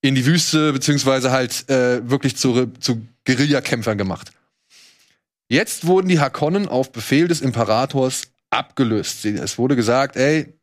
[0.00, 4.32] in die Wüste beziehungsweise halt äh, wirklich zu, zu Guerillakämpfern gemacht.
[5.48, 9.24] Jetzt wurden die Harkonnen auf Befehl des Imperators abgelöst.
[9.24, 10.54] Es wurde gesagt, ey,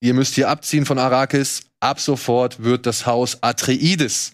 [0.00, 1.62] ihr müsst hier abziehen von Arrakis.
[1.80, 4.32] Ab sofort wird das Haus Atreides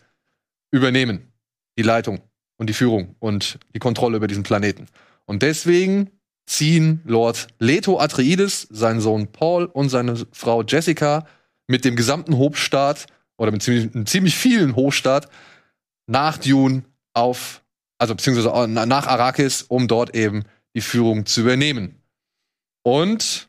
[0.70, 1.32] übernehmen.
[1.78, 2.20] Die Leitung
[2.56, 4.86] und die Führung und die Kontrolle über diesen Planeten.
[5.26, 6.10] Und deswegen
[6.46, 11.26] ziehen Lord Leto Atreides, sein Sohn Paul und seine Frau Jessica
[11.66, 13.06] mit dem gesamten Hofstaat
[13.36, 15.28] oder mit ziemlich, ziemlich vielen Hofstaat
[16.06, 16.84] nach Dune
[17.14, 17.62] auf,
[17.98, 20.44] also beziehungsweise nach Arrakis, um dort eben
[20.74, 22.02] die Führung zu übernehmen.
[22.82, 23.48] Und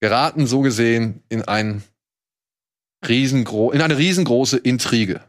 [0.00, 1.82] geraten so gesehen in ein
[3.06, 5.20] riesengro in eine riesengroße Intrige.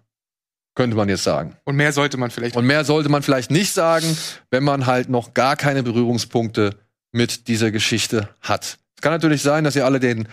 [0.76, 1.58] Könnte man jetzt sagen.
[1.64, 2.56] Und mehr sollte man vielleicht.
[2.56, 4.16] Und mehr sollte man vielleicht nicht sagen,
[4.52, 6.76] wenn man halt noch gar keine Berührungspunkte
[7.12, 8.78] mit dieser Geschichte hat.
[8.96, 10.28] Es kann natürlich sein, dass ihr alle den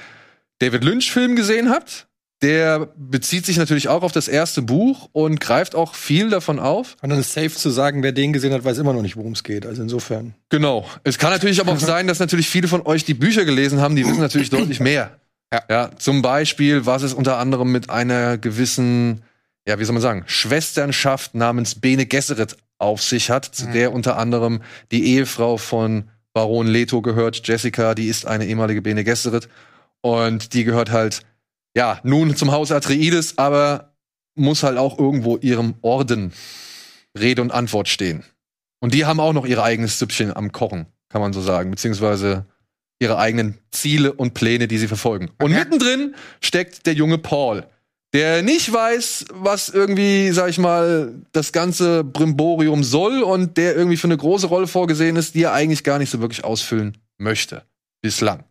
[0.58, 2.08] David Lynch-Film gesehen habt.
[2.42, 6.96] Der bezieht sich natürlich auch auf das erste Buch und greift auch viel davon auf.
[7.00, 9.32] Und dann ist safe zu sagen, wer den gesehen hat, weiß immer noch nicht, worum
[9.32, 9.64] es geht.
[9.64, 10.34] Also insofern.
[10.50, 10.86] Genau.
[11.04, 13.96] Es kann natürlich aber auch sein, dass natürlich viele von euch die Bücher gelesen haben,
[13.96, 15.18] die wissen natürlich deutlich mehr.
[15.52, 15.62] Ja.
[15.70, 15.90] ja.
[15.96, 19.22] Zum Beispiel, was es unter anderem mit einer gewissen,
[19.66, 23.72] ja, wie soll man sagen, Schwesternschaft namens Bene Gesserit auf sich hat, zu mhm.
[23.72, 24.60] der unter anderem
[24.90, 29.48] die Ehefrau von Baron Leto gehört, Jessica, die ist eine ehemalige Bene Gesserit.
[30.00, 31.22] Und die gehört halt
[31.76, 33.94] ja, nun zum Haus Atreides, aber
[34.36, 36.32] muss halt auch irgendwo ihrem Orden
[37.18, 38.24] Rede und Antwort stehen.
[38.80, 42.46] Und die haben auch noch ihr eigenes Süppchen am Kochen, kann man so sagen, beziehungsweise
[43.00, 45.30] ihre eigenen Ziele und Pläne, die sie verfolgen.
[45.40, 45.60] Und okay.
[45.60, 47.66] mittendrin steckt der junge Paul,
[48.12, 53.96] der nicht weiß, was irgendwie, sag ich mal, das ganze Brimborium soll und der irgendwie
[53.96, 57.64] für eine große Rolle vorgesehen ist, die er eigentlich gar nicht so wirklich ausfüllen möchte.
[58.02, 58.44] Bislang.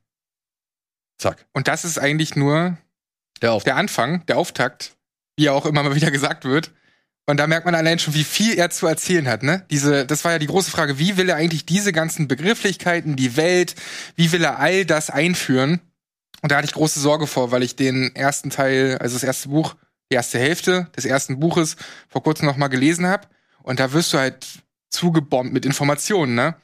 [1.17, 1.45] Zack.
[1.53, 2.77] Und das ist eigentlich nur
[3.43, 4.95] der, der Anfang, der Auftakt,
[5.35, 6.71] wie ja auch immer mal wieder gesagt wird.
[7.25, 9.65] Und da merkt man allein schon, wie viel er zu erzählen hat, ne?
[9.69, 13.37] Diese, das war ja die große Frage, wie will er eigentlich diese ganzen Begrifflichkeiten, die
[13.37, 13.75] Welt,
[14.15, 15.79] wie will er all das einführen?
[16.41, 19.49] Und da hatte ich große Sorge vor, weil ich den ersten Teil, also das erste
[19.49, 19.75] Buch,
[20.11, 21.77] die erste Hälfte des ersten Buches
[22.09, 23.27] vor kurzem noch mal gelesen habe.
[23.61, 24.45] Und da wirst du halt
[24.89, 26.55] zugebombt mit Informationen, ne?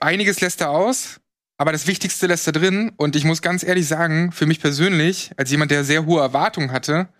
[0.00, 1.20] Einiges lässt er aus,
[1.60, 2.90] aber das Wichtigste lässt er drin.
[2.96, 6.72] Und ich muss ganz ehrlich sagen, für mich persönlich, als jemand, der sehr hohe Erwartungen
[6.72, 7.10] hatte,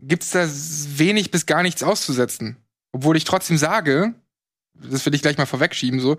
[0.00, 2.56] gibt's da wenig bis gar nichts auszusetzen.
[2.92, 4.14] Obwohl ich trotzdem sage,
[4.74, 6.16] das will ich gleich mal vorwegschieben, so,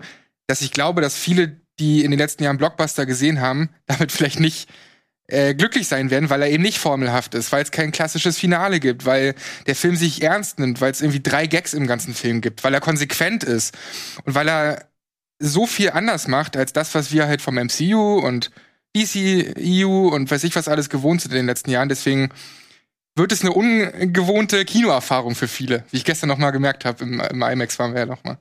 [0.48, 4.38] dass ich glaube, dass viele, die in den letzten Jahren Blockbuster gesehen haben, damit vielleicht
[4.38, 4.68] nicht
[5.28, 8.80] äh, glücklich sein werden, weil er eben nicht formelhaft ist, weil es kein klassisches Finale
[8.80, 9.34] gibt, weil
[9.66, 12.74] der Film sich ernst nimmt, weil es irgendwie drei Gags im ganzen Film gibt, weil
[12.74, 13.74] er konsequent ist
[14.24, 14.88] und weil er
[15.38, 18.50] so viel anders macht als das, was wir halt vom MCU und
[18.96, 21.88] DCEU und weiß ich was alles gewohnt sind in den letzten Jahren.
[21.88, 22.30] Deswegen
[23.14, 27.04] wird es eine ungewohnte Kinoerfahrung für viele, wie ich gestern noch mal gemerkt habe.
[27.04, 28.38] Im, Im, IMAX waren wir ja noch mal.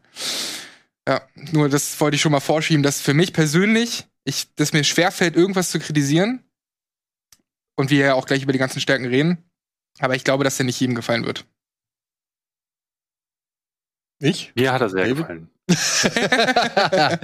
[1.07, 1.21] Ja,
[1.51, 5.35] nur das wollte ich schon mal vorschieben, dass für mich persönlich, ich, dass mir schwerfällt,
[5.35, 6.43] irgendwas zu kritisieren.
[7.75, 9.43] Und wir ja auch gleich über die ganzen Stärken reden.
[9.99, 11.45] Aber ich glaube, dass der nicht jedem gefallen wird.
[14.19, 14.51] Ich?
[14.55, 15.17] Mir hat er sehr David?
[15.17, 15.49] gefallen.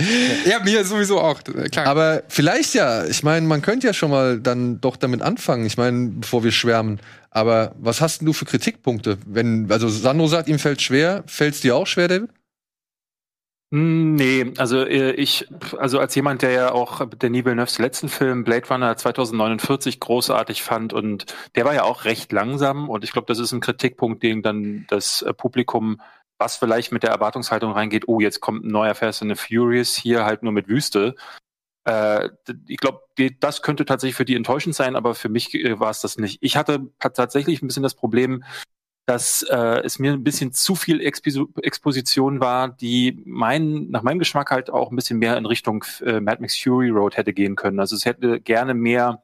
[0.46, 1.42] ja, mir sowieso auch,
[1.72, 1.88] klar.
[1.88, 5.78] Aber vielleicht ja, ich meine, man könnte ja schon mal dann doch damit anfangen, ich
[5.78, 7.00] meine, bevor wir schwärmen.
[7.32, 9.18] Aber was hast du für Kritikpunkte?
[9.26, 12.30] Wenn, also Sandro sagt, ihm fällt schwer, fällt es dir auch schwer, David?
[13.76, 15.48] Nee, also äh, ich,
[15.80, 20.94] also als jemand, der ja auch Denis Villeneuves letzten Film Blade Runner 2049 großartig fand
[20.94, 21.26] und
[21.56, 24.86] der war ja auch recht langsam und ich glaube, das ist ein Kritikpunkt, den dann
[24.90, 26.00] das äh, Publikum
[26.44, 29.96] was vielleicht mit der Erwartungshaltung reingeht, oh, jetzt kommt ein neuer Fast and the Furious,
[29.96, 31.16] hier halt nur mit Wüste.
[31.86, 32.30] Äh,
[32.68, 33.02] ich glaube,
[33.40, 36.40] das könnte tatsächlich für die enttäuschend sein, aber für mich äh, war es das nicht.
[36.42, 38.44] Ich hatte tatsächlich ein bisschen das Problem,
[39.06, 44.20] dass äh, es mir ein bisschen zu viel Expo Exposition war, die mein, nach meinem
[44.20, 47.56] Geschmack halt auch ein bisschen mehr in Richtung äh, Mad Max Fury Road hätte gehen
[47.56, 47.80] können.
[47.80, 49.24] Also es hätte gerne mehr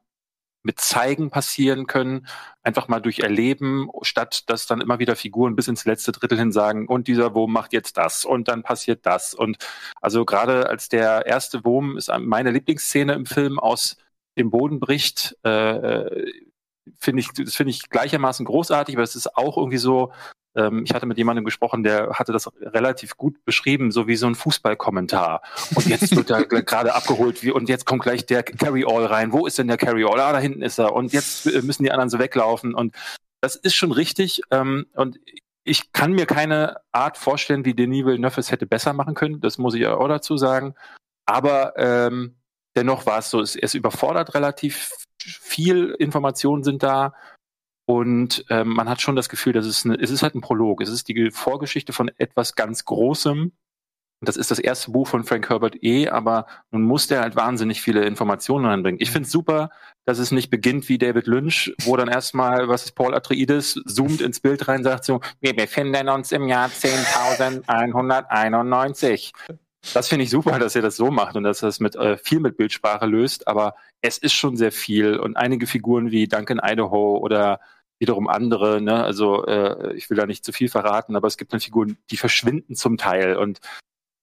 [0.64, 2.28] mit Zeigen passieren können,
[2.64, 6.52] einfach mal durch Erleben, statt dass dann immer wieder Figuren bis ins letzte Drittel hin
[6.52, 9.34] sagen, und dieser Wurm macht jetzt das und dann passiert das.
[9.34, 9.58] Und
[10.02, 13.98] also gerade als der erste Wurm ist meine Lieblingsszene im Film aus
[14.38, 16.26] dem Boden bricht, äh,
[16.98, 20.12] finde ich, das finde ich gleichermaßen großartig, aber es ist auch irgendwie so,
[20.56, 24.36] ich hatte mit jemandem gesprochen, der hatte das relativ gut beschrieben, so wie so ein
[24.36, 25.42] Fußballkommentar.
[25.76, 29.32] Und jetzt wird er gerade abgeholt wie, und jetzt kommt gleich der Carry-All rein.
[29.32, 30.20] Wo ist denn der Carry-All?
[30.20, 30.94] Ah, da hinten ist er.
[30.94, 32.74] Und jetzt äh, müssen die anderen so weglaufen.
[32.74, 32.96] Und
[33.42, 34.42] das ist schon richtig.
[34.52, 35.20] Ähm, und
[35.64, 39.42] ich kann mir keine Art vorstellen, wie Denis Villeneuve es hätte besser machen können.
[39.42, 40.74] Das muss ich auch dazu sagen.
[41.26, 42.38] Aber ähm,
[42.76, 44.90] dennoch war es so, es, es überfordert relativ
[45.22, 47.14] viel Informationen sind da.
[47.90, 50.80] Und ähm, man hat schon das Gefühl, dass es, eine, es ist halt ein Prolog.
[50.80, 53.52] Es ist die Vorgeschichte von etwas ganz Großem.
[54.22, 57.82] Das ist das erste Buch von Frank Herbert E., aber nun muss der halt wahnsinnig
[57.82, 59.02] viele Informationen reinbringen.
[59.02, 59.72] Ich finde es super,
[60.06, 64.22] dass es nicht beginnt wie David Lynch, wo dann erstmal, was ist Paul Atreides, zoomt
[64.22, 69.32] ins Bild rein, sagt so, wir befinden uns im Jahr 10.191.
[69.96, 72.18] Das finde ich super, dass er das so macht und dass er das mit äh,
[72.18, 76.62] viel mit Bildsprache löst, aber es ist schon sehr viel und einige Figuren wie Duncan
[76.64, 77.60] Idaho oder
[78.00, 79.04] wiederum andere, ne?
[79.04, 82.18] Also äh, ich will da nicht zu viel verraten, aber es gibt dann Figuren, die
[82.18, 83.60] verschwinden zum Teil und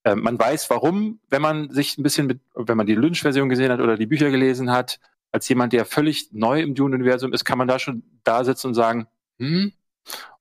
[0.05, 3.71] äh, man weiß warum, wenn man sich ein bisschen mit, wenn man die Lynch-Version gesehen
[3.71, 4.99] hat oder die Bücher gelesen hat,
[5.33, 8.75] als jemand, der völlig neu im Dune-Universum ist, kann man da schon da sitzen und
[8.75, 9.09] sagen,
[9.39, 9.73] hm,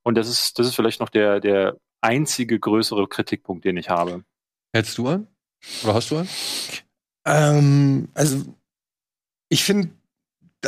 [0.04, 4.24] und das ist, das ist vielleicht noch der, der einzige größere Kritikpunkt, den ich habe.
[4.74, 5.28] Hältst du an?
[5.84, 6.30] Oder hast du an?
[7.26, 8.46] Ähm, also
[9.50, 9.90] ich finde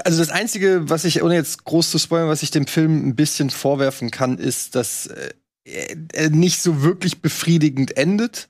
[0.05, 3.15] also das Einzige, was ich, ohne jetzt groß zu spoilern, was ich dem Film ein
[3.15, 8.49] bisschen vorwerfen kann, ist, dass äh, er nicht so wirklich befriedigend endet.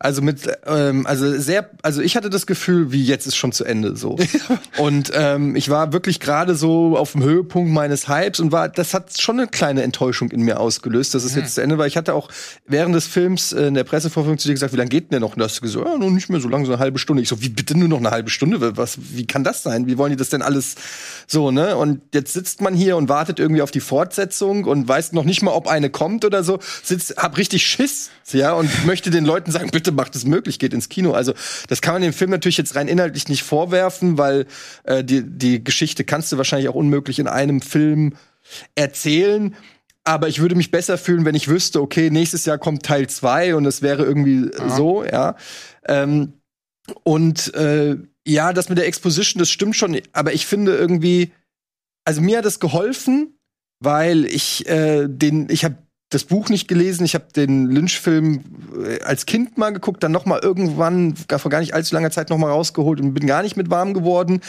[0.00, 3.64] Also mit, ähm, also sehr, also ich hatte das Gefühl, wie jetzt ist schon zu
[3.64, 4.18] Ende so.
[4.78, 8.92] und ähm, ich war wirklich gerade so auf dem Höhepunkt meines Hypes und war, das
[8.92, 11.42] hat schon eine kleine Enttäuschung in mir ausgelöst, dass es mhm.
[11.42, 11.86] jetzt zu Ende war.
[11.86, 12.28] Ich hatte auch
[12.66, 15.20] während des Films äh, in der Pressevorführung zu dir gesagt, wie lange geht denn der
[15.20, 15.34] noch?
[15.34, 17.22] Und da hast du gesagt, ja, noch nicht mehr so lange, so eine halbe Stunde.
[17.22, 18.76] Ich so, wie bitte nur noch eine halbe Stunde?
[18.76, 19.86] Was, wie kann das sein?
[19.86, 20.74] Wie wollen die das denn alles
[21.28, 21.76] so, ne?
[21.76, 25.42] Und jetzt sitzt man hier und wartet irgendwie auf die Fortsetzung und weiß noch nicht
[25.42, 26.58] mal, ob eine kommt oder so.
[26.82, 30.74] Sitzt, hab richtig Schiss, ja, und möchte den Leuten sagen, bitte macht es möglich, geht
[30.74, 31.12] ins Kino.
[31.12, 31.34] Also
[31.68, 34.46] das kann man dem Film natürlich jetzt rein inhaltlich nicht vorwerfen, weil
[34.84, 38.14] äh, die, die Geschichte kannst du wahrscheinlich auch unmöglich in einem Film
[38.74, 39.54] erzählen.
[40.04, 43.54] Aber ich würde mich besser fühlen, wenn ich wüsste, okay, nächstes Jahr kommt Teil zwei
[43.54, 44.76] und es wäre irgendwie Aha.
[44.76, 45.36] so, ja.
[45.86, 46.34] Ähm,
[47.02, 47.96] und äh,
[48.26, 51.32] ja, das mit der Exposition, das stimmt schon, aber ich finde irgendwie,
[52.04, 53.38] also mir hat es geholfen,
[53.80, 55.76] weil ich äh, den, ich habe
[56.14, 57.04] das Buch nicht gelesen.
[57.04, 58.44] Ich habe den Lynch-Film
[58.86, 62.30] äh, als Kind mal geguckt, dann noch mal irgendwann vor gar nicht allzu langer Zeit
[62.30, 64.40] noch mal rausgeholt und bin gar nicht mit warm geworden.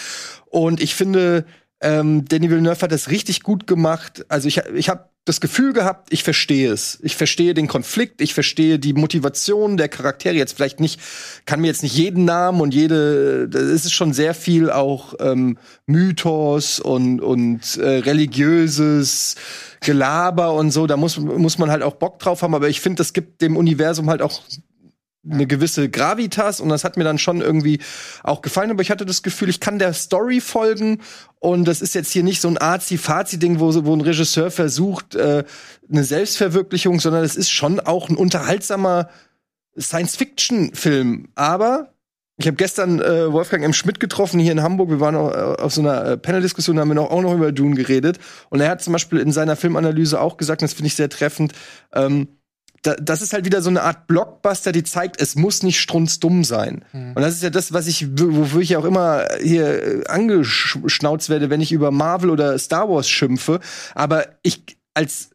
[0.46, 1.46] Und ich finde,
[1.82, 4.26] ähm, Danny Villeneuve hat das richtig gut gemacht.
[4.30, 7.00] Also ich, ich habe das Gefühl gehabt, ich verstehe es.
[7.02, 10.36] Ich verstehe den Konflikt, ich verstehe die Motivation der Charaktere.
[10.36, 11.02] Jetzt vielleicht nicht,
[11.46, 15.58] kann mir jetzt nicht jeden Namen und jede, es ist schon sehr viel auch ähm,
[15.88, 19.36] Mythos und, und äh, religiöses
[19.82, 20.86] Gelaber und so.
[20.86, 22.54] Da muss, muss man halt auch Bock drauf haben.
[22.54, 24.42] Aber ich finde, das gibt dem Universum halt auch
[25.30, 27.80] eine gewisse Gravitas und das hat mir dann schon irgendwie
[28.24, 31.02] auch gefallen, aber ich hatte das Gefühl, ich kann der Story folgen
[31.40, 35.44] und das ist jetzt hier nicht so ein Arzi-Fazi-Ding, wo, wo ein Regisseur versucht, äh,
[35.90, 39.10] eine Selbstverwirklichung, sondern es ist schon auch ein unterhaltsamer
[39.78, 41.30] Science-Fiction-Film.
[41.36, 41.92] Aber
[42.38, 43.74] ich habe gestern äh, Wolfgang M.
[43.74, 44.90] Schmidt getroffen hier in Hamburg.
[44.90, 47.52] Wir waren auch, äh, auf so einer äh, Panel-Diskussion, haben wir noch, auch noch über
[47.52, 48.20] Dune geredet.
[48.50, 51.10] Und er hat zum Beispiel in seiner Filmanalyse auch gesagt, und das finde ich sehr
[51.10, 51.54] treffend,
[51.94, 52.28] ähm,
[52.86, 56.44] da, das ist halt wieder so eine Art Blockbuster, die zeigt, es muss nicht strunzdumm
[56.44, 56.86] sein.
[56.94, 57.14] Mhm.
[57.16, 61.50] Und das ist ja das, was ich, wofür ich auch immer hier äh, angeschnauzt werde,
[61.50, 63.60] wenn ich über Marvel oder Star Wars schimpfe.
[63.96, 65.32] Aber ich, als,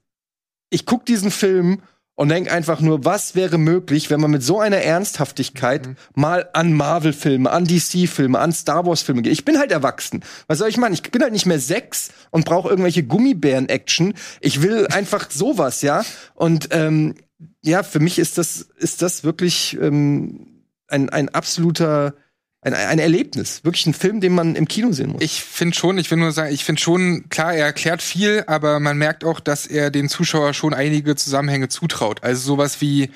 [0.70, 1.82] ich guck diesen Film
[2.14, 5.97] und denk einfach nur, was wäre möglich, wenn man mit so einer Ernsthaftigkeit mhm.
[6.14, 9.32] mal an Marvel-Filme, an DC-Filme, an Star Wars-Filme geht.
[9.32, 10.22] Ich bin halt erwachsen.
[10.47, 10.93] Was soll ich machen?
[10.93, 14.14] Ich bin halt nicht mehr sechs und brauche irgendwelche Gummibären-Action.
[14.40, 16.05] Ich will einfach sowas, ja.
[16.35, 17.14] Und ähm,
[17.62, 22.15] ja, für mich ist das, ist das wirklich ähm, ein, ein absoluter
[22.62, 25.23] ein, ein Erlebnis, wirklich ein Film, den man im Kino sehen muss.
[25.23, 28.81] Ich finde schon, ich will nur sagen, ich finde schon, klar, er erklärt viel, aber
[28.81, 32.23] man merkt auch, dass er den Zuschauer schon einige Zusammenhänge zutraut.
[32.23, 33.11] Also sowas wie,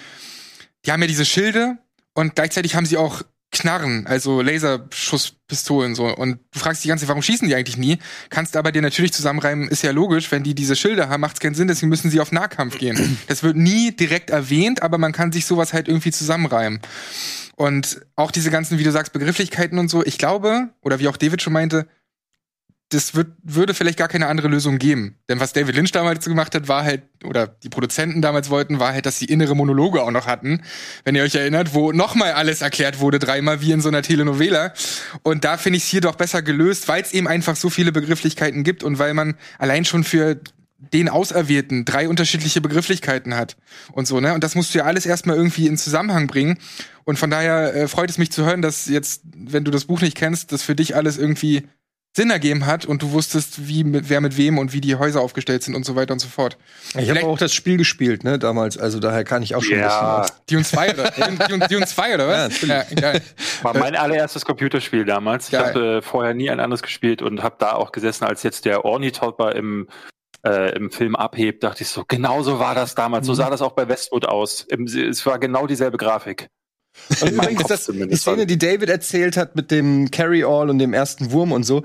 [0.87, 1.77] die haben ja diese Schilde
[2.15, 3.23] und gleichzeitig haben sie auch
[3.55, 6.15] Knarren, also Laserschusspistolen so.
[6.15, 7.99] Und du fragst dich ganz, warum schießen die eigentlich nie?
[8.29, 11.41] Kannst aber dir natürlich zusammenreimen, ist ja logisch, wenn die diese Schilder haben, macht es
[11.41, 13.19] keinen Sinn, deswegen müssen sie auf Nahkampf gehen.
[13.27, 16.81] Das wird nie direkt erwähnt, aber man kann sich sowas halt irgendwie zusammenreimen.
[17.57, 21.17] Und auch diese ganzen, wie du sagst, Begrifflichkeiten und so, ich glaube, oder wie auch
[21.17, 21.87] David schon meinte,
[22.95, 25.17] das wird, würde vielleicht gar keine andere Lösung geben.
[25.29, 28.93] Denn was David Lynch damals gemacht hat, war halt, oder die Produzenten damals wollten, war
[28.93, 30.63] halt, dass sie innere Monologe auch noch hatten,
[31.05, 34.73] wenn ihr euch erinnert, wo nochmal alles erklärt wurde, dreimal wie in so einer Telenovela.
[35.23, 37.93] Und da finde ich es hier doch besser gelöst, weil es eben einfach so viele
[37.93, 40.41] Begrifflichkeiten gibt und weil man allein schon für
[40.93, 43.57] den Auserwählten drei unterschiedliche Begrifflichkeiten hat
[43.93, 44.35] und so, ne?
[44.35, 46.59] Und das musst du ja alles erstmal irgendwie in Zusammenhang bringen.
[47.05, 50.01] Und von daher äh, freut es mich zu hören, dass jetzt, wenn du das Buch
[50.01, 51.65] nicht kennst, das für dich alles irgendwie
[52.17, 55.21] Sinn ergeben hat und du wusstest, wie mit, wer mit wem und wie die Häuser
[55.21, 56.57] aufgestellt sind und so weiter und so fort.
[56.97, 60.19] Ich habe auch das Spiel gespielt, ne, damals, also daher kann ich auch schon Ja.
[60.19, 60.47] ein bisschen was.
[60.47, 61.11] Dune 2 oder?
[61.49, 62.61] Dune, Dune 2 oder was?
[62.63, 63.21] Ja, geil.
[63.63, 65.47] War mein allererstes Computerspiel damals.
[65.47, 65.67] Ich Geil.
[65.75, 68.85] habe äh, vorher nie ein anderes gespielt und habe da auch gesessen, als jetzt der
[68.85, 69.89] Ornithopper im,
[70.47, 73.27] äh, im Film abhebt, dachte ich so, genau so war das damals.
[73.27, 74.61] So sah das auch bei Westwood aus.
[74.61, 76.49] Im, es war genau dieselbe Grafik.
[77.21, 78.17] Und übrigens, das, die.
[78.17, 81.83] Szene, die David erzählt hat mit dem Carry-All und dem ersten Wurm und so,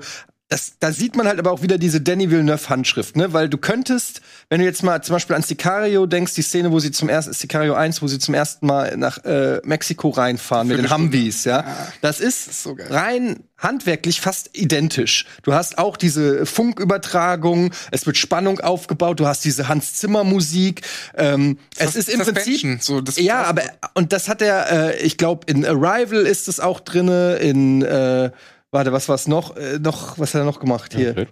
[0.50, 3.32] das, da sieht man halt aber auch wieder diese Danny Villeneuve-Handschrift, ne?
[3.32, 6.80] Weil du könntest, wenn du jetzt mal zum Beispiel an Sicario denkst, die Szene, wo
[6.80, 10.78] sie zum ersten, Sicario 1, wo sie zum ersten Mal nach äh, Mexiko reinfahren mit
[10.78, 11.64] den Humvees, ja.
[12.00, 12.88] Das ist, so geil.
[12.90, 15.26] rein handwerklich fast identisch.
[15.42, 20.82] Du hast auch diese Funkübertragung, es wird Spannung aufgebaut, du hast diese Hans Zimmer Musik.
[21.16, 23.62] Ähm, es ist im Prinzip so, das ja, aber
[23.94, 28.30] und das hat er, äh, ich glaube, in Arrival ist es auch drinne, in äh,
[28.70, 29.56] warte, was war's noch?
[29.56, 31.26] Äh, noch, was hat er noch gemacht hier?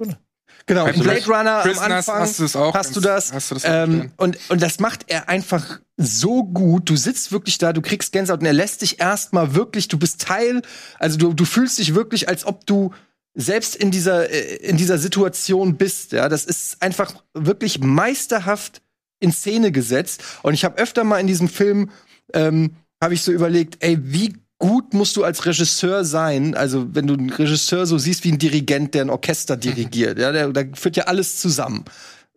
[0.66, 2.74] Genau, Bei in Blade Runner am Prisoners Anfang hast du es auch.
[2.74, 3.32] hast du das.
[3.32, 6.90] Hast du das auch ähm, und, und das macht er einfach so gut.
[6.90, 10.20] Du sitzt wirklich da, du kriegst Gänsehaut und er lässt dich erstmal wirklich, du bist
[10.20, 10.62] Teil,
[10.98, 12.92] also du, du fühlst dich wirklich, als ob du
[13.34, 16.12] selbst in dieser, äh, in dieser Situation bist.
[16.12, 18.82] Ja, das ist einfach wirklich meisterhaft
[19.20, 20.22] in Szene gesetzt.
[20.42, 21.90] Und ich habe öfter mal in diesem Film,
[22.34, 26.54] ähm, habe ich so überlegt, ey, wie gut musst du als Regisseur sein?
[26.54, 30.32] Also, wenn du einen Regisseur so siehst wie ein Dirigent, der ein Orchester dirigiert, ja,
[30.32, 31.84] der, da führt ja alles zusammen.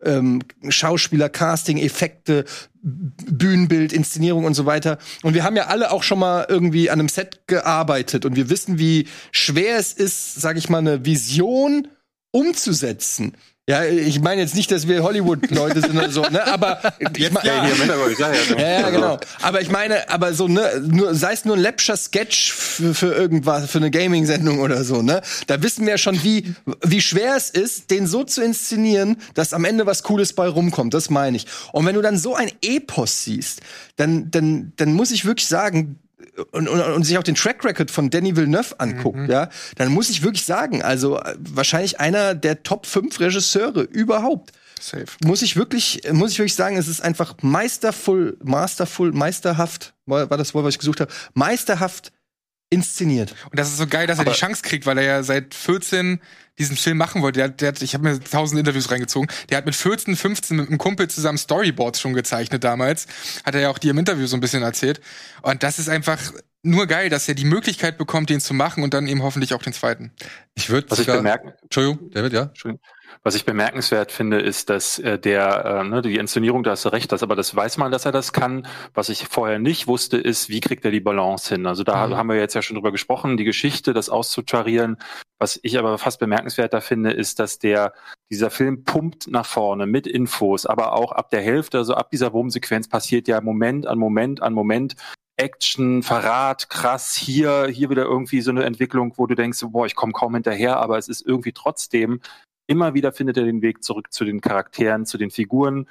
[0.04, 2.44] Ähm, Schauspieler, Casting, Effekte,
[2.82, 4.98] Bühnenbild, Inszenierung und so weiter.
[5.22, 8.50] Und wir haben ja alle auch schon mal irgendwie an einem Set gearbeitet und wir
[8.50, 11.86] wissen, wie schwer es ist, sag ich mal, eine Vision
[12.32, 13.34] umzusetzen.
[13.68, 16.44] Ja, ich meine jetzt nicht, dass wir Hollywood-Leute sind oder so, ne?
[16.48, 19.20] Aber ich mein, Ja, hier im Hintergrund, ich sag ja, ja, ja, genau.
[19.40, 23.14] Aber ich meine, aber so, ne, nur, sei es nur ein läppscher Sketch für, für
[23.14, 25.22] irgendwas, für eine Gaming-Sendung oder so, ne?
[25.46, 29.64] Da wissen wir schon, wie, wie schwer es ist, den so zu inszenieren, dass am
[29.64, 30.92] Ende was Cooles bei rumkommt.
[30.92, 31.46] Das meine ich.
[31.70, 33.60] Und wenn du dann so ein Epos siehst,
[33.94, 36.00] dann, dann, dann muss ich wirklich sagen,
[36.52, 40.10] und, und, und sich auch den Track Record von Danny Villeneuve anguckt, ja, dann muss
[40.10, 45.06] ich wirklich sagen, also äh, wahrscheinlich einer der Top 5 Regisseure überhaupt Safe.
[45.24, 50.38] muss ich wirklich, muss ich wirklich sagen, es ist einfach meistervoll, mastervoll, meisterhaft, war, war
[50.38, 52.12] das Wort, was ich gesucht habe, meisterhaft
[52.72, 53.34] inszeniert.
[53.50, 56.20] Und das ist so geil, dass er die Chance kriegt, weil er ja seit 14
[56.58, 57.38] diesen Film machen wollte.
[57.38, 59.28] Der, hat- der hat, ich habe mir tausend Interviews reingezogen.
[59.50, 63.06] Der hat mit 14, 15 mit einem Kumpel zusammen Storyboards schon gezeichnet damals.
[63.44, 65.00] Hat er ja auch dir im Interview so ein bisschen erzählt.
[65.42, 66.18] Und das ist einfach
[66.62, 69.62] nur geil, dass er die Möglichkeit bekommt, den zu machen und dann eben hoffentlich auch
[69.62, 70.12] den zweiten.
[70.54, 72.42] Ich würde Was ich bemerken, Entschuldigung, David, ja?
[72.42, 72.80] Entschuldigung.
[73.22, 76.88] Was ich bemerkenswert finde, ist, dass äh, der, äh, ne, die Inszenierung, da hast du
[76.90, 78.66] recht, das, aber das weiß man, dass er das kann.
[78.94, 81.66] Was ich vorher nicht wusste, ist, wie kriegt er die Balance hin?
[81.66, 82.16] Also da Mhm.
[82.16, 84.96] haben wir jetzt ja schon drüber gesprochen, die Geschichte, das auszutarieren.
[85.38, 87.92] Was ich aber fast bemerkenswerter finde, ist, dass der,
[88.30, 92.32] dieser Film pumpt nach vorne mit Infos, aber auch ab der Hälfte, also ab dieser
[92.32, 94.94] Wurmsequenz passiert ja Moment an Moment an Moment
[95.36, 99.94] Action, Verrat, krass, hier, hier wieder irgendwie so eine Entwicklung, wo du denkst, boah, ich
[99.94, 102.20] komme kaum hinterher, aber es ist irgendwie trotzdem,
[102.66, 105.88] immer wieder findet er den Weg zurück zu den Charakteren, zu den Figuren,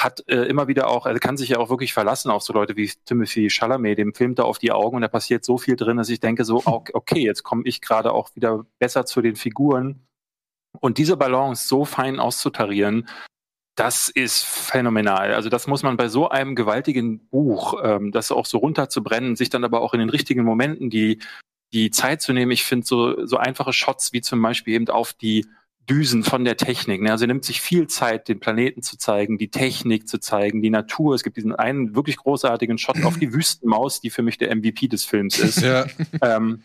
[0.00, 2.76] hat äh, immer wieder auch, er kann sich ja auch wirklich verlassen auf so Leute
[2.76, 5.96] wie Timothy Chalamet, dem filmt er auf die Augen und da passiert so viel drin,
[5.96, 9.36] dass ich denke so, ok- okay, jetzt komme ich gerade auch wieder besser zu den
[9.36, 10.06] Figuren.
[10.80, 13.06] Und diese Balance so fein auszutarieren,
[13.76, 15.34] das ist phänomenal.
[15.34, 19.50] Also das muss man bei so einem gewaltigen Buch, ähm, das auch so runterzubrennen, sich
[19.50, 21.20] dann aber auch in den richtigen Momenten die,
[21.72, 22.50] die Zeit zu nehmen.
[22.50, 25.46] Ich finde so, so einfache Shots wie zum Beispiel eben auf die
[25.88, 27.02] Düsen von der Technik.
[27.02, 27.10] Ne?
[27.10, 30.70] Also er nimmt sich viel Zeit, den Planeten zu zeigen, die Technik zu zeigen, die
[30.70, 31.14] Natur.
[31.14, 34.88] Es gibt diesen einen wirklich großartigen Shot auf die Wüstenmaus, die für mich der MVP
[34.88, 35.62] des Films ist.
[35.72, 35.86] Ja.
[36.22, 36.62] ähm,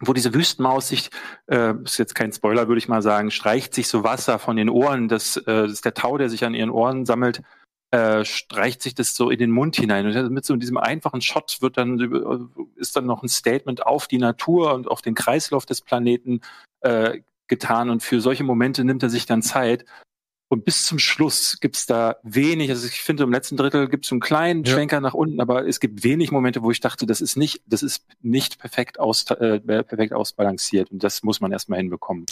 [0.00, 1.10] wo diese Wüstenmaus sich,
[1.46, 4.68] äh, ist jetzt kein Spoiler, würde ich mal sagen, streicht sich so Wasser von den
[4.68, 7.42] Ohren, das, äh, das ist der Tau, der sich an ihren Ohren sammelt,
[7.90, 10.06] äh, streicht sich das so in den Mund hinein.
[10.06, 14.06] Und mit so diesem einfachen Shot wird dann, äh, ist dann noch ein Statement auf
[14.06, 16.42] die Natur und auf den Kreislauf des Planeten
[16.80, 17.90] äh, getan.
[17.90, 19.84] Und für solche Momente nimmt er sich dann Zeit.
[20.50, 24.14] Und bis zum Schluss gibt's da wenig, also ich finde im letzten Drittel gibt's so
[24.14, 24.72] einen kleinen Ja.
[24.72, 27.82] Schwenker nach unten, aber es gibt wenig Momente, wo ich dachte, das ist nicht, das
[27.82, 30.90] ist nicht perfekt, aus, äh, perfekt ausbalanciert.
[30.90, 32.24] Und das muss man erstmal hinbekommen.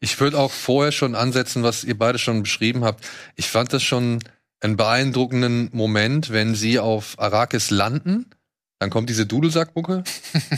[0.00, 3.08] Ich würde auch vorher schon ansetzen, was ihr beide schon beschrieben habt.
[3.36, 4.18] Ich fand das schon
[4.60, 8.26] einen beeindruckenden Moment, wenn sie auf Arrakis landen.
[8.80, 10.04] Dann kommt diese Dudelsackmucke.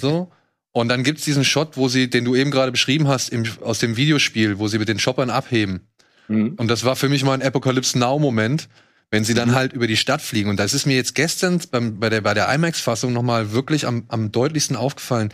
[0.01, 0.33] so.
[0.81, 3.79] Und dann gibt's diesen Shot, wo sie, den du eben gerade beschrieben hast, im, aus
[3.79, 5.81] dem Videospiel, wo sie mit den Choppern abheben.
[6.29, 6.55] Mhm.
[6.57, 8.69] Und das war für mich mal ein Apocalypse Now-Moment,
[9.11, 10.51] wenn sie dann halt über die Stadt fliegen.
[10.51, 14.05] Und das ist mir jetzt gestern beim, bei der, bei der IMAX-Fassung nochmal wirklich am,
[14.09, 15.31] am deutlichsten aufgefallen,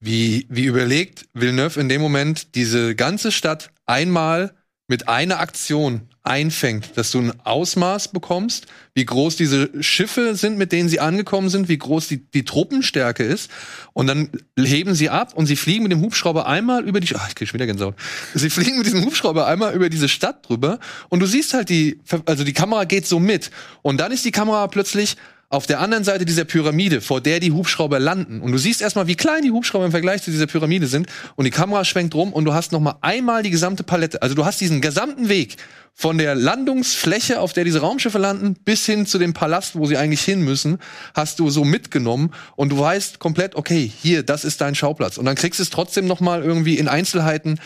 [0.00, 4.54] wie, wie überlegt Villeneuve in dem Moment diese ganze Stadt einmal
[4.86, 10.70] mit einer Aktion einfängt, dass du ein Ausmaß bekommst, wie groß diese Schiffe sind, mit
[10.72, 13.50] denen sie angekommen sind, wie groß die, die Truppenstärke ist.
[13.92, 17.28] Und dann heben sie ab und sie fliegen mit dem Hubschrauber einmal über die, ach,
[17.28, 17.96] ich krieg schon wieder Gänsehaut.
[18.34, 20.78] Sie fliegen mit diesem Hubschrauber einmal über diese Stadt drüber
[21.08, 23.50] und du siehst halt die, also die Kamera geht so mit.
[23.82, 25.16] Und dann ist die Kamera plötzlich
[25.50, 28.42] auf der anderen Seite dieser Pyramide, vor der die Hubschrauber landen.
[28.42, 31.06] Und du siehst erstmal, wie klein die Hubschrauber im Vergleich zu dieser Pyramide sind.
[31.36, 34.20] Und die Kamera schwenkt rum und du hast noch mal einmal die gesamte Palette.
[34.20, 35.56] Also du hast diesen gesamten Weg
[35.94, 39.96] von der Landungsfläche, auf der diese Raumschiffe landen, bis hin zu dem Palast, wo sie
[39.96, 40.78] eigentlich hin müssen,
[41.14, 42.30] hast du so mitgenommen.
[42.54, 45.16] Und du weißt komplett, okay, hier, das ist dein Schauplatz.
[45.16, 47.58] Und dann kriegst du es trotzdem noch mal irgendwie in Einzelheiten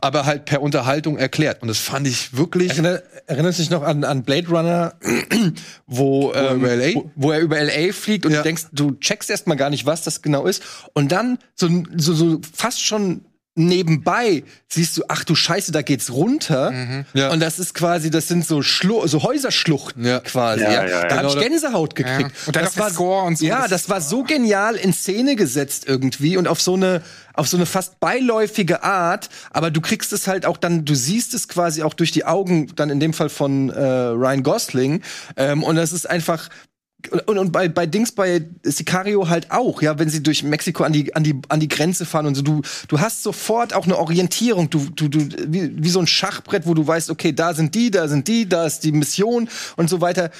[0.00, 1.62] aber halt per Unterhaltung erklärt.
[1.62, 2.70] Und das fand ich wirklich.
[2.70, 4.94] Erinner, erinnerst du dich noch an, an Blade Runner,
[5.86, 6.94] wo, er ähm, über LA?
[6.94, 8.38] Wo, wo er über LA fliegt und Ja.
[8.38, 10.62] du denkst, du checkst erstmal gar nicht, was das genau ist.
[10.94, 13.24] Und dann so, so, so fast schon
[13.58, 17.04] nebenbei siehst du, ach du Scheiße, da geht's runter.
[17.14, 17.30] Ja.
[17.30, 20.20] Und das ist quasi, das sind so, Schlu so Häuserschluchten Ja.
[20.20, 20.62] quasi.
[20.62, 21.06] Ja, Ja, ja, ja.
[21.08, 22.30] Da hab Genau, ich Gänsehaut gekriegt.
[22.30, 22.46] Ja.
[22.46, 23.44] Und dann das der Score und so.
[23.46, 27.02] Ja, Das- das war so genial in Szene gesetzt irgendwie und auf so eine
[27.34, 31.34] auf so eine fast beiläufige Art, aber du kriegst es halt auch dann, du siehst
[31.34, 35.02] es quasi auch durch die Augen, dann in dem Fall von äh, Ryan Gosling.
[35.36, 36.48] Ähm, und das ist einfach
[37.26, 40.92] und, und bei, bei Dings bei Sicario halt auch, ja, wenn sie durch Mexiko an
[40.92, 43.96] die, an die, an die Grenze fahren und so, du, du hast sofort auch eine
[43.96, 47.74] Orientierung, du, du, du, wie, wie so ein Schachbrett, wo du weißt, okay, da sind
[47.74, 50.30] die, da sind die, da ist die Mission und so weiter.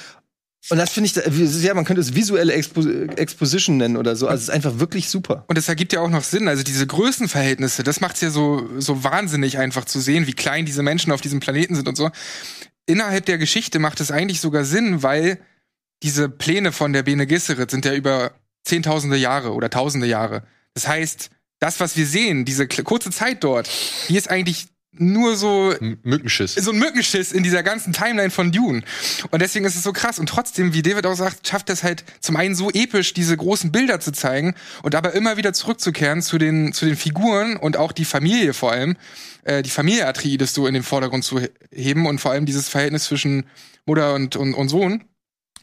[0.69, 4.27] Und das finde ich, ja, man könnte es visuelle Expo Exposition nennen oder so.
[4.27, 5.45] Also es ist einfach wirklich super.
[5.47, 6.49] Und das ergibt ja auch noch Sinn.
[6.49, 10.83] Also diese Größenverhältnisse, das macht's ja so, so wahnsinnig einfach zu sehen, wie klein diese
[10.83, 12.11] Menschen auf diesem Planeten sind und so.
[12.85, 15.39] Innerhalb der Geschichte macht es eigentlich sogar Sinn, weil
[16.03, 18.31] diese Pläne von der Bene Gesserit sind ja über
[18.63, 20.43] zehntausende Jahre oder tausende Jahre.
[20.73, 23.69] Das heißt, das, was wir sehen, diese kurze Zeit dort,
[24.07, 26.55] die ist eigentlich nur so M- Mückenschiss.
[26.55, 28.81] so ein Mückenschiss in dieser ganzen Timeline von Dune.
[29.29, 30.19] Und deswegen ist es so krass.
[30.19, 33.71] Und trotzdem, wie David auch sagt, schafft es halt zum einen so episch, diese großen
[33.71, 37.91] Bilder zu zeigen und aber immer wieder zurückzukehren zu den, zu den Figuren und auch
[37.91, 38.97] die Familie vor allem,
[39.43, 42.67] äh, die Familie Atreides so in den Vordergrund zu he- heben und vor allem dieses
[42.67, 43.45] Verhältnis zwischen
[43.85, 45.03] Mutter und, und, und Sohn,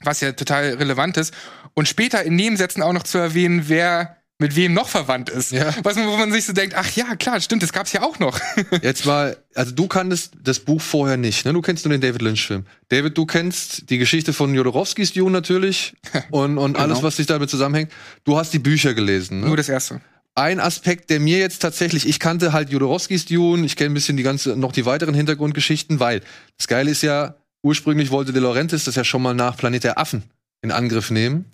[0.03, 1.35] was ja total relevant ist.
[1.75, 5.53] Und später in Nebensätzen auch noch zu erwähnen, wer mit wem noch verwandt ist.
[5.53, 5.75] Ja.
[5.83, 8.39] Was wo man sich so denkt, ach ja, klar, stimmt, das gab's ja auch noch.
[8.83, 11.55] Jetzt mal, also du kanntest das Buch vorher nicht, ne?
[11.55, 12.67] Du kennst nur den David Lynch-Film.
[12.91, 15.95] David, du kennst die Geschichte von Jodorowskis Dune natürlich
[16.31, 17.91] und, und alles, was sich damit zusammenhängt.
[18.25, 19.47] Du hast die Bücher gelesen, ne?
[19.47, 20.03] Nur das erste.
[20.35, 24.19] ein Aspekt, der mir jetzt tatsächlich, ich kannte halt Jodorowskis Dune, ich kenne ein bisschen
[24.19, 26.21] die ganze, noch die weiteren Hintergrundgeschichten, weil
[26.59, 27.37] das Geile ist ja,
[27.67, 30.23] ursprünglich wollte De Laurentiis das ja schon mal nach Planet der Affen
[30.63, 31.45] in Angriff nehmen.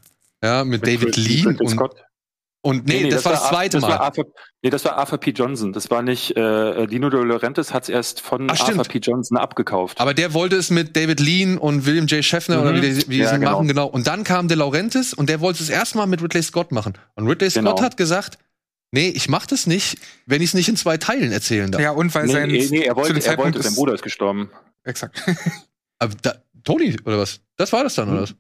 [0.44, 2.02] Ja, mit, David Lean Ridley und, Scott.
[2.62, 3.90] und nee, das, war das zweite das Mal.
[3.90, 4.24] War Arthur,
[4.62, 5.30] nee, das war Arthur P.
[5.30, 5.72] Johnson.
[5.72, 8.78] Das war nicht, äh, Dino De Laurentiis hat es erst von Ach, stimmt.
[8.78, 8.98] Arthur P.
[8.98, 10.00] Johnson abgekauft.
[10.00, 12.24] Aber der wollte es mit David Lean und William J.
[12.24, 12.62] Schaffner Mhm.
[12.62, 13.52] oder wie die, wie Ja, es genau.
[13.52, 13.86] machen, genau.
[13.86, 16.94] Und dann kam De Laurentiis und der wollte es erstmal mit Ridley Scott machen.
[17.14, 17.80] Und Ridley Scott Genau.
[17.82, 18.38] hat gesagt,
[18.90, 21.80] nee, ich mach das nicht, wenn ich es nicht in zwei Teilen erzählen darf.
[21.80, 22.48] Ja, und weil nee, sein.
[22.48, 24.50] nee, nee, er zu wollte, dem er Zeitpunkt wollte, sein ist- Bruder ist gestorben.
[24.84, 25.22] Exakt.
[26.02, 26.34] Aber da,
[26.64, 27.40] Tony, oder was?
[27.56, 28.34] Das war das dann, oder was?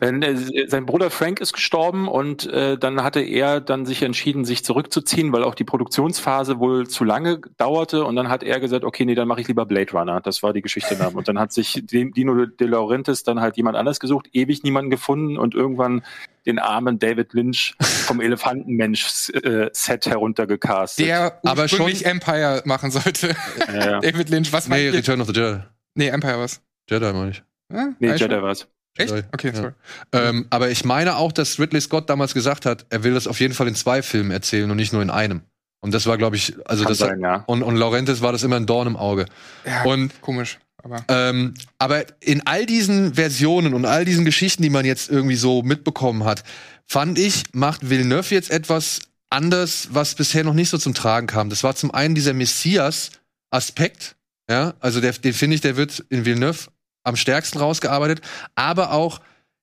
[0.00, 4.44] Denn, äh, sein Bruder Frank ist gestorben und äh, dann hatte er dann sich entschieden,
[4.44, 8.04] sich zurückzuziehen, weil auch die Produktionsphase wohl zu lange dauerte.
[8.04, 10.20] Und dann hat er gesagt, okay, nee, dann mache ich lieber Blade Runner.
[10.20, 11.14] Das war die Geschichte dann.
[11.14, 14.90] Und dann hat sich dem- Dino De Laurentiis dann halt jemand anders gesucht, ewig niemanden
[14.90, 16.02] gefunden und irgendwann
[16.46, 21.06] den armen David Lynch vom Elefantenmensch-Set heruntergecastet.
[21.06, 23.36] Der Aber ursprünglich schon- Empire machen sollte.
[23.68, 24.00] Ja, ja.
[24.00, 24.94] David Lynch, was Nee, ihr?
[24.94, 25.60] Return of the Jedi.
[25.94, 26.60] Nee, Empire was.
[26.90, 27.42] Jedi meine ich.
[27.72, 27.88] Ja?
[27.98, 28.14] Nee?
[28.14, 28.66] Jedi war's.
[28.96, 29.10] Echt?
[29.10, 29.22] Jedi.
[29.32, 29.54] Okay, Ja.
[29.54, 29.72] sorry.
[30.12, 33.40] Ähm, aber ich meine auch, dass Ridley Scott damals gesagt hat, er will das auf
[33.40, 35.42] jeden Fall in zwei Filmen erzählen und nicht nur in einem.
[35.80, 37.44] Und das war, glaube ich, also Kann das sein, ja.
[37.46, 39.26] und, und Laurentiis war das immer ein Dorn im Auge.
[39.64, 40.58] Ja, Und komisch.
[40.82, 45.34] Aber ähm, aber in all diesen Versionen und all diesen Geschichten, die man jetzt irgendwie
[45.36, 46.44] so mitbekommen hat,
[46.86, 51.50] fand ich, macht Villeneuve jetzt etwas anders, was bisher noch nicht so zum Tragen kam.
[51.50, 54.16] Das war zum einen dieser Messias-Aspekt,
[54.48, 56.68] Ja, also der, den finde ich, der wird in Villeneuve
[57.06, 58.20] am stärksten rausgearbeitet.
[58.54, 59.20] Aber auch,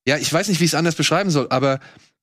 [0.08, 1.80] ja, ich weiß nicht, wie ich es anders beschreiben soll, aber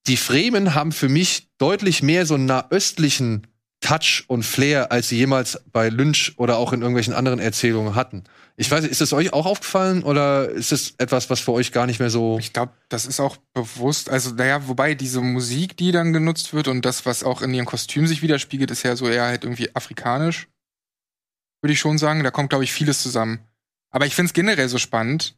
[0.07, 3.47] die Fremen haben für mich deutlich mehr so einen nahöstlichen
[3.81, 8.23] Touch und Flair, als sie jemals bei Lynch oder auch in irgendwelchen anderen Erzählungen hatten.
[8.55, 11.71] Ich weiß nicht, ist das euch auch aufgefallen oder ist das etwas, was für euch
[11.71, 12.37] gar nicht mehr so.
[12.37, 14.09] Ich glaube, das ist auch bewusst.
[14.09, 17.65] Also, naja, wobei diese Musik, die dann genutzt wird und das, was auch in ihrem
[17.65, 20.47] Kostüm sich widerspiegelt, ist ja so eher halt irgendwie afrikanisch.
[21.63, 22.23] Würde ich schon sagen.
[22.23, 23.39] Da kommt, glaube ich, vieles zusammen.
[23.91, 25.37] Aber ich finde es generell so spannend.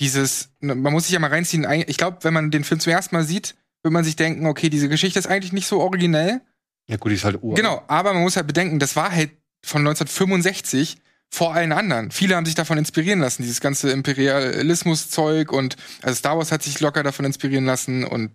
[0.00, 1.66] Dieses, man muss sich ja mal reinziehen.
[1.86, 4.68] Ich glaube, wenn man den Film zum ersten Mal sieht, wird man sich denken, okay,
[4.70, 6.40] diese Geschichte ist eigentlich nicht so originell.
[6.88, 7.54] Ja, gut, die ist halt Uhr.
[7.54, 9.30] Genau, aber man muss halt bedenken, das war halt
[9.64, 10.96] von 1965
[11.28, 12.10] vor allen anderen.
[12.10, 16.80] Viele haben sich davon inspirieren lassen, dieses ganze Imperialismus-Zeug und also Star Wars hat sich
[16.80, 18.32] locker davon inspirieren lassen und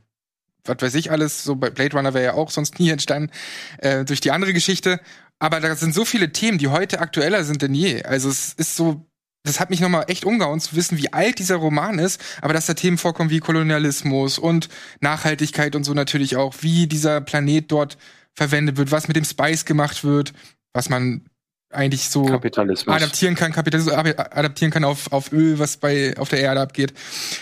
[0.65, 3.31] was weiß ich alles, so bei Blade Runner wäre ja auch sonst nie entstanden,
[3.77, 4.99] äh, durch die andere Geschichte.
[5.39, 8.03] Aber da sind so viele Themen, die heute aktueller sind denn je.
[8.03, 9.05] Also es ist so,
[9.47, 12.65] das hat mich nochmal echt umgehauen zu wissen, wie alt dieser Roman ist, aber dass
[12.65, 14.69] da Themen vorkommen wie Kolonialismus und
[14.99, 17.97] Nachhaltigkeit und so natürlich auch, wie dieser Planet dort
[18.33, 20.33] verwendet wird, was mit dem Spice gemacht wird,
[20.73, 21.25] was man
[21.69, 22.95] eigentlich so Kapitalismus.
[22.95, 26.93] adaptieren kann, Kapitalismus adaptieren kann auf, auf Öl, was bei auf der Erde abgeht.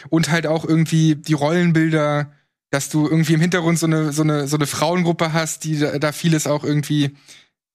[0.09, 2.31] Und halt auch irgendwie die Rollenbilder,
[2.71, 5.99] dass du irgendwie im Hintergrund so eine, so eine, so eine Frauengruppe hast, die da,
[5.99, 7.15] da vieles auch irgendwie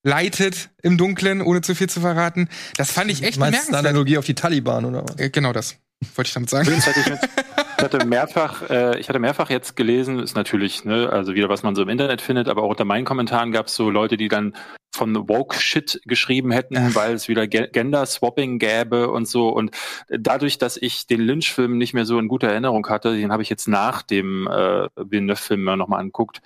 [0.02, 2.48] leitet im Dunklen, ohne zu viel zu verraten.
[2.76, 3.86] Das fand ich echt Meinst du eine bemerkenswert.
[3.86, 5.16] Analogie auf die Taliban oder was?
[5.18, 5.76] Äh, Genau das
[6.14, 6.66] wollte ich damit sagen.
[6.72, 11.62] Ich, hatte mehrfach, äh, ich hatte mehrfach jetzt gelesen, ist natürlich, ne, also wieder was
[11.62, 14.28] man so im Internet findet, aber auch unter meinen Kommentaren gab es so Leute, die
[14.28, 14.54] dann
[14.94, 19.48] von woke Shit geschrieben hätten, weil es wieder Ge- Gender Swapping gäbe und so.
[19.50, 19.70] Und
[20.08, 23.50] dadurch, dass ich den Lynch-Film nicht mehr so in guter Erinnerung hatte, den habe ich
[23.50, 26.44] jetzt nach dem äh, Villeneuve-Film nochmal angeguckt, hab,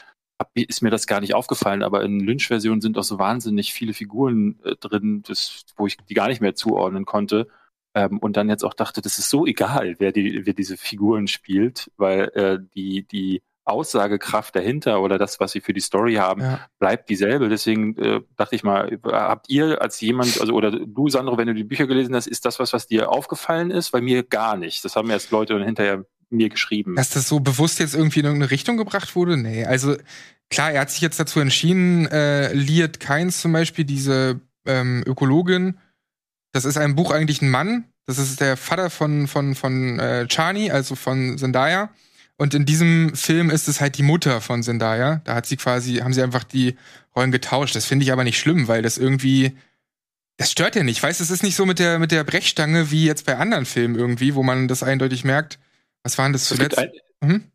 [0.55, 4.59] ist mir das gar nicht aufgefallen, aber in Lynch-Versionen sind auch so wahnsinnig viele Figuren
[4.65, 7.49] äh, drin, das, wo ich die gar nicht mehr zuordnen konnte.
[7.95, 11.29] Ähm, und dann jetzt auch dachte, das ist so egal, wer die, wer diese Figuren
[11.29, 16.43] spielt, weil äh, die, die Aussagekraft dahinter oder das, was sie für die Story haben,
[16.43, 16.67] Ja.
[16.79, 17.49] bleibt dieselbe.
[17.49, 21.55] Deswegen äh, dachte ich mal, habt ihr als jemand, also oder du, Sandro, wenn du
[21.55, 23.91] die Bücher gelesen hast, ist das was, was dir aufgefallen ist?
[23.91, 24.85] Bei mir gar nicht.
[24.85, 26.05] Das haben erst Leute hinterher
[26.37, 26.97] mir geschrieben.
[26.97, 29.37] Dass das so bewusst jetzt irgendwie in irgendeine Richtung gebracht wurde?
[29.37, 29.97] Nee, also
[30.51, 35.79] klar, er hat sich jetzt dazu entschieden, äh, Liet Kynes zum Beispiel, diese ähm, Ökologin,
[36.53, 40.27] das ist ein Buch eigentlich ein Mann, das ist der Vater von, von, von äh,
[40.29, 41.91] Chani, also von Zendaya.
[42.37, 45.21] Und in diesem Film ist es halt die Mutter von Zendaya.
[45.25, 46.77] Da hat sie quasi, haben sie einfach die
[47.15, 47.77] Rollen getauscht.
[47.77, 49.57] Das finde ich aber nicht schlimm, weil das irgendwie,
[50.37, 51.03] das stört ja nicht.
[51.03, 53.95] Weißt, es ist nicht so mit der, mit der Brechstange wie jetzt bei anderen Filmen
[53.95, 55.59] irgendwie, wo man das eindeutig merkt.
[56.05, 56.79] Was waren das Es gibt, zuletzt?
[57.21, 57.51] ein, Mhm.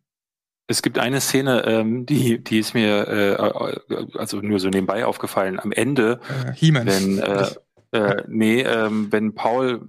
[0.68, 5.60] es gibt eine Szene, ähm, die, die ist mir äh, also nur so nebenbei aufgefallen.
[5.60, 7.48] Am Ende, Äh, wenn äh,
[7.92, 9.88] äh, nee, ähm, wenn Paul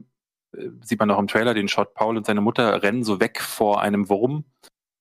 [0.57, 3.41] äh, sieht man auch im Trailer den Shot, Paul und seine Mutter rennen so weg
[3.41, 4.45] vor einem Wurm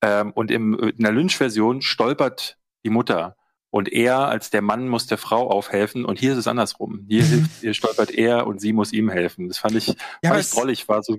[0.02, 3.36] ähm, und im, in der Lynch-Version stolpert die Mutter
[3.70, 7.06] und er als der Mann muss der Frau aufhelfen und hier ist es andersrum.
[7.08, 9.48] Hier, hilft, hier stolpert er und sie muss ihm helfen.
[9.48, 9.88] Das fand ich,
[10.24, 11.18] Ja, fand ich drollig, war so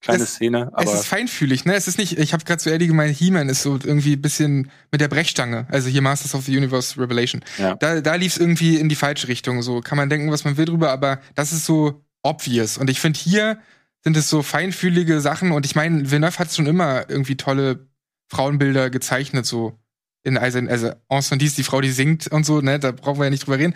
[0.00, 1.74] kleine es- Szene, es aber ist feinfühlig, ne?
[1.74, 4.70] Es ist nicht, ich habe gerade zu Eddie gemeint, He-Man ist so irgendwie ein bisschen
[4.92, 5.66] mit der Brechstange.
[5.70, 7.42] Also hier Masters of the Universe Revelation.
[7.58, 7.74] Ja.
[7.76, 9.62] Da, da lief es irgendwie in die falsche Richtung.
[9.62, 12.78] So kann man denken, was man will drüber, aber das ist so obvious.
[12.78, 13.58] Und ich finde, hier
[14.04, 15.50] sind es so feinfühlige Sachen.
[15.52, 17.88] Und ich meine, Villeneuve hat schon immer irgendwie tolle
[18.30, 19.78] Frauenbilder gezeichnet, so
[20.24, 23.30] in also, also Ensemble, die Frau, die singt und so, ne, da brauchen wir ja
[23.30, 23.74] nicht drüber reden.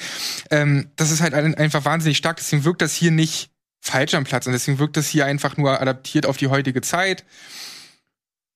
[0.51, 4.25] Ähm, das ist halt ein, einfach wahnsinnig stark, deswegen wirkt das hier nicht falsch am
[4.25, 7.25] Platz und deswegen wirkt das hier einfach nur adaptiert auf die heutige Zeit.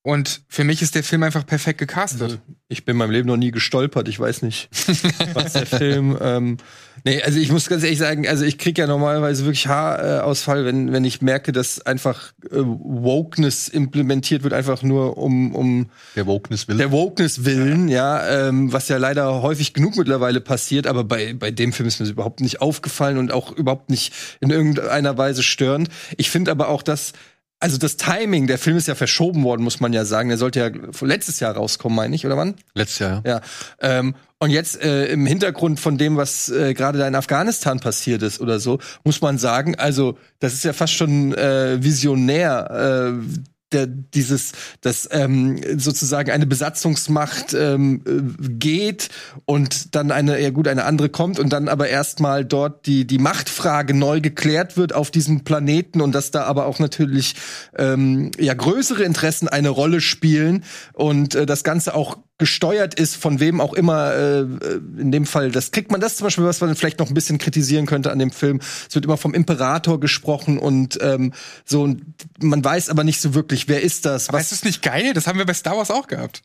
[0.06, 2.20] Und für mich ist der Film einfach perfekt gecastet.
[2.20, 2.36] Also,
[2.68, 4.06] ich bin in meinem Leben noch nie gestolpert.
[4.06, 4.68] Ich weiß nicht,
[5.32, 6.18] was der Film.
[6.20, 6.58] Ähm,
[7.04, 10.92] nee, also ich muss ganz ehrlich sagen, also ich krieg ja normalerweise wirklich Haarausfall, wenn,
[10.92, 16.68] wenn ich merke, dass einfach äh, Wokeness implementiert wird, einfach nur um, um Der Wokeness
[16.68, 16.76] will.
[16.76, 21.50] der Wokeness willen, ja, ähm, was ja leider häufig genug mittlerweile passiert, aber bei, bei
[21.50, 25.42] dem Film ist mir das überhaupt nicht aufgefallen und auch überhaupt nicht in irgendeiner Weise
[25.42, 25.88] störend.
[26.18, 27.14] Ich finde aber auch, dass
[27.64, 30.28] also das Timing, der Film ist ja verschoben worden, muss man ja sagen.
[30.28, 30.70] Der sollte ja
[31.00, 32.56] letztes Jahr rauskommen, meine ich, oder wann?
[32.74, 33.32] Letztes Jahr, ja.
[33.36, 33.40] Ja.
[33.80, 38.22] Ähm, und jetzt äh, im Hintergrund von dem, was äh, gerade da in Afghanistan passiert
[38.22, 43.14] ist oder so, muss man sagen, also das ist ja fast schon äh, visionär.
[43.16, 49.08] Äh, der, dieses, dass ähm, sozusagen eine Besatzungsmacht ähm, äh, geht
[49.44, 53.18] und dann eine, ja gut, eine andere kommt und dann aber erstmal dort die, die
[53.18, 57.34] Machtfrage neu geklärt wird auf diesem Planeten und dass da aber auch natürlich
[57.76, 63.38] ähm, ja größere Interessen eine Rolle spielen und äh, das Ganze auch gesteuert ist, von
[63.38, 66.74] wem auch immer, äh, in dem Fall, das kriegt man das zum Beispiel, was man
[66.74, 68.60] vielleicht noch ein bisschen kritisieren könnte an dem Film.
[68.88, 71.32] Es wird immer vom Imperator gesprochen und ähm,
[71.64, 72.02] so, und
[72.40, 74.28] man weiß aber nicht so wirklich, wer ist das?
[74.28, 75.12] Aber ist das nicht geil?
[75.14, 76.42] Das haben wir bei Star Wars auch gehabt.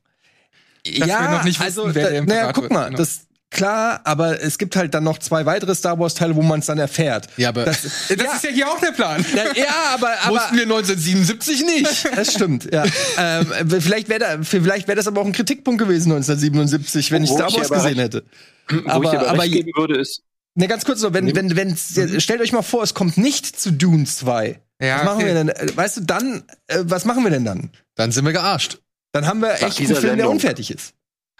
[0.86, 2.99] Dass ja, wir noch nicht also, wussten, wer da, der naja, Imperator guck mal, ist,
[2.99, 6.59] das klar, aber es gibt halt dann noch zwei weitere Star Wars Teile, wo man
[6.59, 7.27] es dann erfährt.
[7.38, 9.26] Ja, aber Das, Das ist ja hier auch der Plan.
[9.35, 12.07] ja, ja, aber, aber wussten wir 1977 nicht.
[12.15, 12.85] das stimmt, ja.
[13.17, 13.47] ähm,
[13.81, 17.47] vielleicht wäre da, vielleicht wäre das aber auch ein Kritikpunkt gewesen 1977, wenn ich Star
[17.49, 18.26] ich Wars aber gesehen recht- hätte.
[18.69, 20.21] Wo ich Aber- aber, aber je- geben würde, ist,
[20.55, 21.77] Ne, ganz kurz noch, wenn, wenn, wenn,
[22.19, 24.59] stellt euch mal vor, es kommt nicht zu Dune 2.
[24.81, 25.26] Ja, was machen okay.
[25.27, 25.49] wir denn?
[25.49, 27.69] äh, Weißt du, dann, äh, was machen wir denn dann?
[27.95, 28.80] Dann sind wir gearscht.
[29.13, 30.27] Dann haben wir echt einen Film, der Sendung.
[30.31, 30.93] unfertig ist.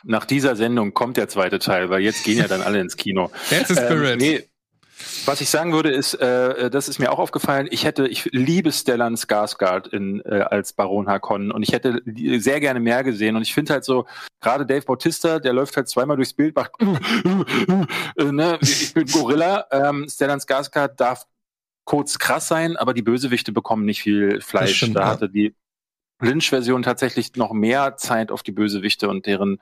[0.04, 3.32] Nach dieser Sendung kommt der zweite Teil, weil jetzt gehen ja dann alle ins Kino.
[3.50, 4.14] That's the spirit.
[4.14, 4.50] Ähm, nee,
[5.26, 8.72] was ich sagen würde, ist, äh, das ist mir auch aufgefallen, ich hätte, ich liebe
[8.72, 13.42] Stellan Skarsgård in, äh, als Baron Harkonnen und ich hätte sehr gerne mehr gesehen und
[13.42, 14.06] ich finde halt so,
[14.42, 19.66] gerade Dave Bautista, der läuft halt zweimal durchs Bild, macht äh, ne, ich bin Gorilla,
[19.72, 21.26] ähm, Stellan Skarsgård darf
[21.86, 24.76] kurz krass sein, aber die Bösewichte bekommen nicht viel Fleisch.
[24.76, 25.08] stimmt, da ja.
[25.08, 25.56] hatte die
[26.22, 29.60] Lynch-Version tatsächlich noch mehr Zeit auf die Bösewichte und deren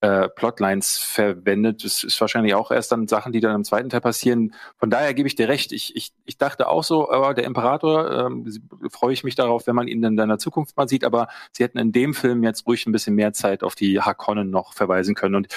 [0.00, 1.84] äh, Plotlines verwendet.
[1.84, 4.54] Das ist wahrscheinlich auch erst dann Sachen, die dann im zweiten Teil passieren.
[4.78, 5.72] Von daher gebe ich dir recht.
[5.72, 8.46] Ich, ich, ich dachte auch so, aber der Imperator, ähm,
[8.90, 11.04] freue ich mich darauf, wenn man ihn in seiner Zukunft mal sieht.
[11.04, 14.50] Aber sie hätten in dem Film jetzt ruhig ein bisschen mehr Zeit auf die Harkonnen
[14.50, 15.34] noch verweisen können.
[15.34, 15.48] Und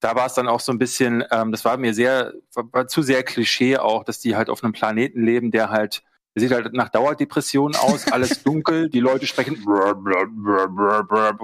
[0.00, 2.88] da war es dann auch so ein bisschen, ähm, das war mir sehr, war, war
[2.88, 6.02] zu sehr Klischee auch, dass die halt auf einem Planeten leben, der halt
[6.36, 9.54] der sieht halt nach Dauerdepression aus, alles dunkel, die Leute sprechen.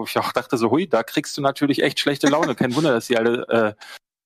[0.05, 2.55] ich auch dachte so, hui, da kriegst du natürlich echt schlechte Laune.
[2.55, 3.75] Kein Wunder, dass die alle äh,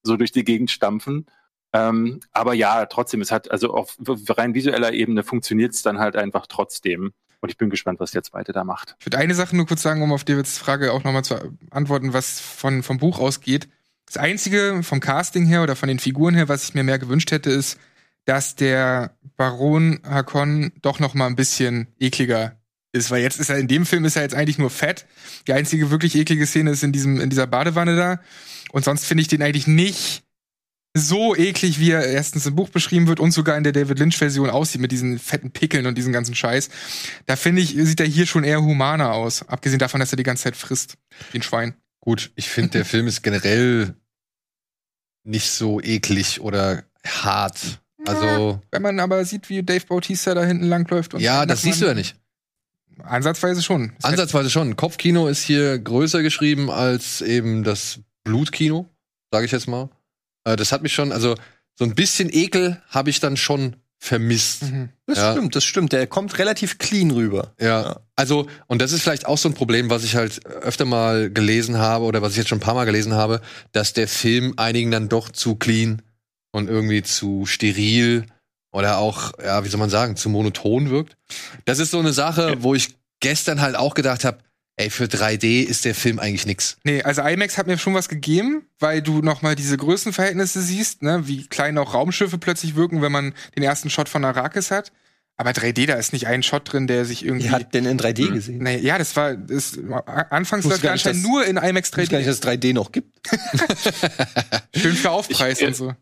[0.02, 1.26] so durch die Gegend stampfen.
[1.72, 3.96] Ähm, aber ja, trotzdem, es hat, also auf
[4.28, 7.12] rein visueller Ebene funktioniert es dann halt einfach trotzdem.
[7.40, 8.96] Und ich bin gespannt, was der zweite da macht.
[8.98, 11.36] Ich würde eine Sache nur kurz sagen, um auf Davids Frage auch nochmal zu
[11.70, 13.68] antworten, was von, vom Buch ausgeht.
[14.06, 17.30] Das Einzige vom Casting her oder von den Figuren her, was ich mir mehr gewünscht
[17.30, 17.78] hätte, ist,
[18.26, 22.60] dass der Baron Hakon doch noch mal ein bisschen ekliger
[22.92, 25.06] ist, weil jetzt ist er in dem Film ist er jetzt eigentlich nur fett.
[25.46, 28.20] Die einzige wirklich eklige Szene ist in diesem in dieser Badewanne da
[28.72, 30.24] und sonst finde ich den eigentlich nicht
[30.94, 34.16] so eklig, wie er erstens im Buch beschrieben wird und sogar in der David Lynch
[34.16, 36.70] Version aussieht mit diesen fetten Pickeln und diesem ganzen Scheiß.
[37.26, 40.22] Da finde ich sieht er hier schon eher humaner aus, abgesehen davon, dass er die
[40.22, 40.96] ganze Zeit frisst
[41.32, 41.74] wie ein Schwein.
[42.00, 43.94] Gut, ich finde, der Film ist generell
[45.22, 47.82] nicht so eklig oder hart.
[48.08, 51.80] Also, Wenn man aber sieht, wie Dave Bautista da hinten langläuft und ja, das siehst
[51.80, 52.16] du ja nicht.
[53.02, 53.92] Ansatzweise schon.
[54.02, 54.76] Ansatzweise schon.
[54.76, 58.88] Kopfkino ist hier größer geschrieben als eben das Blutkino,
[59.30, 59.90] sage ich jetzt mal.
[60.44, 61.34] Äh, das hat mich schon, also
[61.74, 64.62] so ein bisschen Ekel habe ich dann schon vermisst.
[64.62, 64.88] Mhm.
[65.06, 65.32] Das Ja.
[65.32, 65.92] stimmt, das stimmt.
[65.92, 67.54] Der kommt relativ clean rüber.
[67.60, 67.66] Ja.
[67.82, 68.00] Ja.
[68.14, 71.78] Also, und das ist vielleicht auch so ein Problem, was ich halt öfter mal gelesen
[71.78, 73.40] habe oder was ich jetzt schon ein paar Mal gelesen habe,
[73.72, 76.02] dass der Film einigen dann doch zu clean
[76.56, 78.24] und irgendwie zu steril
[78.72, 81.16] oder auch, ja, wie soll man sagen, zu monoton wirkt.
[81.64, 84.38] Das ist so eine Sache, wo ich gestern halt auch gedacht habe,
[84.78, 86.76] ey, für 3D ist der Film eigentlich nix.
[86.84, 91.02] Nee, also IMAX hat mir schon was gegeben, weil du noch mal diese Größenverhältnisse siehst,
[91.02, 94.92] ne, wie klein auch Raumschiffe plötzlich wirken, wenn man den ersten Shot von Arrakis hat.
[95.38, 97.46] Aber 3D, da ist nicht ein Shot drin, der sich irgendwie.
[97.46, 98.62] Ihr habt den in 3D gesehen.
[98.62, 99.78] Nee, ja, das war das,
[100.30, 102.30] anfangs Ich läuft anscheinend dass- nur in IMAX Ich weiß gar nicht, 3D.
[102.30, 103.18] dass es 3D noch gibt.
[104.74, 105.94] Schön für Aufpreis Ich- und so.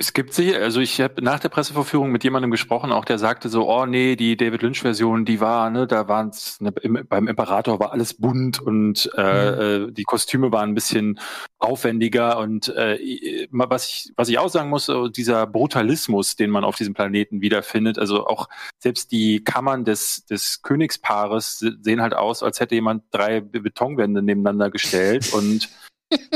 [0.00, 3.48] Es gibt sie, also ich habe nach der Presseverführung mit jemandem gesprochen, auch der sagte
[3.48, 7.26] so, oh nee, die David Lynch-Version, die war, ne, da waren es, ne, im, beim
[7.26, 9.48] Imperator war alles bunt und äh,
[9.86, 11.18] äh, die Kostüme waren ein bisschen
[11.58, 16.62] aufwendiger und äh, was ich, was ich auch sagen muss, so dieser Brutalismus, den man
[16.62, 18.48] auf diesem Planeten wiederfindet, also auch
[18.78, 23.60] selbst die Kammern des, des Königspaares se- sehen halt aus, als hätte jemand drei Be-
[23.60, 25.68] Betonwände nebeneinander gestellt und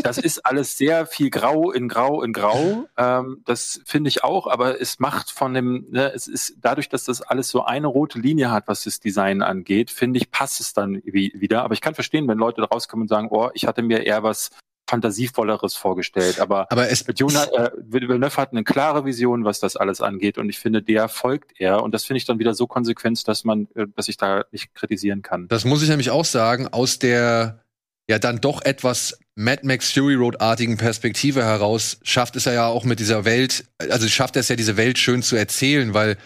[0.02, 2.88] das ist alles sehr viel Grau in Grau in Grau.
[2.96, 7.04] Ähm, das finde ich auch, aber es macht von dem, ne, es ist dadurch, dass
[7.04, 10.72] das alles so eine rote Linie hat, was das Design angeht, finde ich, passt es
[10.72, 11.62] dann wie, wieder.
[11.62, 14.50] Aber ich kann verstehen, wenn Leute rauskommen und sagen, oh, ich hatte mir eher was
[14.88, 16.38] fantasievolleres vorgestellt.
[16.38, 20.50] Aber, Aber es, Jona, äh, Villeneuve hat eine klare Vision, was das alles angeht, und
[20.50, 21.82] ich finde, der folgt er.
[21.82, 24.74] Und das finde ich dann wieder so konsequent, dass man, äh, dass ich da nicht
[24.74, 25.48] kritisieren kann.
[25.48, 27.64] das muss ich nämlich auch sagen, aus der
[28.08, 32.84] ja dann doch etwas Mad Max Fury Road-artigen Perspektive heraus schafft es er ja auch
[32.84, 36.16] mit dieser Welt, also schafft es ja diese Welt schön zu erzählen, weil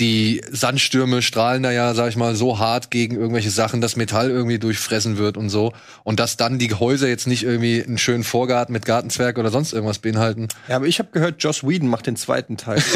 [0.00, 4.28] die Sandstürme strahlen da ja, sag ich mal, so hart gegen irgendwelche Sachen, dass Metall
[4.28, 5.72] irgendwie durchfressen wird und so.
[6.02, 9.72] Und dass dann die Häuser jetzt nicht irgendwie einen schönen Vorgarten mit Gartenzwerg oder sonst
[9.72, 10.48] irgendwas beinhalten.
[10.68, 12.82] Ja, aber ich habe gehört, Joss Whedon macht den zweiten Teil.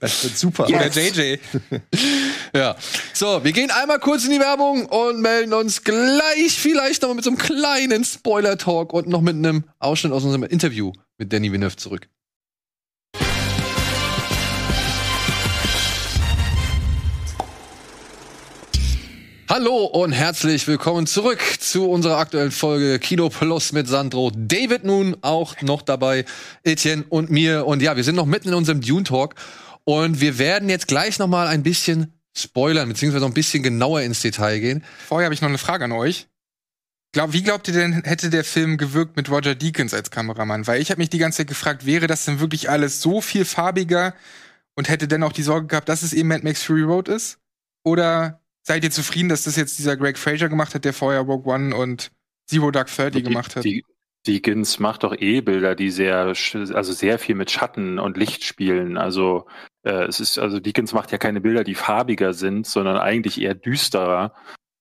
[0.00, 0.66] Das wird super.
[0.66, 1.38] Oder JJ.
[2.52, 2.74] Ja.
[3.12, 7.22] So, wir gehen einmal kurz in die Werbung und melden uns gleich vielleicht noch mit
[7.22, 11.76] so einem kleinen Spoiler-Talk und noch mit einem Ausschnitt aus unserem Interview mit Danny Villeneuve
[11.76, 12.08] zurück.
[19.48, 24.30] Hallo und herzlich willkommen zurück zu unserer aktuellen Folge Kino Plus mit Sandro.
[24.34, 26.24] David nun auch noch dabei,
[26.62, 27.66] Etienne und mir.
[27.66, 29.34] Und ja, wir sind noch mitten in unserem Dune Talk
[29.84, 34.02] und wir werden jetzt gleich noch mal ein bisschen spoilern, beziehungsweise noch ein bisschen genauer
[34.02, 34.84] ins Detail gehen.
[35.06, 36.28] Vorher habe ich noch eine Frage an euch.
[37.12, 40.66] Glaub, wie glaubt ihr denn, hätte der Film gewirkt mit Roger Deakins als Kameramann?
[40.68, 43.44] Weil ich habe mich die ganze Zeit gefragt, wäre das denn wirklich alles so viel
[43.44, 44.14] farbiger
[44.76, 47.38] und hätte dann auch die Sorge gehabt, dass es eben Mad Max Fury Road ist?
[47.82, 51.52] Oder seid ihr zufrieden, dass das jetzt dieser Greg Fraser gemacht hat, der vorher Rogue
[51.52, 52.12] One und
[52.46, 53.64] Zero Dark Thirty gemacht hat?
[53.64, 53.84] Die,
[54.26, 58.98] Deakins macht doch eh Bilder, die sehr, also sehr viel mit Schatten und Licht spielen.
[58.98, 59.46] Also
[59.82, 63.54] äh, es ist, also Deakins macht ja keine Bilder, die farbiger sind, sondern eigentlich eher
[63.54, 64.34] düsterer.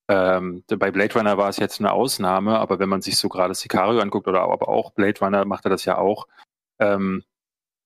[0.09, 3.53] Ähm, bei Blade Runner war es jetzt eine Ausnahme, aber wenn man sich so gerade
[3.53, 6.27] Sicario anguckt oder aber auch Blade Runner macht er das ja auch.
[6.79, 7.23] Ähm,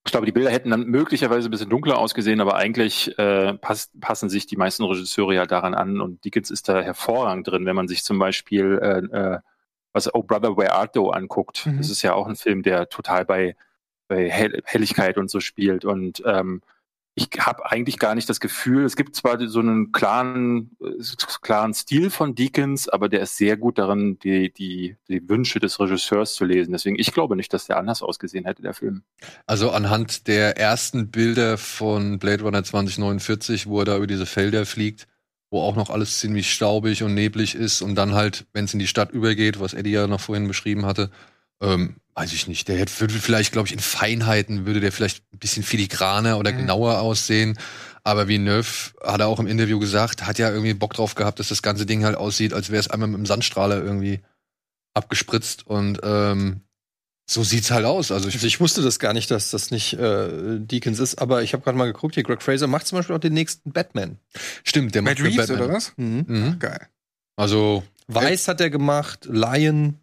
[0.05, 3.99] ich glaube, die Bilder hätten dann möglicherweise ein bisschen dunkler ausgesehen, aber eigentlich äh, passt,
[4.01, 7.75] passen sich die meisten Regisseure ja daran an und Dickens ist da hervorragend drin, wenn
[7.75, 9.39] man sich zum Beispiel äh, äh,
[9.93, 11.65] was Oh Brother Where Art Thou anguckt.
[11.65, 11.77] Mhm.
[11.77, 13.55] Das ist ja auch ein Film, der total bei,
[14.07, 16.61] bei Hell Helligkeit und so spielt und ähm,
[17.15, 21.03] ich habe eigentlich gar nicht das Gefühl, es gibt zwar so einen klaren, äh,
[21.41, 25.79] klaren Stil von Deakins, aber der ist sehr gut darin, die, die, die Wünsche des
[25.79, 26.71] Regisseurs zu lesen.
[26.71, 29.03] Deswegen, ich glaube nicht, dass der anders ausgesehen hätte, der Film.
[29.45, 34.65] Also anhand der ersten Bilder von Blade Runner 2049, wo er da über diese Felder
[34.65, 35.07] fliegt,
[35.53, 38.79] wo auch noch alles ziemlich staubig und neblig ist und dann halt, wenn es in
[38.79, 41.11] die Stadt übergeht, was Eddie ja noch vorhin beschrieben hatte,
[41.61, 42.67] ähm, weiß ich nicht.
[42.67, 46.51] Der hätte würde vielleicht, glaube ich, in Feinheiten würde der vielleicht ein bisschen filigraner oder
[46.51, 46.57] Mhm.
[46.57, 47.57] genauer aussehen.
[48.03, 51.39] Aber wie Neuf hat er auch im Interview gesagt, hat ja irgendwie Bock drauf gehabt,
[51.39, 54.21] dass das ganze Ding halt aussieht, als wäre es einmal mit dem Sandstrahler irgendwie
[54.95, 56.61] abgespritzt und ähm,
[57.25, 58.11] so sieht's halt aus.
[58.11, 61.41] Also ich, Also ich wusste das gar nicht, dass das nicht äh, Deakins ist, aber
[61.43, 64.17] ich habe gerade mal geguckt, hier Greg Fraser macht zum Beispiel auch den nächsten Batman.
[64.63, 65.61] stimmt, der Matt macht Reeves Batman.
[65.65, 65.93] oder was?
[65.97, 66.25] Mhm.
[66.27, 66.59] Mhm.
[66.59, 66.87] Geil.
[67.37, 69.97] Also Weiß hat er gemacht, Lion,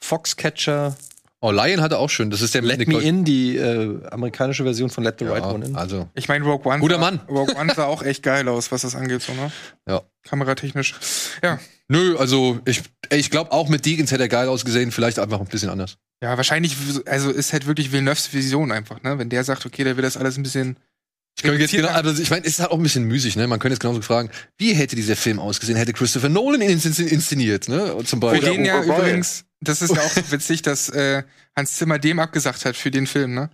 [0.00, 0.96] Foxcatcher,
[1.40, 2.30] Oh, Lion hatte auch schön.
[2.30, 5.26] Das ist der Let mit Me Nicole- In, die äh, amerikanische Version von Let the
[5.26, 5.76] Right Ja, One In.
[5.76, 6.80] also Ich meine, Rogue One.
[6.80, 7.20] Guter sah, Mann.
[7.28, 9.52] Rogue One sah auch echt geil aus, was das angeht, so, ne?
[9.86, 10.00] Ja.
[10.22, 10.94] Kameratechnisch.
[11.42, 11.58] Ja.
[11.88, 15.44] Nö, also ich, ich glaube auch mit Deakins hätte er geil ausgesehen, vielleicht einfach ein
[15.44, 15.98] bisschen anders.
[16.24, 16.74] Ja, wahrscheinlich,
[17.04, 19.18] also ist halt wirklich Villeneuves Vision einfach, ne?
[19.18, 20.78] Wenn der sagt, okay, der will das alles ein bisschen.
[21.36, 23.36] Ich könnte jetzt genau, reduzierter- also ich meine, es ist halt auch ein bisschen müßig,
[23.36, 23.46] ne?
[23.46, 26.98] Man könnte jetzt genauso fragen, wie hätte dieser Film ausgesehen, hätte Christopher Nolan ihn ins-
[26.98, 27.94] inszeniert, ne?
[28.06, 28.52] Zum Für Beispiel.
[28.52, 31.24] den ja übrigens, das ist ja auch witzig, dass äh,
[31.54, 33.50] Hans Zimmer dem abgesagt hat für den Film, ne?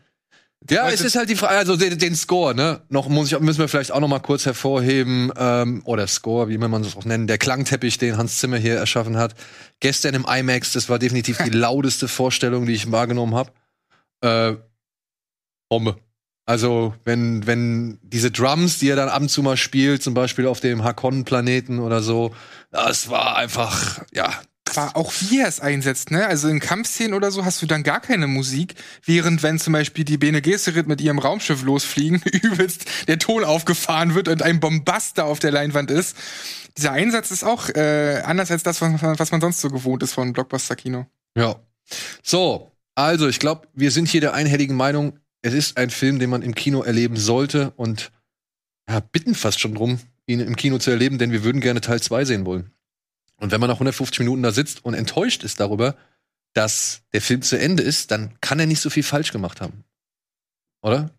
[0.69, 2.82] Ja, es ist halt die Frage, also den, den Score, ne?
[2.91, 6.61] Noch muss ich, müssen wir vielleicht auch noch mal kurz hervorheben, ähm, oder Score, wie
[6.61, 9.35] will man das auch nennen, der Klangteppich, den Hans Zimmer hier erschaffen hat.
[9.81, 13.53] Gestern im IMAX, das war definitiv die lauteste Vorstellung, die ich wahrgenommen habe.
[14.20, 14.57] Äh,
[15.70, 15.97] Bombe.
[16.45, 20.47] Also, wenn, wenn diese Drums, die er dann ab und zu mal spielt, zum Beispiel
[20.47, 22.35] auf dem Hakon-Planeten oder so,
[22.70, 24.32] das war einfach, ja,
[24.76, 26.26] Aber auch wie er es einsetzt, ne?
[26.26, 28.74] Also in Kampfszenen oder so hast du dann gar keine Musik,
[29.05, 34.14] während wenn zum Beispiel die Bene Gesserit mit ihrem Raumschiff losfliegen, übelst der Ton aufgefahren
[34.14, 36.16] wird und ein Bombaster auf der Leinwand ist.
[36.76, 40.32] Dieser Einsatz ist auch äh, anders als das, was man, sonst so gewohnt ist von
[40.32, 41.06] Blockbuster-Kino.
[41.36, 41.56] Ja.
[42.22, 46.30] So, also ich glaube, wir sind hier der einhelligen Meinung, es ist ein Film, den
[46.30, 48.12] man im Kino erleben sollte und
[48.88, 52.01] ja, bitten fast schon drum, ihn im Kino zu erleben, denn wir würden gerne Teil
[52.01, 52.72] 2 sehen wollen.
[53.40, 55.96] Und wenn man nach 150 Minuten da sitzt und enttäuscht ist darüber,
[56.52, 59.84] dass der Film zu Ende ist, dann kann er nicht so viel falsch gemacht haben.
[60.82, 61.10] Oder?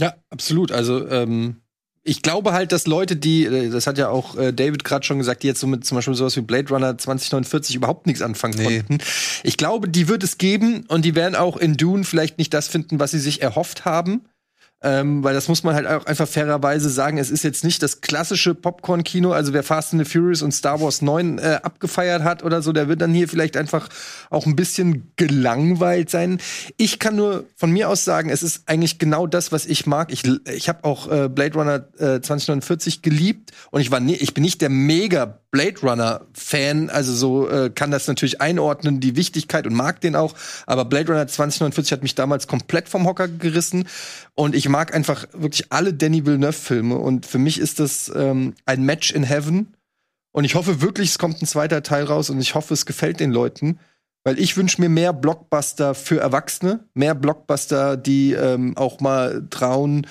[0.00, 0.72] Ja, absolut.
[0.72, 1.56] Also ähm,
[2.02, 5.18] ich glaube halt, dass Leute, die, äh, das hat ja auch äh, David gerade schon
[5.18, 8.54] gesagt, die jetzt so mit zum Beispiel sowas wie Blade Runner 2049 überhaupt nichts anfangen
[8.58, 8.78] Nee.
[8.78, 8.98] konnten.
[9.42, 12.68] Ich glaube, die wird es geben und die werden auch in Dune vielleicht nicht das
[12.68, 14.22] finden, was sie sich erhofft haben.
[14.82, 18.00] Ähm, weil das muss man halt auch einfach fairerweise sagen, es ist jetzt nicht das
[18.00, 22.42] klassische Popcorn-Kino, also wer Fast and the Furious und Star Wars 9 äh, abgefeiert hat
[22.42, 23.90] oder so, der wird dann hier vielleicht einfach
[24.30, 26.40] auch ein bisschen gelangweilt sein.
[26.78, 30.10] Ich kann nur von mir aus sagen, es ist eigentlich genau das, was ich mag.
[30.12, 34.32] Ich, ich habe auch äh, Blade Runner äh, 2049 geliebt und ich war nie, ich
[34.32, 39.16] bin nicht der mega Blade Runner Fan, also so äh, kann das natürlich einordnen, die
[39.16, 40.34] Wichtigkeit und mag den auch,
[40.66, 43.88] aber Blade Runner 2049 hat mich damals komplett vom Hocker gerissen
[44.34, 48.54] und ich mag einfach wirklich alle Danny Villeneuve Filme und für mich ist das ähm,
[48.64, 49.74] ein Match in Heaven
[50.32, 53.20] und ich hoffe wirklich, es kommt ein zweiter Teil raus und ich hoffe, es gefällt
[53.20, 53.78] den Leuten.
[54.22, 60.06] Weil ich wünsche mir mehr Blockbuster für Erwachsene, mehr Blockbuster, die ähm, auch mal trauen,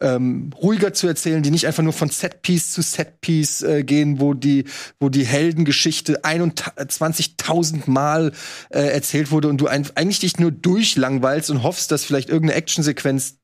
[0.00, 4.34] ähm, ruhiger zu erzählen, die nicht einfach nur von Setpiece zu Setpiece äh, gehen, wo
[4.34, 4.64] die,
[4.98, 8.32] wo die Heldengeschichte 21.000 Mal
[8.70, 12.58] äh, erzählt wurde und du ein, eigentlich dich nur durchlangweilst und hoffst, dass vielleicht irgendeine
[12.58, 13.36] Actionsequenz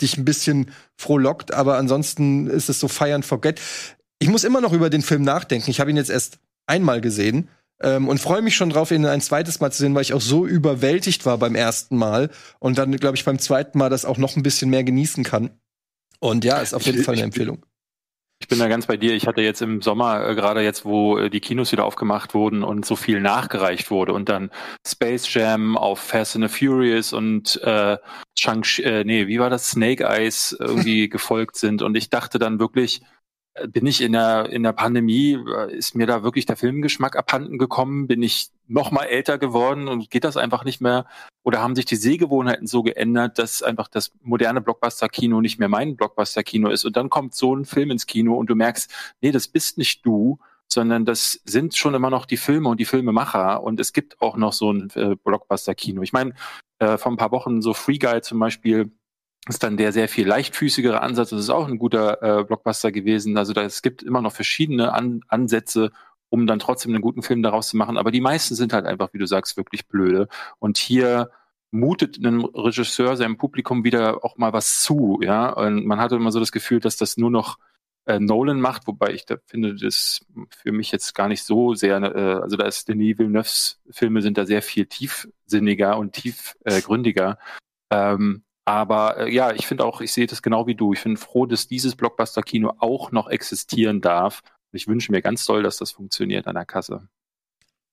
[0.00, 3.60] dich ein bisschen frohlockt, aber ansonsten ist es so Fire and Forget.
[4.18, 5.70] Ich muss immer noch über den Film nachdenken.
[5.70, 7.48] Ich habe ihn jetzt erst einmal gesehen
[7.80, 10.20] ähm, und freue mich schon drauf, ihn ein zweites Mal zu sehen, weil ich auch
[10.20, 14.18] so überwältigt war beim ersten Mal und dann, glaube ich, beim zweiten Mal das auch
[14.18, 15.50] noch ein bisschen mehr genießen kann.
[16.20, 17.64] Und ja, ist auf jeden Fall eine Empfehlung.
[18.38, 19.14] Ich bin da ganz bei dir.
[19.14, 22.62] Ich hatte jetzt im Sommer, äh, gerade jetzt, wo äh, die Kinos wieder aufgemacht wurden
[22.62, 24.50] und so viel nachgereicht wurde und dann
[24.86, 27.96] Space Jam auf Fast and the Furious und äh,
[28.38, 29.70] Shang äh, nee, wie war das?
[29.70, 31.80] Snake Eyes irgendwie gefolgt sind.
[31.80, 33.00] Und ich dachte dann wirklich,
[33.54, 37.16] äh, bin ich in der, in der Pandemie, äh, ist mir da wirklich der Filmgeschmack
[37.16, 38.06] abhanden gekommen?
[38.06, 41.06] Bin ich noch mal älter geworden und geht das einfach nicht mehr?
[41.44, 45.96] Oder haben sich die Sehgewohnheiten so geändert, dass einfach das moderne Blockbuster-Kino nicht mehr mein
[45.96, 46.84] Blockbuster-Kino ist?
[46.84, 50.04] Und dann kommt so ein Film ins Kino und du merkst, nee, das bist nicht
[50.04, 50.38] du,
[50.68, 53.62] sondern das sind schon immer noch die Filme und die Filmemacher.
[53.62, 56.02] Und es gibt auch noch so ein äh, Blockbuster-Kino.
[56.02, 56.34] Ich meine,
[56.78, 58.90] äh, vor ein paar Wochen so Free Guy zum Beispiel,
[59.48, 61.30] ist dann der sehr viel leichtfüßigere Ansatz.
[61.30, 63.38] Das ist auch ein guter äh, Blockbuster gewesen.
[63.38, 65.92] Also da, es gibt immer noch verschiedene An Ansätze,
[66.28, 67.98] um dann trotzdem einen guten Film daraus zu machen.
[67.98, 70.28] Aber die meisten sind halt einfach, wie du sagst, wirklich blöde.
[70.58, 71.30] Und hier
[71.70, 75.50] mutet einem Regisseur seinem Publikum wieder auch mal was zu, ja.
[75.50, 77.58] Und man hatte immer so das Gefühl, dass das nur noch
[78.06, 80.20] äh, Nolan macht, wobei ich da finde, das
[80.50, 84.38] für mich jetzt gar nicht so sehr, äh, also da ist Denis Villeneuves Filme sind
[84.38, 87.38] da sehr viel tiefsinniger und tiefgründiger.
[87.90, 90.92] Ähm, aber äh, ja, ich finde auch, ich sehe das genau wie du.
[90.92, 94.42] Ich bin froh, dass dieses Blockbuster-Kino auch noch existieren darf.
[94.72, 97.08] Ich wünsche mir ganz doll, dass das funktioniert an der Kasse.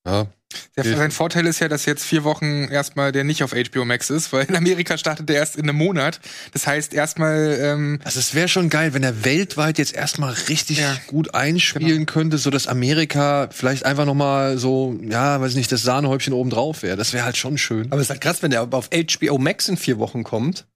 [0.05, 0.27] Ja.
[0.75, 4.09] Der, sein Vorteil ist ja, dass jetzt vier Wochen erstmal der nicht auf HBO Max
[4.09, 6.19] ist, weil in Amerika startet der erst in einem Monat.
[6.51, 10.79] Das heißt erstmal, ähm, Also es wäre schon geil, wenn er weltweit jetzt erstmal richtig
[10.79, 10.95] Ja.
[11.07, 15.71] gut einspielen könnte, so dass Amerika vielleicht einfach noch mal so, ja, weiß ich nicht,
[15.71, 16.97] das Sahnehäubchen oben drauf wäre.
[16.97, 17.87] Das wäre halt schon schön.
[17.91, 20.67] Aber es ist halt krass, wenn der auf HBO Max in vier Wochen kommt,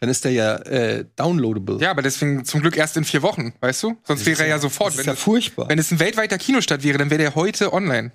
[0.00, 1.78] dann ist der ja äh, downloadable.
[1.80, 3.96] ja, aber deswegen zum Glück erst in vier Wochen, weißt du?
[4.04, 4.88] Sonst wäre er ja sofort.
[4.90, 5.68] Das ist Wenn, ja es- furchtbar.
[5.68, 8.12] wenn es ein weltweiter Kinostart wäre, dann wäre der heute online.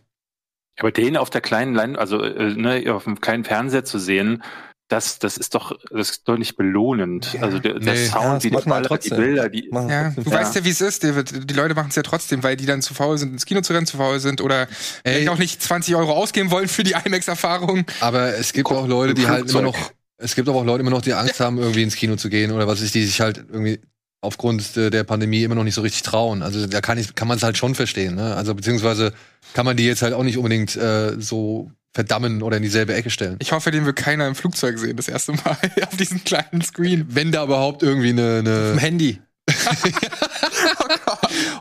[0.80, 4.42] Aber den auf der kleinen Lein, also äh, ne, auf dem kleinen Fernseher zu sehen,
[4.88, 7.32] das, das ist doch, das ist doch nicht belohnend.
[7.34, 7.44] Ja.
[7.44, 8.06] also der, der Nee.
[8.06, 9.18] Ja, Sound, machen wir Baller, die trotzdem.
[9.18, 9.70] Bilder, die.
[9.72, 11.04] Ja, du weißt ja, wie es ist.
[11.04, 11.50] David.
[11.50, 13.72] Die Leute machen es ja trotzdem, weil die dann zu faul sind, ins Kino zu
[13.74, 14.68] rennen, zu faul sind oder
[15.06, 17.86] vielleicht auch nicht 20 Euro ausgeben wollen für die IMAX-Erfahrung.
[18.02, 19.78] Aber es gibt auch Leute, die halt immer noch,
[20.22, 22.52] es gibt aber auch Leute immer noch, die Angst haben, irgendwie ins Kino zu gehen
[22.52, 23.80] oder was ich, die sich halt irgendwie
[24.22, 26.44] aufgrund äh, der Pandemie immer noch nicht so richtig trauen.
[26.44, 28.16] Also da kann ich, kann man es halt schon verstehen.
[28.16, 28.36] Ne?
[28.36, 29.14] Also beziehungsweise
[29.54, 33.10] kann man die jetzt halt auch nicht unbedingt äh, so verdammen oder in dieselbe Ecke
[33.10, 33.38] stellen.
[33.42, 35.58] Ich hoffe, den will keiner im Flugzeug sehen, das erste Mal
[35.88, 37.06] auf diesem kleinen Screen.
[37.10, 39.20] Wenn da überhaupt irgendwie eine, eine Handy.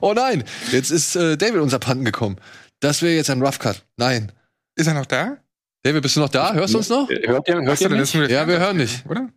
[0.00, 2.36] Oh nein, jetzt ist äh, David uns abhanden gekommen.
[2.80, 3.84] Das wäre jetzt ein Rough Cut.
[3.96, 4.32] Nein.
[4.74, 5.36] Ist er noch da?
[5.82, 6.52] David, bist du noch da?
[6.52, 7.08] Hörst du uns noch?
[7.10, 8.12] Äh, Hört ihr, hört ihr mich?
[8.12, 9.04] Ja, wir hören dich.
[9.08, 9.28] Oder?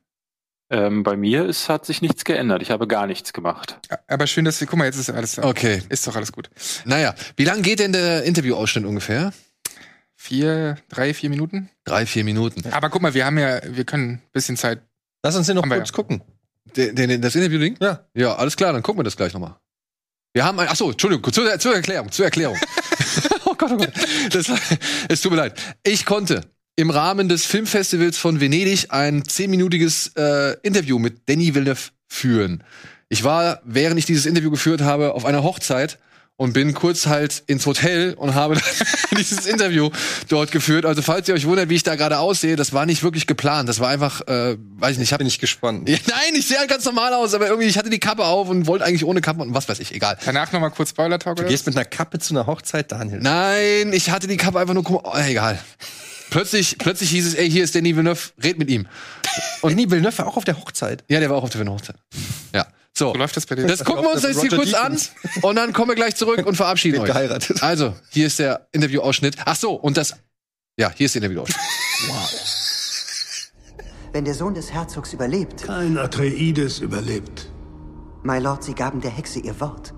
[0.70, 2.61] Ähm, bei mir ist, hat sich nichts geändert.
[2.61, 3.78] Ich habe gar nichts gemacht.
[3.90, 5.44] Ja, Aber schön, dass wir, guck mal, jetzt ist alles da.
[5.44, 5.82] Okay.
[5.90, 6.49] Ist doch alles gut.
[6.86, 9.34] Naja, wie lang geht denn der Interviewausschnitt ungefähr?
[10.15, 11.70] Vier, drei, vier Minuten.
[11.84, 12.64] Drei, vier Minuten.
[12.72, 14.82] Aber guck mal, wir haben ja, wir können ein bisschen Zeit.
[15.22, 15.95] Lass uns den noch Haben kurz ja.
[15.95, 16.22] gucken.
[16.76, 17.78] Den, den, das Interview-Link?
[17.82, 18.07] Ja.
[18.15, 19.57] Ja, alles klar, dann gucken wir das gleich nochmal.
[20.34, 22.57] Wir haben ein, achso, Entschuldigung, zur, zur Erklärung, zur Erklärung.
[23.54, 23.94] oh Gott, oh Gott.
[24.32, 24.52] Das,
[25.10, 25.60] es tut mir leid.
[25.84, 26.42] Ich konnte
[26.76, 32.64] im Rahmen des Filmfestivals von Venedig ein zehnminütiges äh, Interview mit Danny Villeneuve führen.
[33.10, 36.00] Ich war, während ich dieses Interview geführt habe, auf einer Hochzeit
[36.35, 38.57] und bin kurz halt ins Hotel und habe
[39.18, 39.89] dieses Interview
[40.30, 40.85] dort geführt.
[40.85, 43.69] Also falls ihr euch wundert, wie ich da gerade aussehe, das war nicht wirklich geplant.
[43.69, 45.88] Das war einfach, äh, weiß ich nicht, ich hab Bin ich gespannt.
[45.89, 48.49] ja, nein, ich sehe halt ganz normal aus, aber irgendwie, ich hatte die Kappe auf
[48.49, 50.18] und wollte eigentlich ohne Kappe und was weiß ich, egal.
[50.26, 51.49] Danach noch mal kurz Spoiler-Talk Du oder?
[51.49, 53.19] gehst mit einer Kappe zu einer Hochzeit, Daniel.
[53.19, 55.60] Nein, ich hatte die Kappe einfach nur, oh, egal.
[56.34, 58.88] Plötzlich, plötzlich hieß es, ey, hier ist Danny Villeneuve, red mit ihm.
[59.61, 61.03] Und Danny Villeneuve war auch auf der Hochzeit.
[61.07, 61.95] Ja, der war auch auf der Hochzeit.
[62.53, 62.65] Ja.
[62.95, 63.11] So.
[63.14, 63.65] So läuft das bei dir.
[63.65, 65.11] Das gucken wir uns jetzt hier kurz an Deakins.
[65.41, 67.07] und dann kommen wir gleich zurück und verabschieden euch.
[67.07, 67.64] geheiratet.
[67.64, 69.35] Also, hier ist der Interviewausschnitt.
[69.45, 70.15] Ach so, und das,
[70.77, 71.60] ja, hier ist der Interviewausschnitt.
[74.11, 77.49] Wenn der Sohn des Herzogs überlebt, Kein Atreides überlebt.
[78.23, 79.93] My Lord, Sie gaben der Hexe ihr Wort.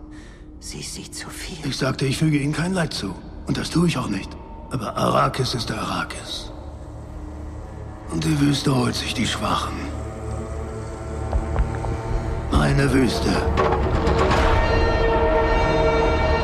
[0.60, 1.58] Sie sieht zu viel.
[1.70, 3.14] Ich sagte, ich füge ihnen kein Leid zu.
[3.46, 4.30] Und das tue ich auch nicht.
[4.72, 6.52] Aber Arrakis ist Arrakis.
[8.12, 9.78] Und die Wüste holt sich die Schwachen.
[12.52, 13.32] Meine Wüste.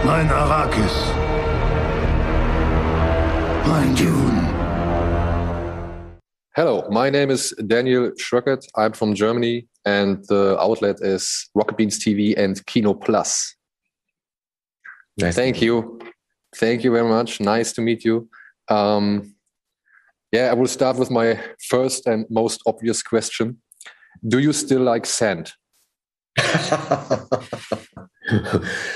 [0.06, 1.14] Mein Arrakis.
[3.66, 4.50] Mein Dune.
[6.54, 8.68] Hello, my name is Daniel Schruckert.
[8.76, 9.68] I'm from Germany.
[9.86, 13.56] and the outlet is Rocket Beans TV and Kino Plus.
[15.18, 15.36] Nice.
[15.36, 16.01] Thank you.
[16.56, 17.40] Thank you very much.
[17.40, 18.30] Nice to meet you.
[18.68, 19.36] Um,
[20.32, 23.62] yeah, I will start with my first and most obvious question.
[24.28, 25.54] Do you still like sand?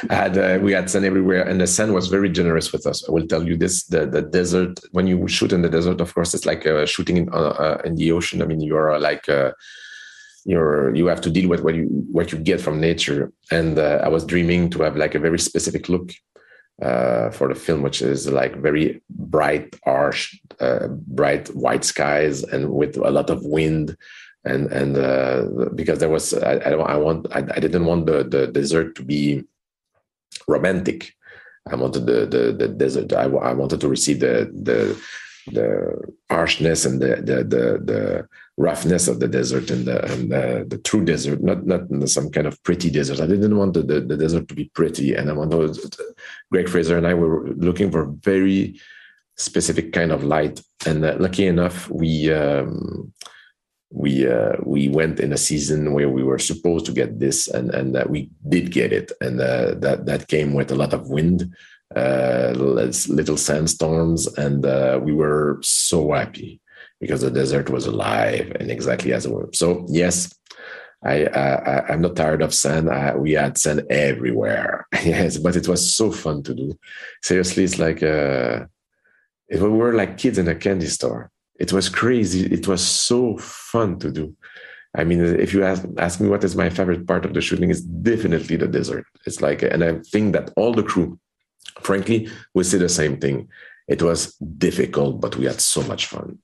[0.09, 3.03] Uh, we had sand everywhere, and the sand was very generous with us.
[3.09, 6.13] I will tell you this: the the desert when you shoot in the desert, of
[6.13, 8.41] course, it's like uh, shooting in, uh, uh, in the ocean.
[8.41, 9.51] I mean, you are like uh,
[10.45, 13.31] you're you have to deal with what you what you get from nature.
[13.51, 16.13] And uh, I was dreaming to have like a very specific look
[16.81, 22.69] uh, for the film, which is like very bright, harsh, uh, bright white skies, and
[22.69, 23.95] with a lot of wind.
[24.43, 28.05] And and uh, because there was, I, I, don't- I want, I, I didn't want
[28.05, 29.43] the the desert to be
[30.47, 31.13] romantic.
[31.67, 33.11] I wanted the the, the desert.
[33.13, 34.95] I, I wanted to receive the the
[35.51, 35.97] the
[36.29, 38.27] harshness and the the the, the
[38.57, 42.47] roughness of the desert and the and the, the true desert, not not some kind
[42.47, 43.19] of pretty desert.
[43.19, 45.77] I didn't want the, the, the desert to be pretty, and I wanted
[46.51, 48.79] Greg Fraser and I were looking for a very
[49.37, 50.61] specific kind of light.
[50.85, 53.13] And uh, lucky enough, we um,
[53.91, 57.73] we uh, we went in a season where we were supposed to get this, and
[57.73, 61.09] and uh, we did get it, and uh, that that came with a lot of
[61.09, 61.53] wind,
[61.93, 66.61] uh, little sandstorms, and uh, we were so happy
[66.99, 69.49] because the desert was alive and exactly as it was.
[69.53, 70.33] So yes,
[71.03, 72.89] I, I I'm not tired of sand.
[72.89, 74.87] I, we had sand everywhere.
[75.03, 76.77] yes, but it was so fun to do.
[77.21, 78.65] Seriously, it's like uh,
[79.47, 81.31] it, we were like kids in a candy store.
[81.59, 82.45] It was crazy.
[82.47, 84.35] It was so fun to do.
[84.95, 87.69] I mean, if you ask ask me what is my favorite part of the shooting,
[87.69, 89.05] it's definitely the desert.
[89.25, 91.19] It's like, and I think that all the crew,
[91.81, 93.49] frankly, will say the same thing.
[93.87, 96.39] It was difficult, but we had so much fun.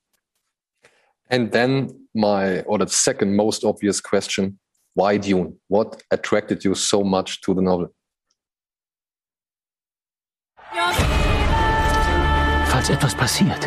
[1.32, 4.58] And then my, or the second most obvious question,
[4.92, 5.56] why Dune?
[5.68, 7.88] What attracted you so much to the novel?
[12.66, 13.66] Falls etwas passiert,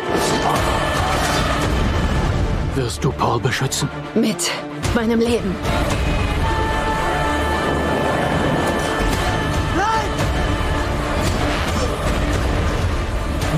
[2.76, 3.88] wirst du Paul beschützen.
[4.14, 4.52] Mit
[4.94, 5.52] meinem Leben.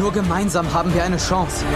[0.01, 1.67] Nur gemeinsam haben wir eine Chance.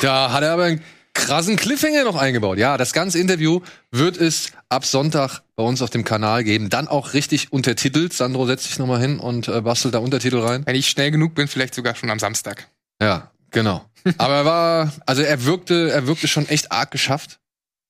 [0.00, 0.80] Da hat er aber einen
[1.14, 2.58] krassen Cliffhanger noch eingebaut.
[2.58, 3.60] Ja, das ganze Interview
[3.90, 6.70] wird es ab Sonntag bei uns auf dem Kanal geben.
[6.70, 8.12] Dann auch richtig untertitelt.
[8.12, 10.62] Sandro setzt sich nochmal hin und äh, bastelt da Untertitel rein.
[10.64, 12.68] Wenn ich schnell genug bin, vielleicht sogar schon am Samstag.
[13.02, 13.84] Ja, genau.
[14.18, 17.40] Aber er war, also er wirkte, er wirkte schon echt arg geschafft.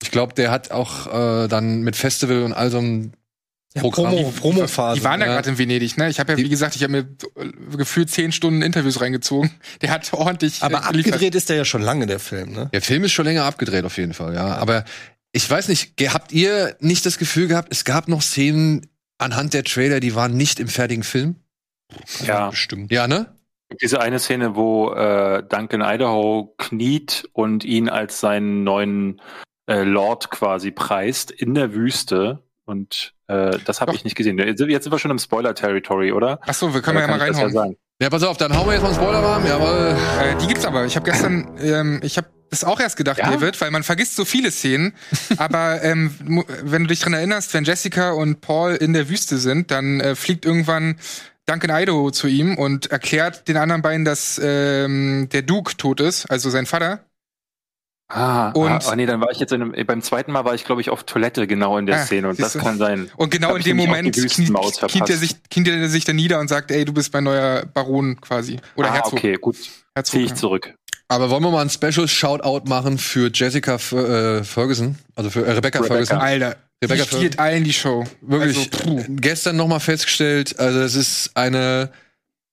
[0.02, 3.12] Ich glaube, der hat auch äh, dann mit Festival und all so einem
[3.74, 4.11] Programm.
[4.12, 5.32] Die waren ja Ja.
[5.35, 6.09] gerade in Venedig, ne?
[6.09, 7.09] Ich habe ja, wie gesagt, ich habe mir
[7.77, 9.51] gefühlt zehn Stunden Interviews reingezogen.
[9.82, 10.62] Der hat ordentlich.
[10.62, 11.12] Aber äh, geliefert.
[11.15, 12.70] abgedreht ist der ja schon lange, der Film, ne?
[12.73, 14.57] Der Film ist schon länger abgedreht, auf jeden Fall, ja.
[14.57, 14.85] Aber
[15.32, 18.86] ich weiß nicht, habt ihr nicht das Gefühl gehabt, es gab noch Szenen
[19.19, 21.36] anhand der Trailer, die waren nicht im fertigen Film?
[22.27, 22.51] Ja.
[22.51, 22.90] Bestimmt.
[22.90, 23.27] Ja, ne?
[23.82, 29.20] Diese eine Szene, wo äh, Duncan Idaho kniet und ihn als seinen neuen
[29.66, 32.43] äh, Lord quasi preist in der Wüste.
[32.69, 34.36] Und äh, das habe ich nicht gesehen.
[34.39, 36.39] Jetzt sind wir schon im Spoiler-Territory, oder?
[36.43, 37.51] Ach so, wir können Oder ja mal reinhauen.
[37.53, 37.77] sagen?
[38.01, 39.47] Ja, pass auf, dann hauen wir jetzt mal einen Spoiler-Rahmen.
[39.47, 39.97] Jawohl.
[40.20, 40.85] Äh, die gibt's aber.
[40.85, 43.31] Ich habe gestern, ähm, ich habe das auch erst gedacht, Ja?
[43.31, 44.93] David, weil man vergisst so viele Szenen.
[45.39, 46.15] aber ähm,
[46.62, 50.15] wenn du dich dran erinnerst, wenn Jessica und Paul in der Wüste sind, dann äh,
[50.15, 50.97] fliegt irgendwann
[51.47, 56.31] Duncan Idaho zu ihm und erklärt den anderen beiden, dass ähm, der Duke tot ist,
[56.31, 57.07] also sein Vater.
[58.10, 60.55] Ah, Und- ah, ah, nee, dann war ich jetzt in einem, beim zweiten Mal war
[60.55, 62.59] ich, glaube ich, auf Toilette genau in der Ah, Szene und das du.
[62.59, 63.10] kann sein.
[63.16, 66.70] Und genau in dem Moment kniet, er sich, kniet er sich dann nieder und sagt,
[66.70, 68.59] ey, du bist mein neuer Baron quasi.
[68.76, 69.12] Oder ah, Herzog.
[69.14, 69.56] okay, gut.
[69.94, 70.36] Herzog, Ziehe ich ja.
[70.36, 70.74] zurück.
[71.09, 75.44] Aber wollen wir mal ein Special Shoutout machen für Jessica F äh, Ferguson, also für
[75.44, 75.94] äh, Rebecca, Rebecca.
[75.94, 76.18] Ferguson.
[76.18, 78.05] Alter, Rebecca die stiehlt allen die Show.
[78.22, 81.90] Wirklich Also, gestern noch mal festgestellt, also es ist eine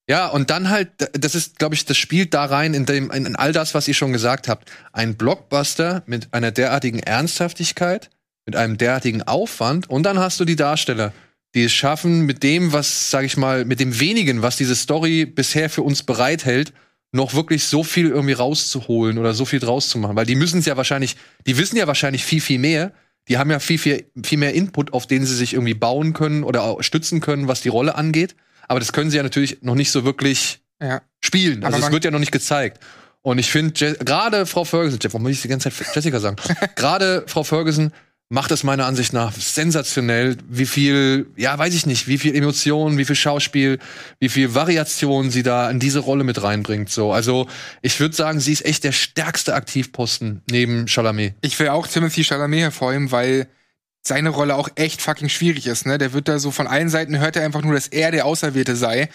[0.08, 3.26] ja, und dann halt, das ist, glaube ich, das spielt da rein in, dem, in,
[3.26, 4.72] in all das, was ihr schon gesagt habt.
[4.94, 8.12] Ein Blockbuster mit einer derartigen Ernsthaftigkeit,
[8.46, 11.12] mit einem derartigen Aufwand und dann hast du die Darsteller,
[11.56, 15.26] die es schaffen, mit dem, was, sag ich mal, mit dem wenigen, was diese Story
[15.26, 16.74] bisher für uns bereithält,
[17.12, 20.16] noch wirklich so viel irgendwie rauszuholen oder so viel draus zu machen.
[20.16, 21.16] Weil die müssen es ja wahrscheinlich,
[21.48, 22.92] die wissen ja wahrscheinlich viel, viel mehr.
[23.28, 26.44] Die haben ja viel, viel, viel mehr Input, auf den sie sich irgendwie bauen können
[26.44, 28.36] oder stützen können, was die Rolle angeht.
[28.68, 31.02] Aber das können sie ja natürlich noch nicht so wirklich Ja.
[31.24, 31.64] spielen.
[31.64, 32.80] Also Aber es wird ja noch nicht gezeigt.
[33.22, 36.36] Und ich finde, gerade Frau Ferguson, Jeff, warum muss ich die ganze Zeit Jessica sagen?
[36.76, 37.92] gerade Frau Ferguson
[38.30, 42.98] macht es meiner Ansicht nach sensationell, wie viel, ja, weiß ich nicht, wie viel Emotionen,
[42.98, 43.80] wie viel Schauspiel,
[44.20, 46.90] wie viel Variation sie da in diese Rolle mit reinbringt.
[46.90, 47.48] So, also
[47.82, 51.36] ich würde sagen, sie ist echt der stärkste Aktivposten neben Chalamet.
[51.42, 53.48] Ich will auch Timothy Chalamet hervorheben, weil
[54.08, 55.98] seine Rolle auch echt fucking schwierig ist, ne?
[55.98, 58.76] Der wird da so von allen Seiten hört er einfach nur, dass er der Auserwählte
[58.76, 59.10] sei.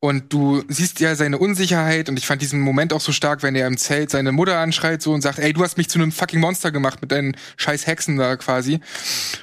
[0.00, 3.54] Und du siehst ja seine Unsicherheit und ich fand diesen Moment auch so stark, wenn
[3.54, 6.10] er im Zelt seine Mutter anschreit so und sagt, ey, du hast mich zu einem
[6.10, 8.80] fucking Monster gemacht mit deinen scheiß Hexen da quasi.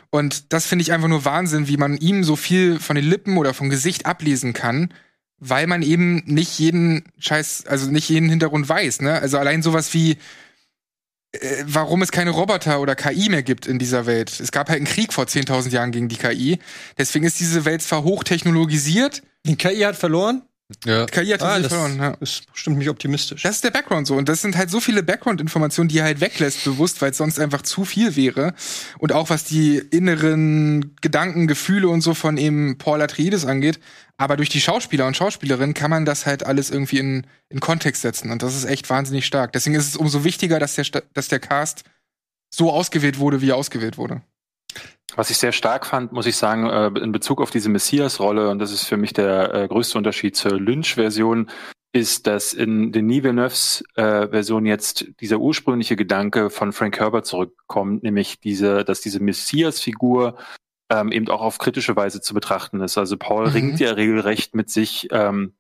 [0.10, 3.38] Und das finde ich einfach nur Wahnsinn, wie man ihm so viel von den Lippen
[3.38, 4.92] oder vom Gesicht ablesen kann,
[5.38, 9.14] weil man eben nicht jeden Scheiß, also nicht jeden Hintergrund weiß, ne?
[9.14, 10.18] Also allein sowas wie
[11.66, 14.40] warum es keine Roboter oder KI mehr gibt in dieser Welt.
[14.40, 16.60] Es gab halt einen Krieg vor 10.000 Jahren gegen die KI.
[16.98, 19.24] Deswegen ist diese Welt zwar hochtechnologisiert.
[19.46, 20.44] Die KI hat verloren?
[20.86, 21.06] Ja.
[21.06, 21.98] KI hat Ah, das verloren.
[22.00, 22.12] Ja.
[22.20, 23.44] ist bestimmt nicht optimistisch.
[23.44, 24.16] Das ist der Background so.
[24.16, 27.40] Und das sind halt so viele Background-Informationen, die er halt weglässt, bewusst, weil es sonst
[27.40, 28.54] einfach zu viel wäre.
[29.00, 33.80] Und auch was die inneren Gedanken, Gefühle und so von eben Paul Atreides angeht.
[34.18, 38.02] Aber durch die Schauspieler und Schauspielerinnen kann man das halt alles irgendwie in, in Kontext
[38.02, 38.30] setzen.
[38.32, 39.54] Und das ist echt wahnsinnig stark.
[39.54, 41.84] Deswegen ist es umso wichtiger, dass der, dass der Cast
[42.54, 44.22] so ausgewählt wurde, wie er ausgewählt wurde.
[45.16, 48.60] Was ich sehr stark fand, muss ich sagen, äh, in Bezug auf diese Messias-Rolle, und
[48.60, 51.50] das ist für mich der äh, größte Unterschied zur Lynch-Version,
[51.94, 58.04] ist, dass in Denis Villeneuves äh, Version jetzt dieser ursprüngliche Gedanke von Frank Herbert zurückkommt,
[58.04, 60.38] nämlich diese, dass diese Messias-Figur
[60.90, 62.98] ähm, eben auch auf kritische Weise zu betrachten ist.
[62.98, 63.54] Also Paul Mhm.
[63.54, 65.54] ringt ja regelrecht mit sich, ähm,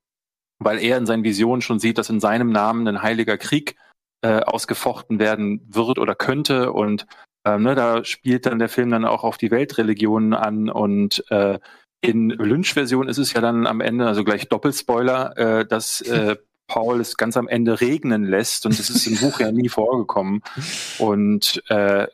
[0.59, 3.75] weil er in seinen Visionen schon sieht, dass in seinem Namen ein heiliger Krieg
[4.23, 7.07] äh, ausgefochten werden wird oder könnte und
[7.45, 11.59] ähm, ne, da spielt dann der Film dann auch auf die Weltreligionen an und äh,
[12.01, 16.35] in Lynch-Version ist es ja dann am Ende, also gleich Doppelspoiler, äh, dass äh,
[16.71, 20.41] Paul es ganz am Ende regnen lässt und das ist im Buch ja nie vorgekommen.
[20.99, 22.07] Und äh,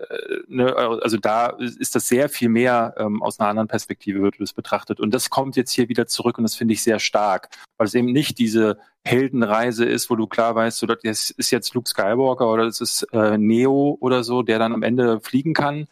[0.47, 4.53] ne, also da ist das sehr viel mehr ähm, aus einer anderen Perspektive wird das
[4.53, 4.99] betrachtet.
[4.99, 7.93] Und das kommt jetzt hier wieder zurück und das finde ich sehr stark, weil es
[7.93, 12.51] eben nicht diese Heldenreise ist, wo du klar weißt, so, das ist jetzt Luke Skywalker
[12.51, 15.85] oder das ist äh, Neo oder so, der dann am Ende fliegen kann,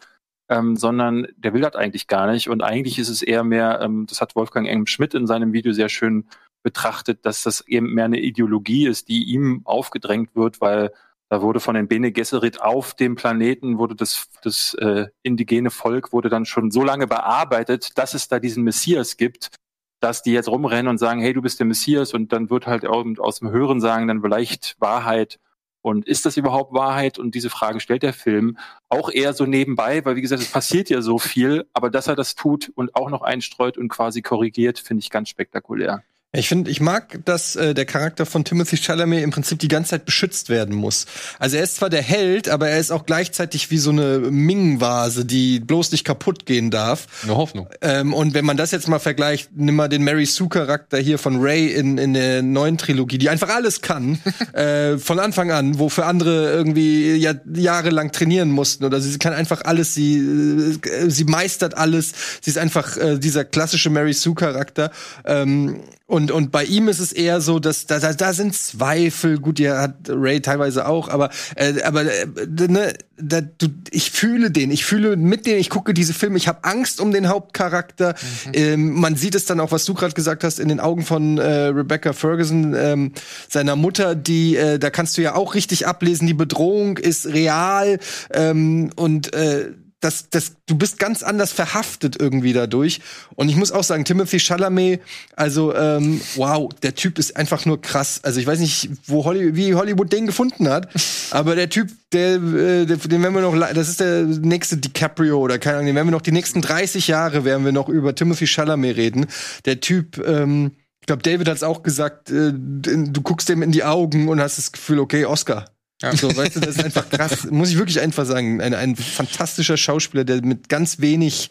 [0.49, 2.49] ähm, sondern der will das eigentlich gar nicht.
[2.49, 5.71] Und eigentlich ist es eher mehr, ähm, das hat Wolfgang Engem Schmidt in seinem Video
[5.71, 6.25] sehr schön
[6.65, 10.91] betrachtet, dass das eben mehr eine Ideologie ist, die ihm aufgedrängt wird, weil
[11.29, 16.11] da wurde von den Bene Gesserit auf dem Planeten wurde das, das äh, indigene Volk
[16.11, 19.51] wurde dann schon so lange bearbeitet, dass es da diesen Messias gibt,
[19.99, 22.85] dass die jetzt rumrennen und sagen, hey, du bist der Messias und dann wird halt
[22.87, 25.39] aus dem Hören sagen dann vielleicht Wahrheit.
[25.81, 27.19] Und ist das überhaupt Wahrheit?
[27.19, 28.57] Und diese Frage stellt der Film
[28.89, 32.15] auch eher so nebenbei, weil wie gesagt, es passiert ja so viel, aber dass er
[32.15, 36.03] das tut und auch noch einstreut und quasi korrigiert, finde ich ganz spektakulär.
[36.37, 39.91] Ich finde, ich mag, dass äh, der Charakter von Timothy Chalamet im Prinzip die ganze
[39.91, 41.05] Zeit beschützt werden muss.
[41.39, 45.25] Also er ist zwar der Held, aber er ist auch gleichzeitig wie so eine Ming-Vase,
[45.25, 47.07] die bloß nicht kaputt gehen darf.
[47.23, 47.67] Eine Hoffnung.
[47.81, 51.37] Ähm, und wenn man das jetzt mal vergleicht, nimm mal den Mary Sue-Charakter hier von
[51.39, 54.19] Ray in, in der neuen Trilogie, die einfach alles kann,
[54.53, 58.83] äh, von Anfang an, wofür andere irgendwie ja, jahrelang trainieren mussten.
[58.83, 62.13] Oder sie kann einfach alles, sie, äh, sie meistert alles.
[62.41, 64.91] Sie ist einfach äh, dieser klassische Mary Sue-Charakter.
[65.23, 69.39] Ähm, und, und bei ihm ist es eher so, dass da, da, da sind Zweifel,
[69.39, 72.27] gut, die hat Ray teilweise auch, aber, äh, aber äh,
[72.67, 76.47] ne, da, du, ich fühle den, ich fühle mit dem, ich gucke diese Filme, ich
[76.47, 78.13] habe Angst um den Hauptcharakter.
[78.53, 81.39] Ähm, man sieht es dann auch, was du gerade gesagt hast, in den Augen von
[81.39, 83.11] äh, Rebecca Ferguson, ähm,
[83.49, 87.97] seiner Mutter, die, äh, da kannst du ja auch richtig ablesen, die Bedrohung ist real.
[88.31, 89.71] Ähm, und äh,
[90.05, 93.01] das, das, du bist ganz anders verhaftet irgendwie dadurch.
[93.35, 95.01] Und ich muss auch sagen, Timothy Chalamet,
[95.35, 98.19] also ähm, wow, der Typ ist einfach nur krass.
[98.23, 100.89] Also ich weiß nicht, wo Holly, wie Hollywood den gefunden hat,
[101.31, 105.57] aber der Typ, der, äh, den werden wir noch, das ist der nächste DiCaprio oder
[105.57, 108.45] keine Ahnung, den werden wir noch die nächsten 30 Jahre werden wir noch über Timothy
[108.45, 109.25] Chalamet reden.
[109.65, 113.71] Der Typ, ähm, ich glaube, David hat es auch gesagt, äh, du guckst dem in
[113.71, 115.65] die Augen und hast das Gefühl, okay, Oscar.
[116.05, 116.15] Ja.
[116.15, 117.49] So, weißt du, das ist einfach krass.
[117.49, 118.61] Muss ich wirklich einfach sagen.
[118.61, 121.49] Ein, ein fantastischer Schauspieler, der mit ganz wenig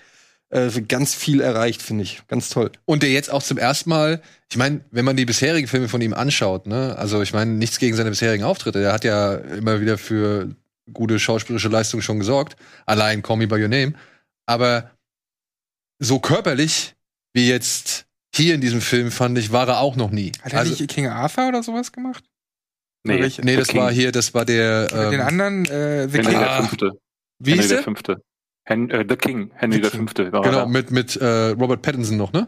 [0.51, 2.23] äh, ganz viel erreicht, finde ich.
[2.29, 2.71] Ganz toll.
[2.85, 6.01] Und der jetzt auch zum ersten Mal, ich meine, wenn man die bisherigen Filme von
[6.01, 8.81] ihm anschaut, ne, also ich meine, nichts gegen seine bisherigen Auftritte.
[8.81, 10.55] Der hat ja immer wieder für
[10.93, 12.57] gute schauspielerische Leistung schon gesorgt.
[12.87, 13.95] Allein Call Me By Your Name.
[14.47, 14.93] Aber
[15.99, 16.95] so körperlich
[17.33, 20.31] wie jetzt hier in diesem Film, fand ich, war er auch noch nie.
[20.43, 22.25] Hat er also, nicht King Arthur oder sowas gemacht?
[23.07, 23.81] Nee, welche- nee, das King.
[23.81, 24.89] war hier, das war der.
[24.93, 26.41] Oder den Ähm, anderen, äh, The Henry King.
[26.41, 26.91] der Fünfte.
[27.39, 27.85] wie Henry der der?
[27.85, 28.17] Fünfte.
[28.67, 30.69] Hen äh, The King, Henry der Fünfte war Genau, er.
[30.69, 32.47] mit, mit äh, Robert Pattinson noch, ne?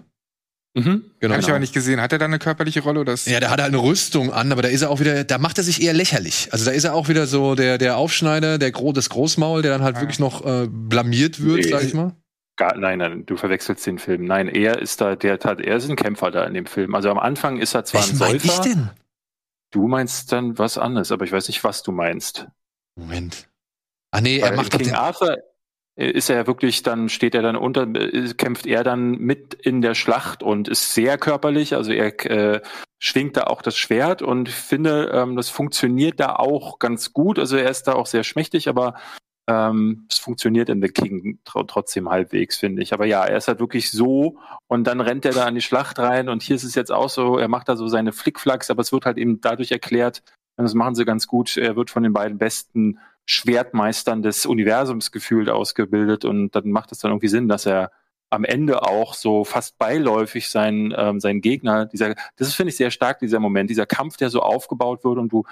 [0.74, 1.04] Mhm.
[1.20, 1.32] Genau.
[1.34, 2.00] Habe ich aber nicht gesehen.
[2.00, 3.00] Hat er da eine körperliche Rolle?
[3.00, 5.24] Oder ist Ja, der hat halt eine Rüstung an, aber da ist er auch wieder,
[5.24, 6.48] da macht er sich eher lächerlich.
[6.52, 9.72] Also da ist er auch wieder so der, der Aufschneider, der Gro das Großmaul, der
[9.72, 10.00] dann halt Ah.
[10.00, 11.68] wirklich noch äh, blamiert wird, Nee.
[11.70, 12.14] sag ich mal.
[12.58, 14.24] Gar, nein, nein, du verwechselst den Film.
[14.24, 16.94] Nein, er ist da, der hat, er ist ein Kämpfer da in dem Film.
[16.94, 18.62] Also am Anfang ist er zwar ein mein ich Säufer.
[18.62, 18.90] denn?
[19.70, 22.48] Du meinst dann was anderes, aber ich weiß nicht, was du meinst.
[22.96, 23.48] Moment.
[24.10, 25.36] Ah nee, er macht King den, Arthur
[25.96, 29.54] äh, ist er ja wirklich, dann steht er dann unter, äh, kämpft er dann mit
[29.54, 32.60] in der Schlacht und ist sehr körperlich, also er äh,
[32.98, 37.38] schwingt da auch das Schwert und finde, ähm, das funktioniert da auch ganz gut.
[37.38, 38.94] Also er ist da auch sehr schmächtig, aber
[39.48, 42.92] ähm, es funktioniert in The King tr trotzdem halbwegs, finde ich.
[42.92, 45.98] Aber ja, er ist halt wirklich so und dann rennt er da an die Schlacht
[45.98, 48.82] rein und hier ist es jetzt auch so, er macht da so seine Flickflacks, aber
[48.82, 50.22] es wird halt eben dadurch erklärt,
[50.56, 55.12] und das machen sie ganz gut, er wird von den beiden besten Schwertmeistern des Universums
[55.12, 57.90] gefühlt ausgebildet und dann macht es dann irgendwie Sinn, dass er
[58.30, 62.90] am Ende auch so fast beiläufig seinen, ähm, seinen Gegner, dieser, das finde ich sehr
[62.90, 65.44] stark, dieser Moment, dieser Kampf, der so aufgebaut wird und du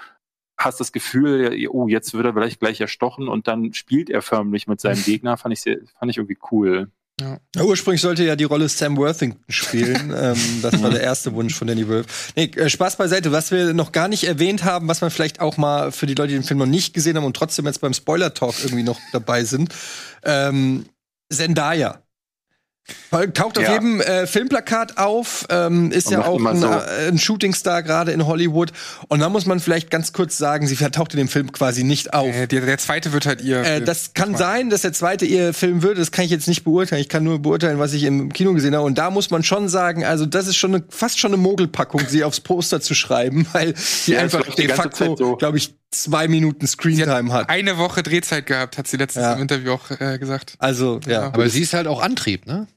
[0.57, 4.67] hast das Gefühl, oh, jetzt wird er vielleicht gleich erstochen und dann spielt er förmlich
[4.67, 6.89] mit seinem Gegner, fand ich sehr, fand ich irgendwie cool.
[7.21, 10.13] Ja, ursprünglich sollte ja die Rolle Sam Worthington spielen.
[10.17, 12.33] ähm, das war der erste Wunsch von Danny Wolf.
[12.35, 13.31] Nee, äh, Spaß beiseite.
[13.31, 16.29] Was wir noch gar nicht erwähnt haben, was man vielleicht auch mal für die Leute,
[16.29, 19.45] die den Film noch nicht gesehen haben und trotzdem jetzt beim Spoiler-Talk irgendwie noch dabei
[19.45, 19.73] sind.
[20.23, 20.85] Ähm,
[21.31, 22.04] Zendaya.
[23.33, 23.73] Taucht auf Ja.
[23.73, 26.67] jedem äh, Filmplakat auf, ähm, ist Und ja auch ein, so.
[26.67, 28.71] äh, ein Shootingstar gerade in Hollywood.
[29.07, 32.13] Und da muss man vielleicht ganz kurz sagen, sie taucht in dem Film quasi nicht
[32.13, 32.27] auf.
[32.27, 33.61] äh, der, der zweite wird halt ihr.
[33.63, 35.97] Äh, das kann sein, dass der zweite ihr Film wird.
[35.97, 37.01] Das kann ich jetzt nicht beurteilen.
[37.01, 38.85] Ich kann nur beurteilen, was ich im Kino gesehen habe.
[38.85, 42.01] Und da muss man schon sagen, also das ist schon eine, fast schon eine Mogelpackung,
[42.07, 45.35] sie aufs Poster zu schreiben, weil sie Ja, das einfach de facto, so.
[45.37, 47.49] glaube ich, zwei Minuten Screentime hat.
[47.49, 49.33] eine Woche Drehzeit gehabt, hat sie letztens Ja.
[49.33, 50.55] im Interview auch äh, gesagt.
[50.59, 51.23] Also ja.
[51.27, 52.67] aber sie ist halt auch Antrieb, ne?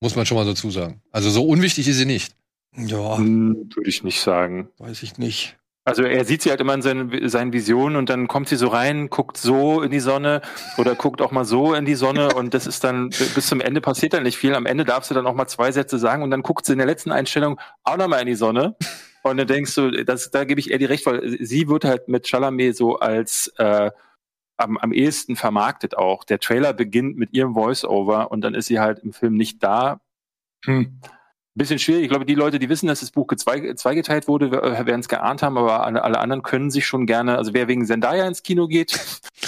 [0.00, 1.00] Muss man schon mal dazu sagen.
[1.10, 2.34] Also so unwichtig ist sie nicht.
[2.76, 4.68] Ja, Hm, Würde ich nicht sagen.
[4.78, 5.56] weiß ich nicht.
[5.84, 8.66] Also er sieht sie halt immer in seinen, seinen Visionen und dann kommt sie so
[8.66, 10.42] rein, guckt so in die Sonne
[10.78, 13.80] oder guckt auch mal so in die Sonne und das ist dann bis zum Ende
[13.80, 14.54] passiert dann nicht viel.
[14.56, 16.78] Am Ende darf sie dann auch mal zwei Sätze sagen und dann guckt sie in
[16.78, 18.74] der letzten Einstellung auch noch mal in die Sonne
[19.22, 22.08] und dann denkst du, das, da gebe ich eher die recht, weil sie wird halt
[22.08, 23.92] mit Chalamet so als äh,
[24.56, 26.24] am, am ehesten vermarktet auch.
[26.24, 30.00] Der Trailer beginnt mit ihrem Voice-Over und dann ist sie halt im Film nicht da.
[30.64, 31.00] Hm.
[31.58, 32.02] Bisschen schwierig.
[32.02, 35.08] Ich glaube, die Leute, die wissen, dass das Buch zwei, zweigeteilt wurde, äh, werden es
[35.08, 38.42] geahnt haben, aber alle, alle anderen können sich schon gerne, also wer wegen Zendaya ins
[38.42, 38.92] Kino geht,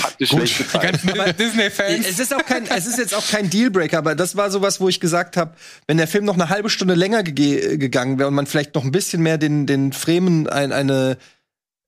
[0.03, 1.03] hat eine schlechte Zeit.
[1.39, 2.09] Disney-Fans.
[2.09, 4.89] Es ist auch kein, es ist jetzt auch kein Dealbreaker, aber das war sowas, wo
[4.89, 5.53] ich gesagt habe,
[5.87, 8.85] wenn der Film noch eine halbe Stunde länger gege- gegangen wäre und man vielleicht noch
[8.85, 11.19] ein bisschen mehr den den Fremen ein, eine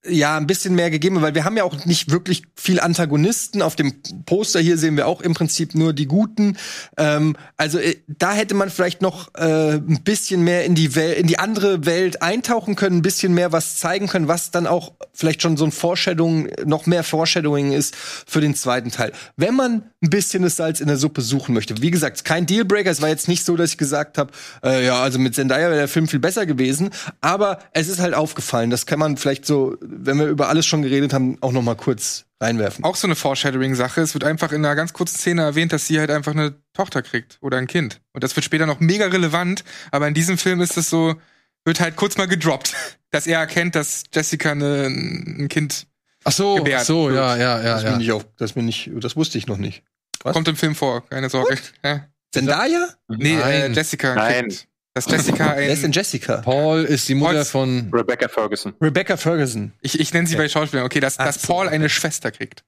[0.06, 3.60] ja, ein bisschen mehr gegeben, weil wir haben ja auch nicht wirklich viel Antagonisten.
[3.60, 6.56] Auf dem Poster hier sehen wir auch im Prinzip nur die Guten.
[6.96, 11.26] Ähm, also äh, da hätte man vielleicht noch äh, ein bisschen mehr in die in
[11.26, 15.42] die andere Welt eintauchen können, ein bisschen mehr was zeigen können, was dann auch vielleicht
[15.42, 19.12] schon so ein Foreshadowing, noch mehr Foreshadowing ist für den zweiten Teil.
[19.36, 21.82] Wenn man ein bisschen das Salz in der Suppe suchen möchte.
[21.82, 22.90] Wie gesagt, kein Dealbreaker.
[22.90, 24.32] Es war jetzt nicht so, dass ich gesagt habe,
[24.64, 26.88] äh, ja, also mit Zendaya wäre der Film viel besser gewesen.
[27.20, 28.70] Aber es ist halt aufgefallen.
[28.70, 31.74] Das kann man vielleicht so, wenn wir über alles schon geredet haben, auch noch mal
[31.76, 32.84] kurz reinwerfen.
[32.84, 34.00] Auch so eine Foreshadowing-Sache.
[34.00, 37.02] Es wird einfach in einer ganz kurzen Szene erwähnt, dass sie halt einfach eine Tochter
[37.02, 38.00] kriegt oder ein Kind.
[38.12, 39.64] Und das wird später noch mega relevant.
[39.90, 41.16] Aber in diesem Film ist es so,
[41.64, 42.74] wird halt kurz mal gedroppt,
[43.10, 45.86] dass er erkennt, dass Jessica eine, ein Kind
[46.24, 47.16] Ach so, Gebärt ach so, wird.
[47.16, 47.90] ja, ja, ja, das, ja.
[47.92, 49.82] Bin ich auch, das, bin ich, das wusste ich noch nicht.
[50.22, 50.34] Was?
[50.34, 51.06] kommt im Film vor.
[51.08, 51.56] Keine Sorge.
[51.82, 52.06] Ja.
[52.32, 52.88] Zendaya?
[53.08, 53.74] Nee, äh, Nein.
[53.74, 54.48] Jessica Nein.
[54.48, 54.68] kriegt.
[54.94, 55.92] Dass Jessica Wer ist denn ein.
[55.92, 56.38] Jessica?
[56.38, 57.90] Paul ist die Mutter Paul- von.
[57.92, 58.74] Rebecca Ferguson.
[58.80, 59.72] Rebecca Ferguson.
[59.80, 60.84] Ich, ich nenne sie bei Schauspielern.
[60.84, 62.64] Okay, dass, Ach dass so, Paul eine Schwester kriegt.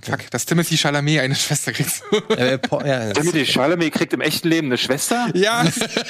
[0.00, 2.02] Fuck, dass Timothy Chalamet eine Schwester kriegt.
[2.30, 5.28] Äh, Paul, ja, das- Timothy Chalamet kriegt im echten Leben eine Schwester?
[5.34, 5.64] ja,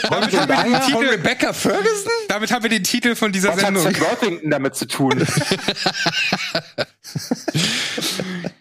[0.09, 1.11] damit haben wir den Von Titel.
[1.15, 2.13] Rebecca Ferguson?
[2.29, 3.83] Damit haben wir den Titel von dieser Was hat Sendung.
[3.83, 5.27] Sam Worthington damit zu tun?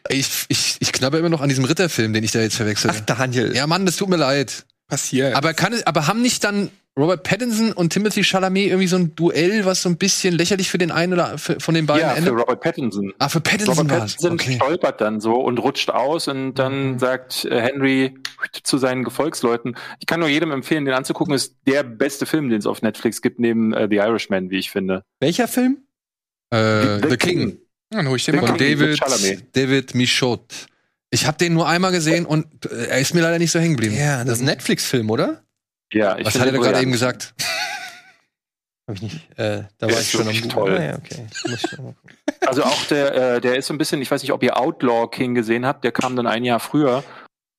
[0.10, 2.92] Ich, ich, ich knabber immer noch an diesem Ritterfilm, den ich da jetzt verwechsel.
[2.94, 3.56] Ach, Daniel.
[3.56, 4.66] Ja, Mann, das tut mir leid.
[4.92, 5.36] Passiert.
[5.36, 6.70] Aber kann aber haben nicht dann
[7.00, 10.78] Robert Pattinson und Timothy Chalamet irgendwie so ein Duell, was so ein bisschen lächerlich für
[10.78, 12.34] den einen oder für, von den beiden ja, für endet?
[12.34, 13.14] Robert Pattinson.
[13.18, 14.00] Ah, für Pattinson Robert.
[14.00, 14.56] Pattinson Okay.
[14.56, 18.16] stolpert dann so und rutscht aus und dann sagt äh, Henry
[18.64, 22.60] zu seinen Gefolgsleuten, ich kann nur jedem empfehlen, den anzugucken, ist der beste Film, den
[22.60, 25.06] es auf Netflix gibt, neben äh, The Irishman, wie ich finde.
[25.22, 25.78] Welcher Film?
[26.50, 27.58] Äh, The, King.
[27.94, 28.48] Ja, dann hol ich den mal.
[28.48, 29.56] Von King David.
[29.56, 30.42] David Michaud.
[31.14, 33.76] Ich habe den nur einmal gesehen und äh, er ist mir leider nicht so hängen
[33.76, 33.96] geblieben.
[33.98, 35.44] Ja, das ist ein Netflix-Film, oder?
[35.94, 37.34] Ja, ich Was hat er gerade eben gesagt?
[38.88, 39.30] Hab ich nicht.
[39.38, 40.78] Äh, da war ist ich schon am toll.
[40.78, 41.28] Ah, ja, okay.
[42.48, 45.08] Also auch der, äh, der ist so ein bisschen, ich weiß nicht, ob ihr Outlaw
[45.08, 47.04] King gesehen habt, der kam dann ein Jahr früher,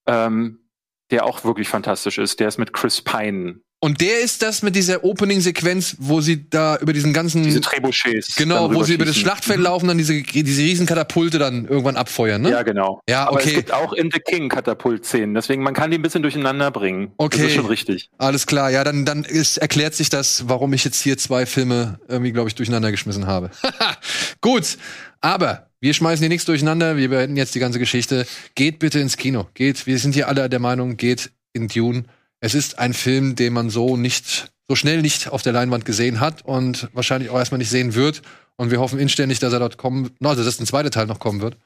[0.08, 0.68] ähm,
[1.12, 2.40] der auch wirklich fantastisch ist.
[2.40, 3.60] Der ist mit Chris Pine.
[3.84, 7.42] Und der ist das mit dieser Opening-Sequenz, wo sie da über diesen ganzen.
[7.42, 8.36] Diese Trebuchets.
[8.36, 9.16] Genau, wo sie über das.
[9.16, 12.50] Schlachtfeld laufen, dann diese, diese riesen Katapulte dann irgendwann abfeuern, ne?
[12.50, 13.00] Ja, genau.
[13.08, 13.56] Ja, Aber es okay.
[13.56, 17.10] gibt auch in The King Katapult-Szenen, deswegen man kann die ein bisschen durcheinander bringen.
[17.16, 17.38] Okay.
[17.38, 18.08] Das ist schon richtig.
[18.18, 21.98] Alles klar, ja, dann, dann ist, erklärt sich das, warum ich jetzt hier zwei Filme
[22.06, 23.50] irgendwie, glaube ich, durcheinander geschmissen habe.
[24.40, 24.78] Gut,
[25.20, 28.28] aber wir schmeißen hier nichts durcheinander, wir beenden jetzt die ganze Geschichte.
[28.54, 29.48] Geht bitte ins Kino.
[29.54, 32.04] Geht, wir sind hier alle der Meinung, geht in Dune.
[32.42, 36.18] Es ist ein Film, den man so nicht, so schnell nicht auf der Leinwand gesehen
[36.18, 38.20] hat und wahrscheinlich auch erstmal nicht sehen wird.
[38.56, 41.40] Und wir hoffen inständig, dass er dort kommen, also dass ein zweiter Teil noch kommen
[41.40, 41.56] wird.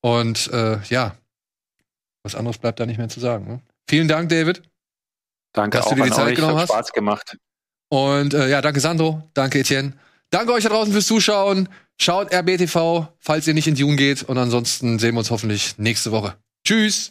[0.00, 1.16] Und äh, ja,
[2.22, 3.46] was anderes bleibt da nicht mehr zu sagen.
[3.46, 3.60] Ne?
[3.88, 4.62] Vielen Dank, David.
[5.52, 6.70] Danke dass auch du dir die Zeit euch, genommen hat hast.
[6.70, 7.36] Spaß gemacht.
[7.88, 9.94] Und äh, ja, danke Sandro, danke Etienne.
[10.30, 11.68] Danke euch da draußen fürs Zuschauen.
[12.00, 14.22] Schaut RBTV, falls ihr nicht in Dune geht.
[14.22, 16.36] Und ansonsten sehen wir uns hoffentlich nächste Woche.
[16.64, 17.10] Tschüss.